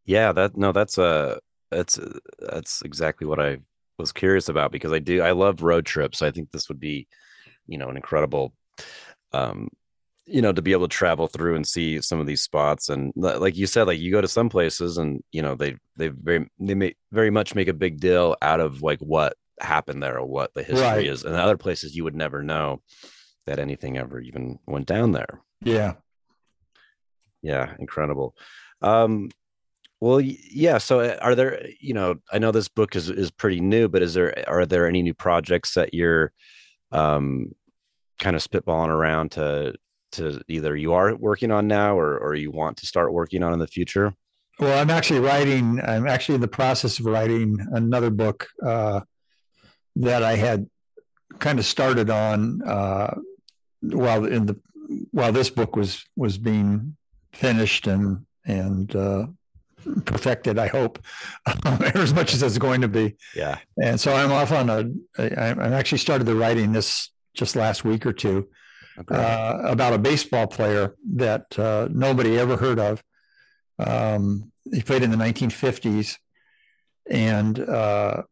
yeah, 0.05 0.33
that 0.33 0.57
no, 0.57 0.73
that's 0.73 0.99
a 0.99 1.39
that's 1.71 2.01
that's 2.41 2.83
exactly 2.83 3.27
what 3.27 3.39
I 3.39 3.59
was 4.03 4.13
curious 4.13 4.49
about 4.49 4.73
because 4.73 4.93
I 4.93 4.99
do 4.99 5.23
I 5.23 5.33
love 5.33 5.63
road 5.63 5.87
trips. 5.87 6.19
So 6.19 6.27
I 6.27 6.31
think 6.31 6.51
this 6.51 6.69
would 6.69 6.81
be, 6.81 7.09
you 7.67 7.79
know, 7.79 7.89
an 7.89 7.97
incredible 7.97 8.53
um 9.33 9.69
you 10.27 10.41
know 10.41 10.53
to 10.53 10.63
be 10.63 10.73
able 10.73 10.89
to 10.89 10.97
travel 10.97 11.27
through 11.27 11.57
and 11.57 11.67
see 11.67 12.01
some 12.01 12.21
of 12.21 12.27
these 12.27 12.43
spots. 12.43 12.89
And 12.89 13.13
like 13.17 13.57
you 13.57 13.67
said 13.67 13.87
like 13.87 13.99
you 13.99 14.13
go 14.13 14.21
to 14.21 14.29
some 14.29 14.49
places 14.49 14.99
and 14.99 15.23
you 15.33 15.43
know 15.43 15.55
they 15.55 15.77
they 15.97 16.09
very 16.09 16.49
they 16.59 16.75
may 16.75 16.95
very 17.11 17.31
much 17.31 17.55
make 17.55 17.69
a 17.69 17.75
big 17.75 18.01
deal 18.01 18.37
out 18.43 18.61
of 18.61 18.83
like 18.83 19.01
what 19.01 19.35
happened 19.61 20.03
there 20.03 20.19
or 20.19 20.27
what 20.27 20.53
the 20.55 20.63
history 20.63 20.87
right. 20.87 21.07
is. 21.07 21.25
And 21.25 21.35
other 21.35 21.57
places 21.57 21.97
you 21.97 22.05
would 22.05 22.17
never 22.17 22.43
know 22.43 22.83
that 23.47 23.59
anything 23.59 23.99
ever 23.99 24.21
even 24.21 24.59
went 24.67 24.87
down 24.87 25.13
there. 25.13 25.41
Yeah. 25.63 25.95
Yeah 27.43 27.75
incredible. 27.79 28.35
Um 28.81 29.31
well 30.03 30.21
yeah 30.21 30.79
so 30.79 31.01
uh, 31.01 31.17
are 31.23 31.35
there 31.35 31.65
you 31.79 31.95
know 31.95 32.17
i 32.33 32.39
know 32.39 32.51
this 32.51 32.69
book 32.69 32.97
is 32.97 33.09
is 33.09 33.31
pretty 33.31 33.61
new 33.61 33.89
but 33.89 34.03
is 34.03 34.15
there 34.15 34.45
are 34.49 34.67
there 34.67 34.87
any 34.87 35.03
new 35.03 35.15
projects 35.15 35.75
that 35.75 35.95
you're 35.95 36.33
um 36.91 37.53
kind 38.19 38.37
of 38.37 38.43
spitballing 38.43 38.89
around 38.89 39.31
to 39.33 39.75
to 40.13 40.41
either 40.49 40.77
you 40.77 40.93
are 40.93 41.15
working 41.17 41.51
on 41.51 41.67
now 41.67 41.99
or 41.99 42.17
or 42.19 42.35
you 42.35 42.51
want 42.51 42.77
to 42.79 42.87
start 42.87 43.13
working 43.13 43.43
on 43.43 43.53
in 43.53 43.59
the 43.59 43.67
future? 43.67 44.15
Well, 44.61 44.79
I'm 44.79 44.91
actually 44.91 45.21
writing. 45.21 45.81
I'm 45.81 46.07
actually 46.07 46.37
in 46.37 46.41
the 46.41 46.49
process 46.49 46.99
of 47.01 47.07
writing 47.07 47.59
another 47.73 48.11
book 48.11 48.47
uh, 48.65 49.01
that 49.97 50.23
I 50.23 50.37
had 50.37 50.69
kind 51.39 51.59
of 51.59 51.65
started 51.65 52.11
on 52.11 52.63
uh, 52.63 53.15
while 53.81 54.25
in 54.25 54.47
the 54.47 54.61
while 55.11 55.33
this 55.33 55.51
book 55.51 55.75
was 55.75 56.05
was 56.17 56.39
being 56.39 56.97
finished 57.33 57.87
and 57.87 58.27
and 58.45 58.95
uh, 58.95 59.27
perfected. 60.05 60.59
I 60.59 60.69
hope 60.69 60.99
as 61.95 62.13
much 62.13 62.35
as 62.35 62.43
it's 62.43 62.59
going 62.59 62.81
to 62.83 62.89
be. 62.89 63.17
Yeah. 63.35 63.59
And 63.83 64.01
so 64.01 64.13
I'm 64.15 64.33
off 64.33 64.53
on 64.53 64.71
a. 64.71 64.91
I, 65.19 65.53
I 65.53 65.73
actually 65.73 65.99
started 65.99 66.25
the 66.25 66.35
writing 66.35 66.73
this 66.73 67.11
just 67.35 67.57
last 67.57 67.85
week 67.85 68.05
or 68.05 68.13
two, 68.13 68.49
okay. 68.99 69.15
uh, 69.15 69.59
about 69.63 69.95
a 69.95 69.99
baseball 69.99 70.47
player 70.47 70.95
that 71.15 71.59
uh, 71.59 71.89
nobody 71.91 72.39
ever 72.39 72.57
heard 72.57 72.79
of. 72.79 73.03
Um, 73.79 74.53
he 74.71 74.83
played 74.83 75.03
in 75.03 75.11
the 75.11 75.17
1950s, 75.17 76.19
and 77.11 77.59
uh, 77.59 78.23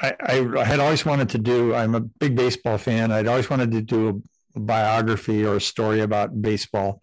I, 0.00 0.14
I, 0.20 0.58
I, 0.58 0.64
had 0.64 0.80
always 0.80 1.04
wanted 1.04 1.30
to 1.30 1.38
do. 1.38 1.74
I'm 1.74 1.94
a 1.94 2.00
big 2.00 2.36
baseball 2.36 2.78
fan. 2.78 3.10
I'd 3.10 3.26
always 3.26 3.50
wanted 3.50 3.72
to 3.72 3.82
do 3.82 4.22
a 4.54 4.60
biography 4.60 5.44
or 5.44 5.56
a 5.56 5.60
story 5.60 6.00
about 6.00 6.40
baseball, 6.40 7.02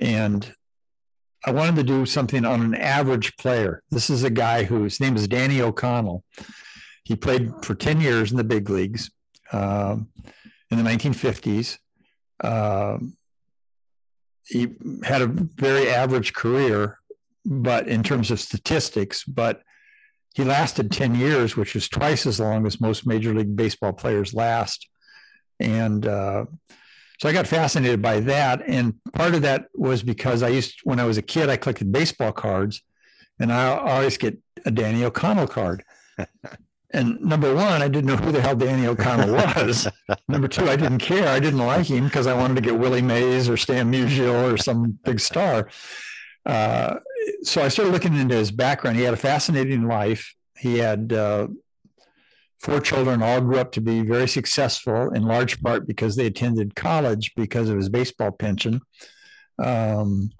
and 0.00 0.52
I 1.46 1.52
wanted 1.52 1.76
to 1.76 1.84
do 1.84 2.04
something 2.06 2.44
on 2.44 2.60
an 2.60 2.74
average 2.74 3.36
player. 3.36 3.82
This 3.90 4.10
is 4.10 4.24
a 4.24 4.30
guy 4.30 4.64
whose 4.64 5.00
name 5.00 5.16
is 5.16 5.28
Danny 5.28 5.60
O'Connell. 5.60 6.24
He 7.04 7.14
played 7.14 7.52
for 7.62 7.74
10 7.74 8.00
years 8.00 8.32
in 8.32 8.36
the 8.36 8.44
big 8.44 8.68
leagues. 8.68 9.10
Um, 9.52 10.08
in 10.70 10.82
the 10.82 10.90
1950s. 10.90 11.78
Um, 12.42 13.16
he 14.44 14.74
had 15.02 15.22
a 15.22 15.26
very 15.26 15.90
average 15.90 16.32
career, 16.32 16.98
but 17.44 17.88
in 17.88 18.02
terms 18.02 18.30
of 18.30 18.40
statistics, 18.40 19.24
but 19.24 19.62
he 20.34 20.44
lasted 20.44 20.92
10 20.92 21.14
years, 21.14 21.56
which 21.56 21.74
is 21.74 21.88
twice 21.88 22.26
as 22.26 22.38
long 22.38 22.66
as 22.66 22.80
most 22.80 23.06
Major 23.06 23.34
League 23.34 23.56
Baseball 23.56 23.92
players 23.92 24.34
last. 24.34 24.88
And 25.58 26.06
uh, 26.06 26.44
so 27.18 27.28
I 27.28 27.32
got 27.32 27.46
fascinated 27.46 28.02
by 28.02 28.20
that. 28.20 28.62
And 28.66 28.94
part 29.12 29.34
of 29.34 29.42
that 29.42 29.66
was 29.74 30.02
because 30.02 30.42
I 30.42 30.48
used, 30.48 30.80
when 30.84 31.00
I 31.00 31.04
was 31.04 31.16
a 31.16 31.22
kid, 31.22 31.48
I 31.48 31.56
collected 31.56 31.92
baseball 31.92 32.32
cards 32.32 32.82
and 33.38 33.52
I 33.52 33.76
always 33.76 34.16
get 34.16 34.38
a 34.64 34.70
Danny 34.70 35.04
O'Connell 35.04 35.48
card. 35.48 35.82
And 36.92 37.20
number 37.20 37.54
one, 37.54 37.82
I 37.82 37.88
didn't 37.88 38.06
know 38.06 38.16
who 38.16 38.32
the 38.32 38.40
hell 38.40 38.56
Danny 38.56 38.86
O'Connell 38.86 39.34
was. 39.34 39.88
number 40.28 40.48
two, 40.48 40.68
I 40.68 40.76
didn't 40.76 40.98
care. 40.98 41.28
I 41.28 41.40
didn't 41.40 41.58
like 41.58 41.86
him 41.86 42.04
because 42.04 42.26
I 42.26 42.32
wanted 42.32 42.54
to 42.54 42.60
get 42.60 42.78
Willie 42.78 43.02
Mays 43.02 43.48
or 43.48 43.56
Stan 43.56 43.92
Musial 43.92 44.50
or 44.50 44.56
some 44.56 44.98
big 45.04 45.20
star. 45.20 45.68
Uh, 46.46 47.00
so 47.42 47.62
I 47.62 47.68
started 47.68 47.90
looking 47.90 48.16
into 48.16 48.36
his 48.36 48.50
background. 48.50 48.96
He 48.96 49.02
had 49.02 49.14
a 49.14 49.18
fascinating 49.18 49.86
life. 49.86 50.34
He 50.56 50.78
had 50.78 51.12
uh, 51.12 51.48
four 52.60 52.80
children, 52.80 53.22
all 53.22 53.40
grew 53.40 53.58
up 53.58 53.72
to 53.72 53.80
be 53.80 54.02
very 54.02 54.28
successful, 54.28 55.12
in 55.12 55.22
large 55.22 55.62
part 55.62 55.86
because 55.86 56.16
they 56.16 56.26
attended 56.26 56.74
college 56.74 57.32
because 57.36 57.68
of 57.68 57.76
his 57.76 57.88
baseball 57.88 58.32
pension. 58.32 58.80
Um, 59.62 60.30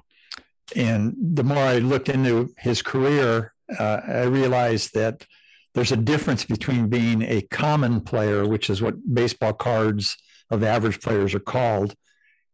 and 0.75 1.15
the 1.19 1.45
more 1.45 1.59
I 1.59 1.79
looked 1.79 2.09
into 2.09 2.53
his 2.59 2.83
career, 2.83 3.53
uh, 3.79 4.01
I 4.07 4.23
realized 4.23 4.95
that 4.95 5.27
there's 5.75 5.93
a 5.93 5.97
difference 5.97 6.45
between 6.45 6.89
being 6.89 7.23
a 7.23 7.43
common 7.43 8.01
player, 8.01 8.47
which 8.47 8.71
is 8.71 8.81
what 8.81 9.15
baseball 9.15 9.53
cards 9.53 10.17
of 10.51 10.63
average 10.63 11.01
players 11.01 11.35
are 11.35 11.41
called, 11.41 11.95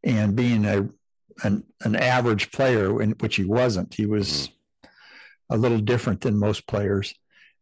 and 0.03 0.35
being 0.35 0.65
a 0.65 0.89
an, 1.45 1.65
an 1.83 1.97
average 1.97 2.51
player, 2.53 3.01
in 3.01 3.13
which 3.13 3.37
he 3.37 3.45
wasn't. 3.45 3.95
He 3.95 4.07
was 4.07 4.49
mm-hmm. 4.49 5.55
a 5.55 5.57
little 5.57 5.79
different 5.79 6.21
than 6.21 6.39
most 6.39 6.67
players. 6.67 7.15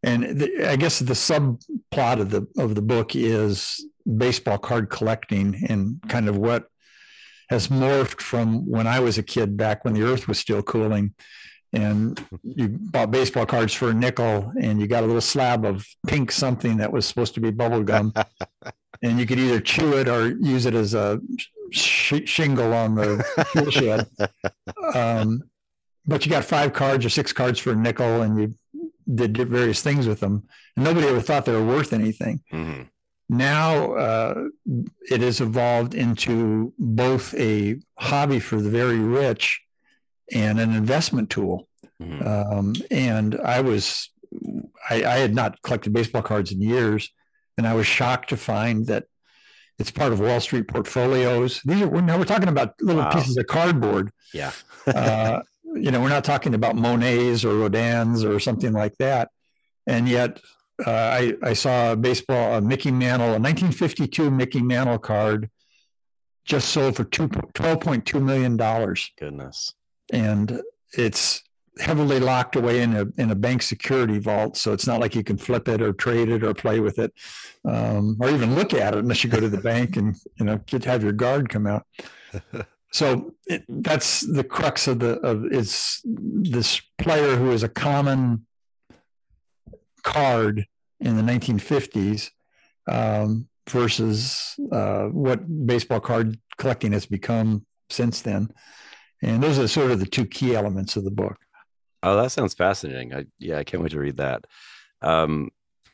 And 0.03 0.39
the, 0.39 0.69
I 0.69 0.75
guess 0.75 0.99
the 0.99 1.13
subplot 1.13 2.19
of 2.19 2.31
the 2.31 2.47
of 2.57 2.75
the 2.75 2.81
book 2.81 3.15
is 3.15 3.85
baseball 4.17 4.57
card 4.57 4.89
collecting 4.89 5.63
and 5.69 5.99
kind 6.07 6.27
of 6.27 6.37
what 6.37 6.67
has 7.49 7.67
morphed 7.67 8.21
from 8.21 8.69
when 8.69 8.87
I 8.87 8.99
was 8.99 9.17
a 9.17 9.23
kid 9.23 9.57
back 9.57 9.83
when 9.83 9.93
the 9.93 10.03
earth 10.03 10.27
was 10.27 10.39
still 10.39 10.63
cooling. 10.63 11.13
And 11.73 12.25
you 12.43 12.69
bought 12.69 13.11
baseball 13.11 13.45
cards 13.45 13.73
for 13.73 13.89
a 13.89 13.93
nickel 13.93 14.51
and 14.59 14.79
you 14.79 14.87
got 14.87 15.03
a 15.03 15.05
little 15.05 15.21
slab 15.21 15.65
of 15.65 15.85
pink 16.07 16.31
something 16.31 16.77
that 16.77 16.91
was 16.91 17.05
supposed 17.05 17.33
to 17.35 17.41
be 17.41 17.51
bubble 17.51 17.83
gum. 17.83 18.13
And 19.03 19.19
you 19.19 19.25
could 19.25 19.39
either 19.39 19.59
chew 19.59 19.97
it 19.97 20.07
or 20.07 20.27
use 20.27 20.67
it 20.67 20.75
as 20.75 20.93
a 20.93 21.19
sh- 21.71 22.21
shingle 22.25 22.71
on 22.71 22.93
the 22.93 23.71
shed. 23.71 24.07
Um, 24.95 25.43
but 26.05 26.25
you 26.25 26.31
got 26.31 26.45
five 26.45 26.73
cards 26.73 27.03
or 27.03 27.09
six 27.09 27.33
cards 27.33 27.57
for 27.57 27.71
a 27.71 27.75
nickel 27.75 28.21
and 28.21 28.39
you 28.39 28.53
did 29.15 29.37
various 29.49 29.81
things 29.81 30.07
with 30.07 30.19
them 30.19 30.43
and 30.75 30.85
nobody 30.85 31.07
ever 31.07 31.21
thought 31.21 31.45
they 31.45 31.53
were 31.53 31.65
worth 31.65 31.93
anything 31.93 32.41
mm-hmm. 32.51 32.83
now 33.29 33.93
uh, 33.93 34.43
it 35.09 35.21
has 35.21 35.41
evolved 35.41 35.93
into 35.93 36.73
both 36.77 37.33
a 37.35 37.79
hobby 37.97 38.39
for 38.39 38.61
the 38.61 38.69
very 38.69 38.99
rich 38.99 39.61
and 40.31 40.59
an 40.59 40.73
investment 40.73 41.29
tool. 41.29 41.67
Mm-hmm. 42.01 42.27
Um, 42.27 42.75
and 42.89 43.39
I 43.41 43.61
was, 43.61 44.09
I, 44.89 45.03
I, 45.03 45.17
had 45.17 45.35
not 45.35 45.61
collected 45.61 45.93
baseball 45.93 46.23
cards 46.23 46.51
in 46.51 46.61
years, 46.61 47.11
and 47.57 47.67
I 47.67 47.75
was 47.75 47.85
shocked 47.85 48.29
to 48.29 48.37
find 48.37 48.87
that 48.87 49.05
it's 49.77 49.91
part 49.91 50.11
of 50.11 50.19
Wall 50.19 50.39
Street 50.39 50.67
portfolios. 50.67 51.61
These 51.63 51.81
are 51.81 51.87
we're, 51.87 52.01
now 52.01 52.17
we're 52.17 52.25
talking 52.25 52.47
about 52.47 52.73
little 52.81 53.03
wow. 53.03 53.11
pieces 53.11 53.37
of 53.37 53.45
cardboard. 53.47 54.11
Yeah. 54.33 54.51
uh, 54.87 55.41
you 55.81 55.91
know, 55.91 56.01
we're 56.01 56.09
not 56.09 56.23
talking 56.23 56.53
about 56.53 56.75
Monets 56.75 57.43
or 57.43 57.53
Rodins 57.53 58.27
or 58.27 58.39
something 58.39 58.73
like 58.73 58.95
that. 58.97 59.29
And 59.87 60.07
yet, 60.07 60.39
uh, 60.85 60.91
I, 60.91 61.33
I 61.43 61.53
saw 61.53 61.93
a 61.93 61.95
baseball, 61.95 62.55
a 62.55 62.61
Mickey 62.61 62.91
Mantle, 62.91 63.27
a 63.27 63.39
1952 63.39 64.31
Mickey 64.31 64.61
Mantle 64.61 64.99
card 64.99 65.49
just 66.45 66.69
sold 66.69 66.95
for 66.95 67.03
two, 67.03 67.27
$12.2 67.27 68.21
million. 68.21 68.57
Goodness 69.19 69.73
and 70.11 70.61
it's 70.93 71.41
heavily 71.79 72.19
locked 72.19 72.55
away 72.55 72.81
in 72.81 72.95
a 72.95 73.05
in 73.17 73.31
a 73.31 73.35
bank 73.35 73.61
security 73.61 74.19
vault, 74.19 74.57
so 74.57 74.73
it's 74.73 74.85
not 74.85 74.99
like 74.99 75.15
you 75.15 75.23
can 75.23 75.37
flip 75.37 75.67
it 75.67 75.81
or 75.81 75.93
trade 75.93 76.29
it 76.29 76.43
or 76.43 76.53
play 76.53 76.79
with 76.79 76.99
it, 76.99 77.13
um, 77.65 78.17
or 78.19 78.29
even 78.29 78.55
look 78.55 78.73
at 78.73 78.93
it 78.93 78.99
unless 78.99 79.23
you 79.23 79.29
go 79.29 79.39
to 79.39 79.49
the 79.49 79.57
bank 79.61 79.95
and 79.95 80.15
you 80.35 80.45
know 80.45 80.57
get 80.67 80.85
have 80.85 81.03
your 81.03 81.13
guard 81.13 81.49
come 81.49 81.65
out. 81.65 81.85
So 82.91 83.33
it, 83.47 83.63
that's 83.69 84.21
the 84.21 84.43
crux 84.43 84.87
of 84.87 84.99
the 84.99 85.19
of 85.21 85.45
is 85.45 86.01
this 86.03 86.81
player 86.97 87.37
who 87.37 87.51
is 87.51 87.63
a 87.63 87.69
common 87.69 88.45
card 90.03 90.65
in 90.99 91.15
the 91.15 91.23
1950s 91.23 92.31
um, 92.89 93.47
versus 93.69 94.55
uh, 94.71 95.05
what 95.05 95.39
baseball 95.65 96.01
card 96.01 96.37
collecting 96.57 96.91
has 96.91 97.05
become 97.05 97.65
since 97.89 98.21
then. 98.21 98.51
And 99.21 99.41
those 99.41 99.57
are 99.57 99.67
sort 99.67 99.91
of 99.91 99.99
the 99.99 100.05
two 100.05 100.25
key 100.25 100.55
elements 100.55 100.95
of 100.95 101.03
the 101.03 101.11
book. 101.11 101.37
Oh, 102.03 102.17
that 102.17 102.31
sounds 102.31 102.55
fascinating. 102.55 103.13
I, 103.13 103.25
yeah, 103.39 103.57
I 103.57 103.63
can't 103.63 103.81
wait 103.81 103.91
to 103.91 103.99
read 103.99 104.17
that. 104.17 104.45
Um, 105.01 105.51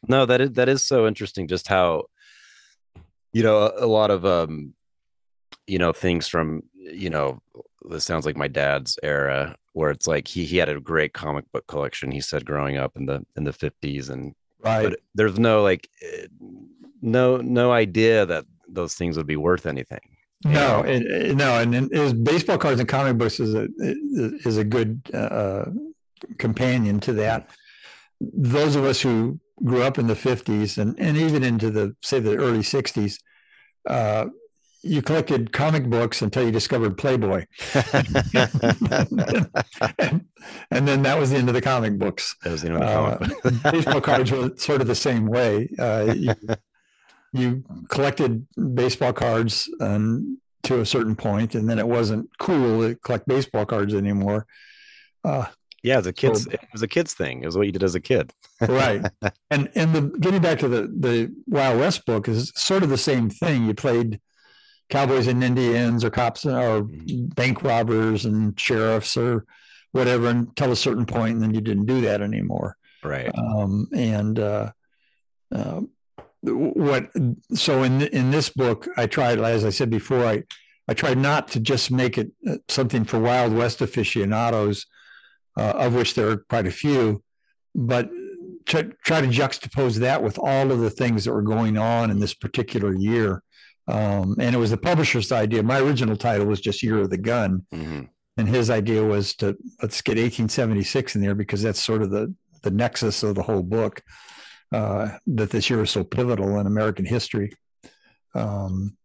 no, 0.07 0.25
that 0.25 0.41
is 0.41 0.51
that 0.53 0.69
is 0.69 0.83
so 0.83 1.05
interesting. 1.05 1.47
Just 1.47 1.67
how, 1.67 2.05
you 3.33 3.43
know, 3.43 3.57
a, 3.57 3.85
a 3.85 3.87
lot 3.87 4.09
of 4.09 4.25
um, 4.25 4.73
you 5.67 5.77
know, 5.77 5.91
things 5.91 6.27
from 6.27 6.63
you 6.91 7.09
know, 7.09 7.41
this 7.89 8.05
sounds 8.05 8.25
like 8.25 8.35
my 8.35 8.47
dad's 8.47 8.97
era, 9.03 9.55
where 9.73 9.91
it's 9.91 10.07
like 10.07 10.27
he 10.27 10.45
he 10.45 10.57
had 10.57 10.69
a 10.69 10.79
great 10.79 11.13
comic 11.13 11.45
book 11.51 11.67
collection. 11.67 12.11
He 12.11 12.21
said 12.21 12.45
growing 12.45 12.77
up 12.77 12.95
in 12.95 13.05
the 13.05 13.25
in 13.35 13.43
the 13.43 13.53
fifties, 13.53 14.09
and 14.09 14.33
right, 14.59 14.89
but 14.89 14.99
there's 15.15 15.39
no 15.39 15.63
like, 15.63 15.89
eh, 16.01 16.27
no 17.01 17.37
no 17.37 17.71
idea 17.71 18.25
that 18.25 18.45
those 18.67 18.95
things 18.95 19.17
would 19.17 19.27
be 19.27 19.37
worth 19.37 19.65
anything. 19.65 19.99
No, 20.45 20.83
it, 20.85 21.35
no, 21.35 21.59
and, 21.59 21.73
and 21.73 21.91
is 21.91 22.13
baseball 22.13 22.59
cards 22.59 22.79
and 22.79 22.87
comic 22.87 23.17
books 23.17 23.39
is 23.39 23.55
a 23.55 23.67
is 23.79 24.57
a 24.57 24.63
good 24.63 25.01
uh, 25.13 25.65
companion 26.37 26.99
to 27.01 27.13
that. 27.13 27.49
Those 28.21 28.75
of 28.75 28.83
us 28.83 29.01
who 29.01 29.39
grew 29.63 29.81
up 29.81 29.97
in 29.97 30.07
the 30.07 30.13
50s 30.13 30.77
and, 30.77 30.97
and 30.99 31.17
even 31.17 31.43
into 31.43 31.71
the 31.71 31.95
say 32.03 32.19
the 32.19 32.37
early 32.37 32.59
60s 32.59 33.19
uh, 33.89 34.27
you 34.83 35.01
collected 35.01 35.51
comic 35.51 35.89
books 35.89 36.21
until 36.21 36.45
you 36.45 36.51
discovered 36.51 36.97
playboy 36.97 37.45
and, 37.73 38.07
and, 40.71 40.87
then 40.87 41.01
that 41.01 41.17
was 41.17 41.31
the 41.31 41.37
end 41.37 41.47
of 41.47 41.55
the 41.55 41.61
comic 41.61 41.97
books 41.97 42.35
that 42.43 42.51
was 42.51 42.61
the 42.61 42.69
end 42.69 42.81
of 42.81 42.87
the 42.87 42.93
comic 42.93 43.45
uh, 43.65 43.71
baseball 43.71 44.01
cards 44.01 44.31
were 44.31 44.51
sort 44.57 44.81
of 44.81 44.87
the 44.87 44.95
same 44.95 45.25
way 45.25 45.69
uh, 45.79 46.13
you, 46.15 46.33
you, 47.33 47.63
collected 47.89 48.45
baseball 48.75 49.13
cards 49.13 49.69
um, 49.81 50.39
to 50.63 50.79
a 50.79 50.85
certain 50.85 51.15
point 51.15 51.55
and 51.55 51.69
then 51.69 51.79
it 51.79 51.87
wasn't 51.87 52.29
cool 52.39 52.81
to 52.81 52.95
collect 52.95 53.27
baseball 53.27 53.65
cards 53.65 53.93
anymore 53.93 54.45
uh, 55.23 55.45
yeah, 55.83 55.99
a 55.99 56.11
kid's 56.11 56.43
so, 56.43 56.51
it 56.51 56.59
was 56.73 56.81
a 56.81 56.87
kid's 56.87 57.13
thing. 57.13 57.43
It 57.43 57.45
was 57.45 57.55
what 57.55 57.65
you 57.65 57.71
did 57.71 57.83
as 57.83 57.95
a 57.95 58.01
kid. 58.01 58.33
right. 58.61 59.05
And 59.49 59.69
and 59.75 59.93
the 59.93 60.01
getting 60.19 60.41
back 60.41 60.59
to 60.59 60.67
the 60.67 60.81
the 60.81 61.33
Wild 61.47 61.79
West 61.79 62.05
book 62.05 62.27
is 62.27 62.51
sort 62.55 62.83
of 62.83 62.89
the 62.89 62.97
same 62.97 63.29
thing. 63.29 63.67
You 63.67 63.73
played 63.73 64.19
cowboys 64.89 65.27
and 65.27 65.43
Indians 65.43 66.03
or 66.03 66.09
cops 66.09 66.45
or 66.45 66.83
mm-hmm. 66.83 67.27
bank 67.27 67.63
robbers 67.63 68.25
and 68.25 68.59
sheriffs 68.59 69.17
or 69.17 69.45
whatever 69.91 70.27
until 70.27 70.71
a 70.71 70.75
certain 70.75 71.05
point, 71.05 71.35
and 71.35 71.41
then 71.41 71.53
you 71.53 71.61
didn't 71.61 71.85
do 71.85 72.01
that 72.01 72.21
anymore. 72.21 72.77
Right. 73.03 73.31
Um, 73.37 73.87
and 73.93 74.39
uh, 74.39 74.71
uh, 75.53 75.81
what 76.41 77.09
so 77.53 77.83
in 77.83 78.01
in 78.01 78.31
this 78.31 78.49
book, 78.49 78.87
I 78.97 79.07
tried, 79.07 79.39
as 79.39 79.65
I 79.65 79.69
said 79.69 79.89
before, 79.89 80.25
I 80.25 80.43
I 80.87 80.93
tried 80.93 81.17
not 81.17 81.49
to 81.49 81.59
just 81.59 81.91
make 81.91 82.17
it 82.17 82.31
uh, 82.47 82.57
something 82.67 83.03
for 83.03 83.19
Wild 83.19 83.53
West 83.53 83.81
aficionados 83.81 84.85
uh, 85.57 85.73
of 85.75 85.95
which 85.95 86.13
there 86.13 86.29
are 86.29 86.37
quite 86.37 86.67
a 86.67 86.71
few, 86.71 87.23
but 87.73 88.09
try, 88.65 88.83
try 89.03 89.21
to 89.21 89.27
juxtapose 89.27 89.97
that 89.97 90.21
with 90.21 90.37
all 90.37 90.71
of 90.71 90.79
the 90.79 90.89
things 90.89 91.25
that 91.25 91.33
were 91.33 91.41
going 91.41 91.77
on 91.77 92.11
in 92.11 92.19
this 92.19 92.33
particular 92.33 92.93
year. 92.93 93.43
Um, 93.87 94.35
and 94.39 94.53
it 94.53 94.57
was 94.57 94.71
the 94.71 94.77
publisher's 94.77 95.31
idea. 95.31 95.63
My 95.63 95.79
original 95.79 96.17
title 96.17 96.47
was 96.47 96.59
just 96.59 96.83
Year 96.83 96.99
of 96.99 97.09
the 97.09 97.17
Gun. 97.17 97.65
Mm-hmm. 97.73 98.03
And 98.37 98.47
his 98.47 98.69
idea 98.69 99.03
was 99.03 99.33
to 99.35 99.57
let's 99.81 100.01
get 100.01 100.17
1876 100.17 101.15
in 101.15 101.21
there 101.21 101.33
because 101.33 101.63
that's 101.63 101.81
sort 101.81 102.03
of 102.03 102.11
the, 102.11 102.33
the 102.61 102.69
nexus 102.69 103.23
of 103.23 103.35
the 103.35 103.41
whole 103.41 103.63
book 103.63 104.03
uh, 104.71 105.09
that 105.27 105.49
this 105.49 105.69
year 105.69 105.81
is 105.81 105.91
so 105.91 106.03
pivotal 106.03 106.59
in 106.59 106.67
American 106.67 107.05
history. 107.05 107.51
Um, 108.35 108.95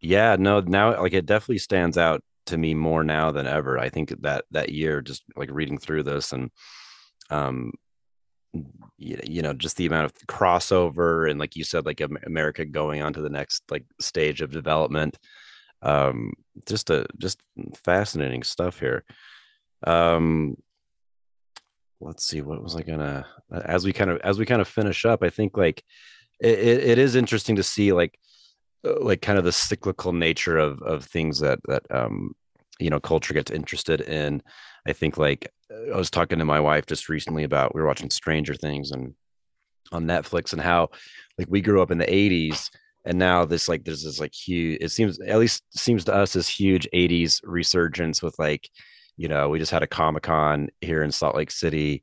yeah, 0.00 0.36
no, 0.38 0.60
now 0.60 1.00
like 1.00 1.14
it 1.14 1.26
definitely 1.26 1.58
stands 1.58 1.98
out 1.98 2.22
to 2.46 2.56
me 2.56 2.74
more 2.74 3.02
now 3.02 3.32
than 3.32 3.46
ever. 3.46 3.78
I 3.78 3.88
think 3.88 4.10
that 4.22 4.44
that 4.52 4.68
year, 4.68 5.02
just 5.02 5.24
like 5.34 5.50
reading 5.50 5.78
through 5.78 6.04
this 6.04 6.32
and, 6.32 6.50
um, 7.30 7.72
you 8.98 9.42
know, 9.42 9.52
just 9.52 9.76
the 9.76 9.86
amount 9.86 10.06
of 10.06 10.14
crossover 10.26 11.30
and 11.30 11.38
like 11.38 11.56
you 11.56 11.64
said, 11.64 11.84
like 11.84 12.00
America 12.26 12.64
going 12.64 13.02
on 13.02 13.12
to 13.12 13.20
the 13.20 13.30
next 13.30 13.62
like 13.70 13.84
stage 14.00 14.40
of 14.40 14.50
development. 14.50 15.18
Um, 15.82 16.32
just 16.66 16.90
a 16.90 17.06
just 17.18 17.40
fascinating 17.84 18.42
stuff 18.42 18.80
here. 18.80 19.04
Um, 19.86 20.56
let's 22.00 22.26
see, 22.26 22.40
what 22.40 22.62
was 22.62 22.76
I 22.76 22.82
gonna 22.82 23.26
as 23.64 23.84
we 23.84 23.92
kind 23.92 24.10
of 24.10 24.20
as 24.22 24.38
we 24.38 24.46
kind 24.46 24.60
of 24.62 24.68
finish 24.68 25.04
up, 25.04 25.22
I 25.22 25.30
think 25.30 25.56
like 25.56 25.84
it, 26.40 26.58
it 26.58 26.98
is 26.98 27.16
interesting 27.16 27.56
to 27.56 27.62
see 27.62 27.92
like 27.92 28.18
uh, 28.86 29.00
like 29.00 29.22
kind 29.22 29.38
of 29.38 29.44
the 29.44 29.52
cyclical 29.52 30.12
nature 30.12 30.58
of 30.58 30.80
of 30.82 31.04
things 31.04 31.40
that 31.40 31.58
that 31.68 31.82
um 31.90 32.34
you 32.78 32.90
know 32.90 33.00
culture 33.00 33.34
gets 33.34 33.50
interested 33.50 34.00
in 34.02 34.42
i 34.86 34.92
think 34.92 35.16
like 35.16 35.50
i 35.92 35.96
was 35.96 36.10
talking 36.10 36.38
to 36.38 36.44
my 36.44 36.60
wife 36.60 36.86
just 36.86 37.08
recently 37.08 37.44
about 37.44 37.74
we 37.74 37.80
were 37.80 37.86
watching 37.86 38.10
stranger 38.10 38.54
things 38.54 38.90
and 38.90 39.14
on 39.92 40.04
netflix 40.04 40.52
and 40.52 40.62
how 40.62 40.88
like 41.38 41.48
we 41.48 41.60
grew 41.60 41.82
up 41.82 41.90
in 41.90 41.98
the 41.98 42.06
80s 42.06 42.70
and 43.04 43.18
now 43.18 43.44
this 43.44 43.68
like 43.68 43.84
there's 43.84 44.02
this 44.02 44.20
like 44.20 44.34
huge 44.34 44.78
it 44.80 44.90
seems 44.90 45.18
at 45.20 45.38
least 45.38 45.62
seems 45.76 46.04
to 46.04 46.14
us 46.14 46.32
this 46.32 46.48
huge 46.48 46.88
80s 46.92 47.40
resurgence 47.44 48.22
with 48.22 48.38
like 48.38 48.68
you 49.16 49.28
know 49.28 49.48
we 49.48 49.58
just 49.58 49.72
had 49.72 49.82
a 49.82 49.86
comic-con 49.86 50.68
here 50.80 51.02
in 51.02 51.12
salt 51.12 51.36
lake 51.36 51.50
city 51.50 52.02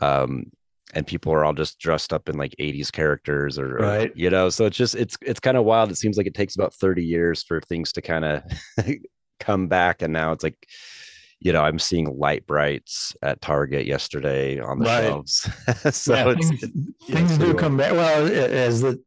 um 0.00 0.50
and 0.94 1.06
people 1.06 1.32
are 1.32 1.44
all 1.44 1.52
just 1.52 1.78
dressed 1.78 2.14
up 2.14 2.30
in 2.30 2.38
like 2.38 2.54
80s 2.58 2.90
characters 2.90 3.58
or, 3.58 3.74
right. 3.74 4.10
or 4.10 4.12
you 4.16 4.30
know 4.30 4.48
so 4.48 4.64
it's 4.64 4.76
just 4.76 4.94
it's 4.94 5.16
it's 5.22 5.40
kind 5.40 5.56
of 5.56 5.64
wild 5.64 5.90
it 5.90 5.98
seems 5.98 6.16
like 6.16 6.26
it 6.26 6.34
takes 6.34 6.56
about 6.56 6.74
30 6.74 7.04
years 7.04 7.42
for 7.42 7.60
things 7.60 7.92
to 7.92 8.02
kind 8.02 8.24
of 8.24 8.42
come 9.40 9.68
back 9.68 10.02
and 10.02 10.12
now 10.12 10.32
it's 10.32 10.42
like 10.42 10.66
you 11.40 11.52
know 11.52 11.62
i'm 11.62 11.78
seeing 11.78 12.18
Lite-Brites 12.18 13.16
at 13.22 13.40
target 13.40 13.86
yesterday 13.86 14.58
on 14.60 14.78
the 14.78 14.86
right. 14.86 15.04
shelves 15.04 15.48
so 15.90 16.14
yeah, 16.14 16.34
things, 16.34 16.64
things 17.04 17.38
do 17.38 17.54
come 17.54 17.76
back 17.76 17.92
well 17.92 18.26
as 18.26 18.80
the 18.80 19.00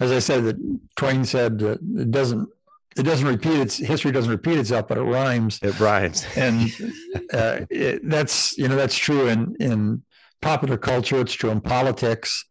as 0.00 0.12
i 0.12 0.18
said 0.18 0.44
that 0.44 0.56
twain 0.96 1.24
said 1.24 1.62
uh, 1.62 1.76
it 1.98 2.10
doesn't 2.10 2.48
it 2.96 3.02
doesn't 3.02 3.28
repeat 3.28 3.60
its 3.60 3.76
history 3.76 4.10
doesn't 4.10 4.30
repeat 4.30 4.58
itself 4.58 4.88
but 4.88 4.98
it 4.98 5.02
rhymes 5.02 5.58
it 5.62 5.78
rhymes 5.78 6.26
and 6.36 6.70
uh, 7.32 7.60
it, 7.70 8.08
that's 8.08 8.56
you 8.56 8.68
know 8.68 8.76
that's 8.76 8.96
true 8.96 9.28
in 9.28 9.54
in 9.60 10.02
popular 10.40 10.76
culture. 10.76 11.20
It's 11.20 11.32
true 11.32 11.50
in 11.50 11.60
politics. 11.60 12.44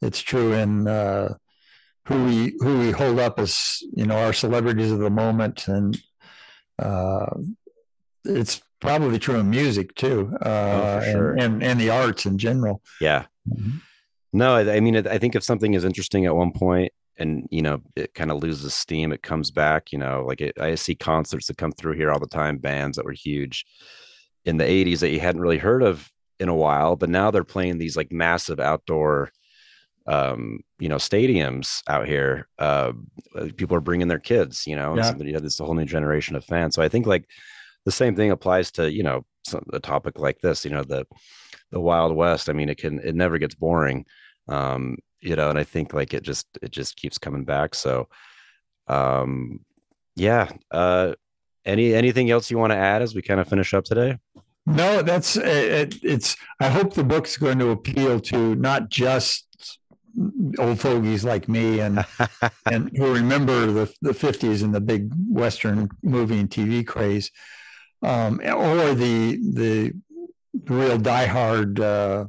It's 0.00 0.20
true 0.20 0.52
in 0.52 0.88
uh, 0.88 1.34
who 2.06 2.24
we 2.24 2.54
who 2.58 2.78
we 2.80 2.90
hold 2.90 3.18
up 3.18 3.38
as 3.38 3.78
you 3.94 4.06
know 4.06 4.16
our 4.16 4.32
celebrities 4.32 4.90
of 4.90 4.98
the 4.98 5.10
moment, 5.10 5.68
and 5.68 5.96
uh, 6.78 7.26
it's 8.24 8.62
probably 8.80 9.18
true 9.18 9.36
in 9.36 9.50
music 9.50 9.94
too, 9.94 10.36
uh, 10.44 11.00
oh, 11.02 11.12
sure. 11.12 11.32
and, 11.32 11.40
and, 11.40 11.62
and 11.62 11.80
the 11.80 11.90
arts 11.90 12.26
in 12.26 12.38
general. 12.38 12.82
Yeah. 13.00 13.26
Mm-hmm. 13.48 13.78
No, 14.32 14.54
I, 14.54 14.76
I 14.76 14.80
mean, 14.80 15.06
I 15.06 15.18
think 15.18 15.34
if 15.34 15.44
something 15.44 15.74
is 15.74 15.84
interesting 15.84 16.26
at 16.26 16.34
one 16.34 16.52
point 16.52 16.92
and 17.18 17.46
you 17.50 17.60
know 17.60 17.82
it 17.94 18.14
kind 18.14 18.30
of 18.30 18.42
loses 18.42 18.72
steam 18.72 19.12
it 19.12 19.22
comes 19.22 19.50
back 19.50 19.92
you 19.92 19.98
know 19.98 20.24
like 20.26 20.40
it, 20.40 20.58
i 20.58 20.74
see 20.74 20.94
concerts 20.94 21.46
that 21.46 21.58
come 21.58 21.70
through 21.70 21.92
here 21.92 22.10
all 22.10 22.18
the 22.18 22.26
time 22.26 22.56
bands 22.56 22.96
that 22.96 23.04
were 23.04 23.12
huge 23.12 23.66
in 24.44 24.56
the 24.56 24.64
80s 24.64 25.00
that 25.00 25.10
you 25.10 25.20
hadn't 25.20 25.40
really 25.40 25.58
heard 25.58 25.82
of 25.82 26.10
in 26.38 26.48
a 26.48 26.54
while, 26.54 26.96
but 26.96 27.08
now 27.08 27.30
they're 27.30 27.44
playing 27.44 27.78
these 27.78 27.96
like 27.96 28.12
massive 28.12 28.58
outdoor 28.60 29.30
um 30.08 30.58
you 30.80 30.88
know 30.88 30.96
stadiums 30.96 31.80
out 31.86 32.08
here 32.08 32.48
uh 32.58 32.90
people 33.56 33.76
are 33.76 33.80
bringing 33.80 34.08
their 34.08 34.18
kids 34.18 34.66
you 34.66 34.74
know 34.74 34.96
yeah. 34.96 35.14
you 35.18 35.32
have 35.32 35.44
this 35.44 35.60
whole 35.60 35.74
new 35.74 35.84
generation 35.84 36.34
of 36.34 36.44
fans 36.44 36.74
so 36.74 36.82
i 36.82 36.88
think 36.88 37.06
like 37.06 37.28
the 37.84 37.92
same 37.92 38.14
thing 38.14 38.30
applies 38.30 38.70
to 38.72 38.90
you 38.90 39.02
know 39.02 39.24
a 39.72 39.80
topic 39.80 40.18
like 40.18 40.38
this 40.40 40.64
you 40.64 40.70
know 40.70 40.84
the 40.84 41.04
the 41.70 41.80
wild 41.80 42.14
west 42.14 42.48
i 42.48 42.52
mean 42.52 42.68
it 42.68 42.78
can 42.78 43.00
it 43.00 43.14
never 43.14 43.38
gets 43.38 43.54
boring 43.54 44.04
um 44.48 44.96
you 45.20 45.34
know 45.34 45.50
and 45.50 45.58
i 45.58 45.64
think 45.64 45.92
like 45.92 46.14
it 46.14 46.22
just 46.22 46.46
it 46.62 46.70
just 46.70 46.96
keeps 46.96 47.18
coming 47.18 47.44
back 47.44 47.74
so 47.74 48.08
um 48.88 49.60
yeah 50.14 50.48
uh 50.70 51.12
any 51.64 51.94
anything 51.94 52.30
else 52.30 52.50
you 52.50 52.58
want 52.58 52.72
to 52.72 52.76
add 52.76 53.02
as 53.02 53.14
we 53.14 53.22
kind 53.22 53.40
of 53.40 53.48
finish 53.48 53.74
up 53.74 53.84
today 53.84 54.16
no, 54.64 55.02
that's 55.02 55.36
it, 55.36 55.98
it's. 56.02 56.36
I 56.60 56.68
hope 56.68 56.94
the 56.94 57.02
book's 57.02 57.36
going 57.36 57.58
to 57.58 57.70
appeal 57.70 58.20
to 58.20 58.54
not 58.54 58.90
just 58.90 59.46
old 60.58 60.78
fogies 60.78 61.24
like 61.24 61.48
me 61.48 61.80
and 61.80 62.04
and 62.70 62.90
who 62.96 63.12
remember 63.12 63.66
the 63.66 63.92
the 64.02 64.14
fifties 64.14 64.62
and 64.62 64.72
the 64.72 64.80
big 64.80 65.12
Western 65.28 65.88
movie 66.02 66.38
and 66.38 66.48
TV 66.48 66.86
craze, 66.86 67.32
um, 68.02 68.40
or 68.40 68.94
the 68.94 69.38
the 69.52 69.92
real 70.66 70.98
diehard 70.98 71.80
uh, 71.80 72.26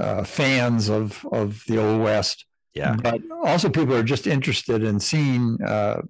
uh, 0.00 0.24
fans 0.24 0.88
of 0.88 1.24
of 1.30 1.62
the 1.66 1.78
old 1.78 2.00
West. 2.00 2.44
Yeah, 2.74 2.96
but 2.96 3.20
also 3.44 3.68
people 3.68 3.94
are 3.94 4.02
just 4.02 4.26
interested 4.26 4.82
in 4.84 5.00
seeing 5.00 5.62
uh, 5.62 6.02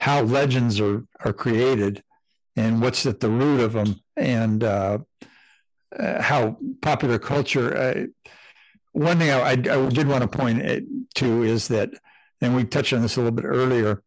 how 0.00 0.22
legends 0.22 0.80
are 0.80 1.04
are 1.20 1.32
created 1.32 2.02
and 2.56 2.80
what's 2.80 3.06
at 3.06 3.20
the 3.20 3.30
root 3.30 3.60
of 3.60 3.72
them 3.72 4.00
and 4.16 4.64
uh, 4.64 4.98
uh, 5.96 6.22
how 6.22 6.56
popular 6.82 7.18
culture. 7.18 7.76
Uh, 7.76 8.06
one 8.92 9.18
thing 9.18 9.30
I, 9.30 9.40
I, 9.40 9.50
I, 9.50 9.54
did 9.88 10.08
want 10.08 10.22
to 10.22 10.28
point 10.28 10.84
to 11.16 11.42
is 11.42 11.68
that 11.68 11.90
and 12.40 12.54
we 12.54 12.64
touched 12.64 12.92
on 12.92 13.02
this 13.02 13.16
a 13.16 13.20
little 13.20 13.34
bit 13.34 13.44
earlier. 13.44 14.02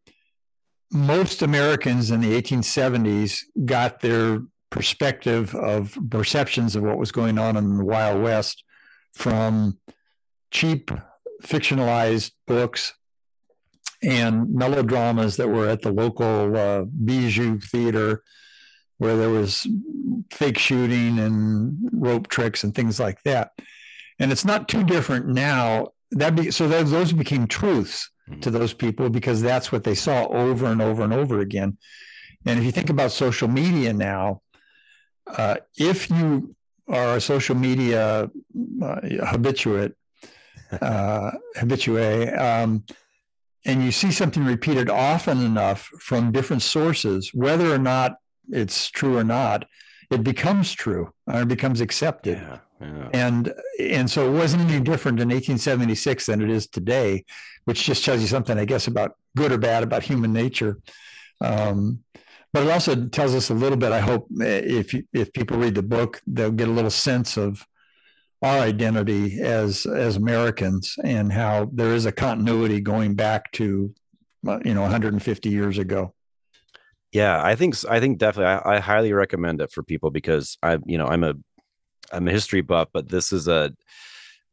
Most 0.91 1.41
Americans 1.41 2.11
in 2.11 2.21
the 2.21 2.39
1870s 2.39 3.43
got 3.65 4.01
their 4.01 4.41
perspective 4.69 5.55
of 5.55 5.97
perceptions 6.09 6.75
of 6.75 6.83
what 6.83 6.97
was 6.97 7.11
going 7.11 7.37
on 7.37 7.57
in 7.57 7.77
the 7.77 7.85
Wild 7.85 8.21
West 8.21 8.63
from 9.13 9.77
cheap 10.51 10.91
fictionalized 11.43 12.31
books 12.45 12.93
and 14.03 14.53
melodramas 14.53 15.37
that 15.37 15.47
were 15.47 15.67
at 15.67 15.81
the 15.81 15.91
local 15.91 16.55
uh, 16.55 16.83
bijou 16.83 17.59
theater 17.59 18.23
where 18.97 19.17
there 19.17 19.29
was 19.29 19.67
fake 20.31 20.59
shooting 20.59 21.19
and 21.19 21.77
rope 21.91 22.27
tricks 22.27 22.63
and 22.63 22.75
things 22.75 22.99
like 22.99 23.21
that. 23.23 23.51
And 24.19 24.31
it's 24.31 24.45
not 24.45 24.67
too 24.67 24.83
different 24.83 25.27
now. 25.27 25.89
That 26.11 26.35
be 26.35 26.51
so 26.51 26.67
those, 26.67 26.91
those 26.91 27.11
became 27.11 27.47
truths 27.47 28.10
to 28.41 28.49
those 28.51 28.73
people 28.73 29.09
because 29.09 29.41
that's 29.41 29.71
what 29.71 29.83
they 29.83 29.95
saw 29.95 30.25
over 30.27 30.65
and 30.67 30.81
over 30.81 31.03
and 31.03 31.13
over 31.13 31.39
again 31.39 31.77
and 32.45 32.59
if 32.59 32.65
you 32.65 32.71
think 32.71 32.89
about 32.89 33.11
social 33.11 33.47
media 33.47 33.91
now 33.93 34.41
uh, 35.37 35.55
if 35.77 36.09
you 36.09 36.55
are 36.87 37.15
a 37.15 37.21
social 37.21 37.55
media 37.55 38.29
uh, 38.81 38.99
habituate 39.25 39.93
uh, 40.81 41.31
habitue 41.57 42.39
um, 42.39 42.83
and 43.65 43.83
you 43.83 43.91
see 43.91 44.11
something 44.11 44.43
repeated 44.45 44.89
often 44.89 45.41
enough 45.43 45.81
from 45.99 46.31
different 46.31 46.61
sources 46.61 47.31
whether 47.33 47.73
or 47.73 47.77
not 47.77 48.15
it's 48.49 48.89
true 48.89 49.17
or 49.17 49.23
not 49.23 49.65
it 50.09 50.23
becomes 50.23 50.73
true 50.73 51.11
or 51.27 51.41
it 51.41 51.47
becomes 51.47 51.81
accepted 51.81 52.37
Yeah. 52.37 52.59
Yeah. 52.81 53.09
and 53.13 53.53
and 53.79 54.09
so 54.09 54.27
it 54.27 54.35
wasn't 54.35 54.63
any 54.63 54.79
different 54.79 55.19
in 55.19 55.29
1876 55.29 56.25
than 56.25 56.41
it 56.41 56.49
is 56.49 56.65
today 56.65 57.25
which 57.65 57.83
just 57.83 58.03
tells 58.03 58.21
you 58.21 58.27
something 58.27 58.57
i 58.57 58.65
guess 58.65 58.87
about 58.87 59.17
good 59.35 59.51
or 59.51 59.59
bad 59.59 59.83
about 59.83 60.01
human 60.01 60.33
nature 60.33 60.79
um, 61.41 61.99
but 62.53 62.63
it 62.63 62.69
also 62.71 63.07
tells 63.07 63.35
us 63.35 63.51
a 63.51 63.53
little 63.53 63.77
bit 63.77 63.91
i 63.91 63.99
hope 63.99 64.27
eh, 64.41 64.61
if 64.63 64.95
if 65.13 65.31
people 65.33 65.57
read 65.57 65.75
the 65.75 65.83
book 65.83 66.21
they'll 66.25 66.51
get 66.51 66.69
a 66.69 66.71
little 66.71 66.89
sense 66.89 67.37
of 67.37 67.67
our 68.41 68.59
identity 68.59 69.39
as 69.41 69.85
as 69.85 70.15
americans 70.15 70.95
and 71.03 71.31
how 71.31 71.69
there 71.71 71.93
is 71.93 72.07
a 72.07 72.11
continuity 72.11 72.81
going 72.81 73.13
back 73.13 73.51
to 73.51 73.93
uh, 74.47 74.57
you 74.65 74.73
know 74.73 74.81
150 74.81 75.49
years 75.49 75.77
ago 75.77 76.13
Yeah, 77.13 77.43
I 77.43 77.55
think 77.55 77.75
I 77.89 77.99
think 77.99 78.19
definitely 78.19 78.53
I, 78.53 78.77
I 78.77 78.79
highly 78.79 79.11
recommend 79.11 79.61
it 79.61 79.71
for 79.71 79.83
people 79.83 80.11
because 80.11 80.57
I 80.63 80.79
you 80.85 80.97
know 80.97 81.07
I'm 81.07 81.23
a 81.23 81.33
I'm 82.11 82.27
a 82.27 82.31
history 82.31 82.61
buff, 82.61 82.89
but 82.93 83.09
this 83.09 83.31
is 83.31 83.47
a 83.47 83.73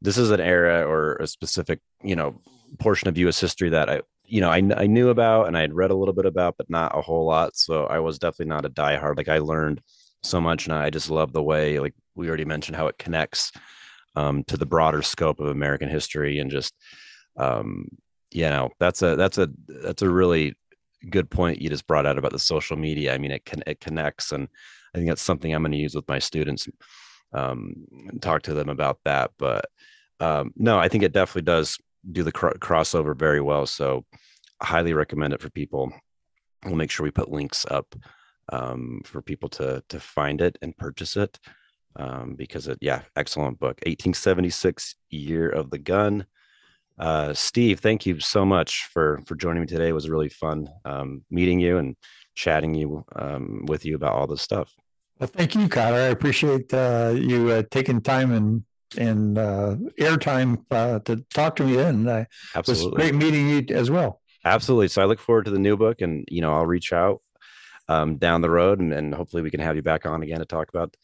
this 0.01 0.17
is 0.17 0.31
an 0.31 0.41
era 0.41 0.87
or 0.87 1.17
a 1.17 1.27
specific 1.27 1.81
you 2.03 2.17
know 2.17 2.41
portion 2.79 3.09
of 3.09 3.19
U.S. 3.19 3.41
history 3.41 3.71
that 3.71 3.89
I 3.89 4.03
you 4.25 4.41
know 4.41 4.51
I 4.51 4.63
I 4.77 4.87
knew 4.87 5.09
about 5.09 5.47
and 5.47 5.57
I 5.57 5.63
had 5.63 5.75
read 5.75 5.91
a 5.91 5.97
little 5.97 6.15
bit 6.15 6.27
about, 6.27 6.57
but 6.57 6.71
not 6.71 6.97
a 6.97 7.03
whole 7.03 7.27
lot. 7.27 7.57
So 7.57 7.87
I 7.87 7.99
was 8.01 8.19
definitely 8.19 8.51
not 8.51 8.65
a 8.65 8.71
diehard. 8.71 9.17
Like 9.17 9.29
I 9.29 9.39
learned 9.39 9.81
so 10.23 10.41
much, 10.41 10.67
and 10.67 10.75
I 10.75 10.91
just 10.91 11.11
love 11.11 11.33
the 11.33 11.43
way 11.43 11.81
like 11.81 11.95
we 12.15 12.29
already 12.29 12.45
mentioned 12.45 12.77
how 12.77 12.87
it 12.89 12.99
connects 12.99 13.53
um, 14.17 14.45
to 14.45 14.57
the 14.57 14.67
broader 14.67 15.03
scope 15.03 15.41
of 15.41 15.49
American 15.49 15.89
history 15.89 16.39
and 16.39 16.51
just 16.51 16.75
um, 17.37 17.89
you 18.31 18.43
know 18.43 18.71
that's 18.79 19.03
a 19.03 19.17
that's 19.17 19.39
a 19.39 19.49
that's 19.69 20.03
a 20.03 20.11
really 20.11 20.55
good 21.11 21.31
point 21.31 21.63
you 21.63 21.69
just 21.69 21.87
brought 21.87 22.07
out 22.07 22.19
about 22.19 22.33
the 22.33 22.39
social 22.39 22.77
media. 22.77 23.15
I 23.15 23.19
mean, 23.19 23.31
it 23.31 23.45
can 23.45 23.63
it 23.67 23.81
connects, 23.81 24.33
and 24.33 24.49
I 24.95 24.99
think 24.99 25.09
that's 25.09 25.23
something 25.23 25.55
I'm 25.55 25.63
going 25.63 25.73
to 25.73 25.79
use 25.79 25.95
with 25.95 26.09
my 26.09 26.19
students. 26.19 26.69
Um, 27.33 27.87
talk 28.21 28.43
to 28.43 28.55
them 28.55 28.69
about 28.69 29.01
that. 29.05 29.33
But 29.39 29.67
um, 30.21 30.53
no, 30.57 30.79
I 30.79 30.89
think 30.89 31.05
it 31.05 31.13
definitely 31.13 31.43
does 31.43 31.79
do 32.11 32.23
the 32.23 32.33
cr- 32.33 32.59
crossover 32.59 33.17
very 33.17 33.41
well. 33.41 33.67
So, 33.67 34.05
highly 34.63 34.93
recommend 34.93 35.35
it 35.35 35.41
for 35.41 35.51
people. 35.51 35.93
We'll 36.65 36.75
make 36.75 36.91
sure 36.91 37.05
we 37.05 37.11
put 37.11 37.31
links 37.31 37.65
up 37.71 37.95
um, 38.51 39.03
for 39.05 39.23
people 39.23 39.49
to 39.51 39.83
to 39.89 40.01
find 40.01 40.41
it 40.41 40.59
and 40.63 40.77
purchase 40.77 41.17
it 41.17 41.39
um, 41.97 42.35
because 42.35 42.69
it, 42.69 42.79
yeah, 42.81 43.03
excellent 43.17 43.59
book. 43.59 43.81
1876 43.87 44.97
Year 45.11 45.49
of 45.49 45.71
the 45.71 45.79
Gun. 45.79 46.27
Uh, 46.99 47.33
Steve, 47.33 47.79
thank 47.79 48.07
you 48.07 48.19
so 48.21 48.45
much 48.45 48.89
for 48.93 49.21
for 49.27 49.35
joining 49.37 49.61
me 49.61 49.67
today. 49.67 49.89
It 49.89 49.95
was 49.95 50.11
really 50.11 50.29
fun 50.29 50.69
um, 50.85 51.25
meeting 51.31 51.61
you 51.61 51.79
and 51.79 51.97
chatting 52.35 52.75
you 52.75 53.05
um, 53.15 53.65
with 53.67 53.85
you 53.85 53.95
about 53.95 54.15
all 54.15 54.27
this 54.27 54.43
stuff. 54.43 54.75
Well, 55.19 55.27
thank 55.29 55.55
you, 55.55 55.69
Connor. 55.69 55.97
I 55.97 56.09
appreciate 56.09 56.73
uh, 56.73 57.13
you 57.17 57.51
uh, 57.51 57.63
taking 57.71 58.01
time 58.01 58.33
and 58.33 58.65
and 58.97 59.37
uh, 59.37 59.77
airtime 60.01 60.65
uh, 60.71 60.99
to 61.01 61.17
talk 61.35 61.57
to 61.57 61.65
me. 61.65 61.79
And 61.79 62.09
uh, 62.09 62.13
it 62.13 62.29
was 62.57 62.57
Absolutely, 62.57 62.97
great 62.97 63.15
meeting 63.15 63.49
you 63.49 63.77
as 63.77 63.91
well. 63.91 64.21
absolutely. 64.45 64.89
So 64.89 65.03
I 65.03 65.05
look 65.07 65.19
forward 65.21 65.45
to 65.47 65.51
the 65.51 65.59
new 65.59 65.77
book, 65.77 66.01
and 66.01 66.25
you 66.31 66.41
know 66.41 66.55
I'll 66.55 66.67
reach 66.67 66.93
out 66.93 67.21
um, 67.89 68.17
down 68.17 68.41
the 68.43 68.51
road, 68.51 68.81
and, 68.81 68.93
and 68.93 69.15
hopefully 69.15 69.43
we 69.43 69.51
can 69.51 69.61
have 69.61 69.77
you 69.77 69.83
back 69.83 70.07
on 70.07 70.23
again 70.23 70.39
to 70.39 70.47
talk 70.47 70.69
about 70.69 70.97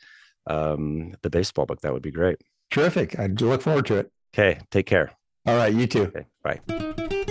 um, 0.46 1.14
the 1.22 1.30
baseball 1.30 1.66
book. 1.66 1.80
That 1.80 1.92
would 1.92 2.02
be 2.02 2.12
great. 2.12 2.38
Terrific. 2.70 3.18
I 3.18 3.26
do 3.28 3.48
look 3.48 3.62
forward 3.62 3.86
to 3.86 3.96
it. 3.96 4.12
Okay, 4.34 4.60
take 4.70 4.86
care. 4.86 5.10
All 5.46 5.56
right, 5.56 5.74
you 5.74 5.86
too. 5.86 6.04
Okay, 6.04 6.26
bye. 6.42 7.24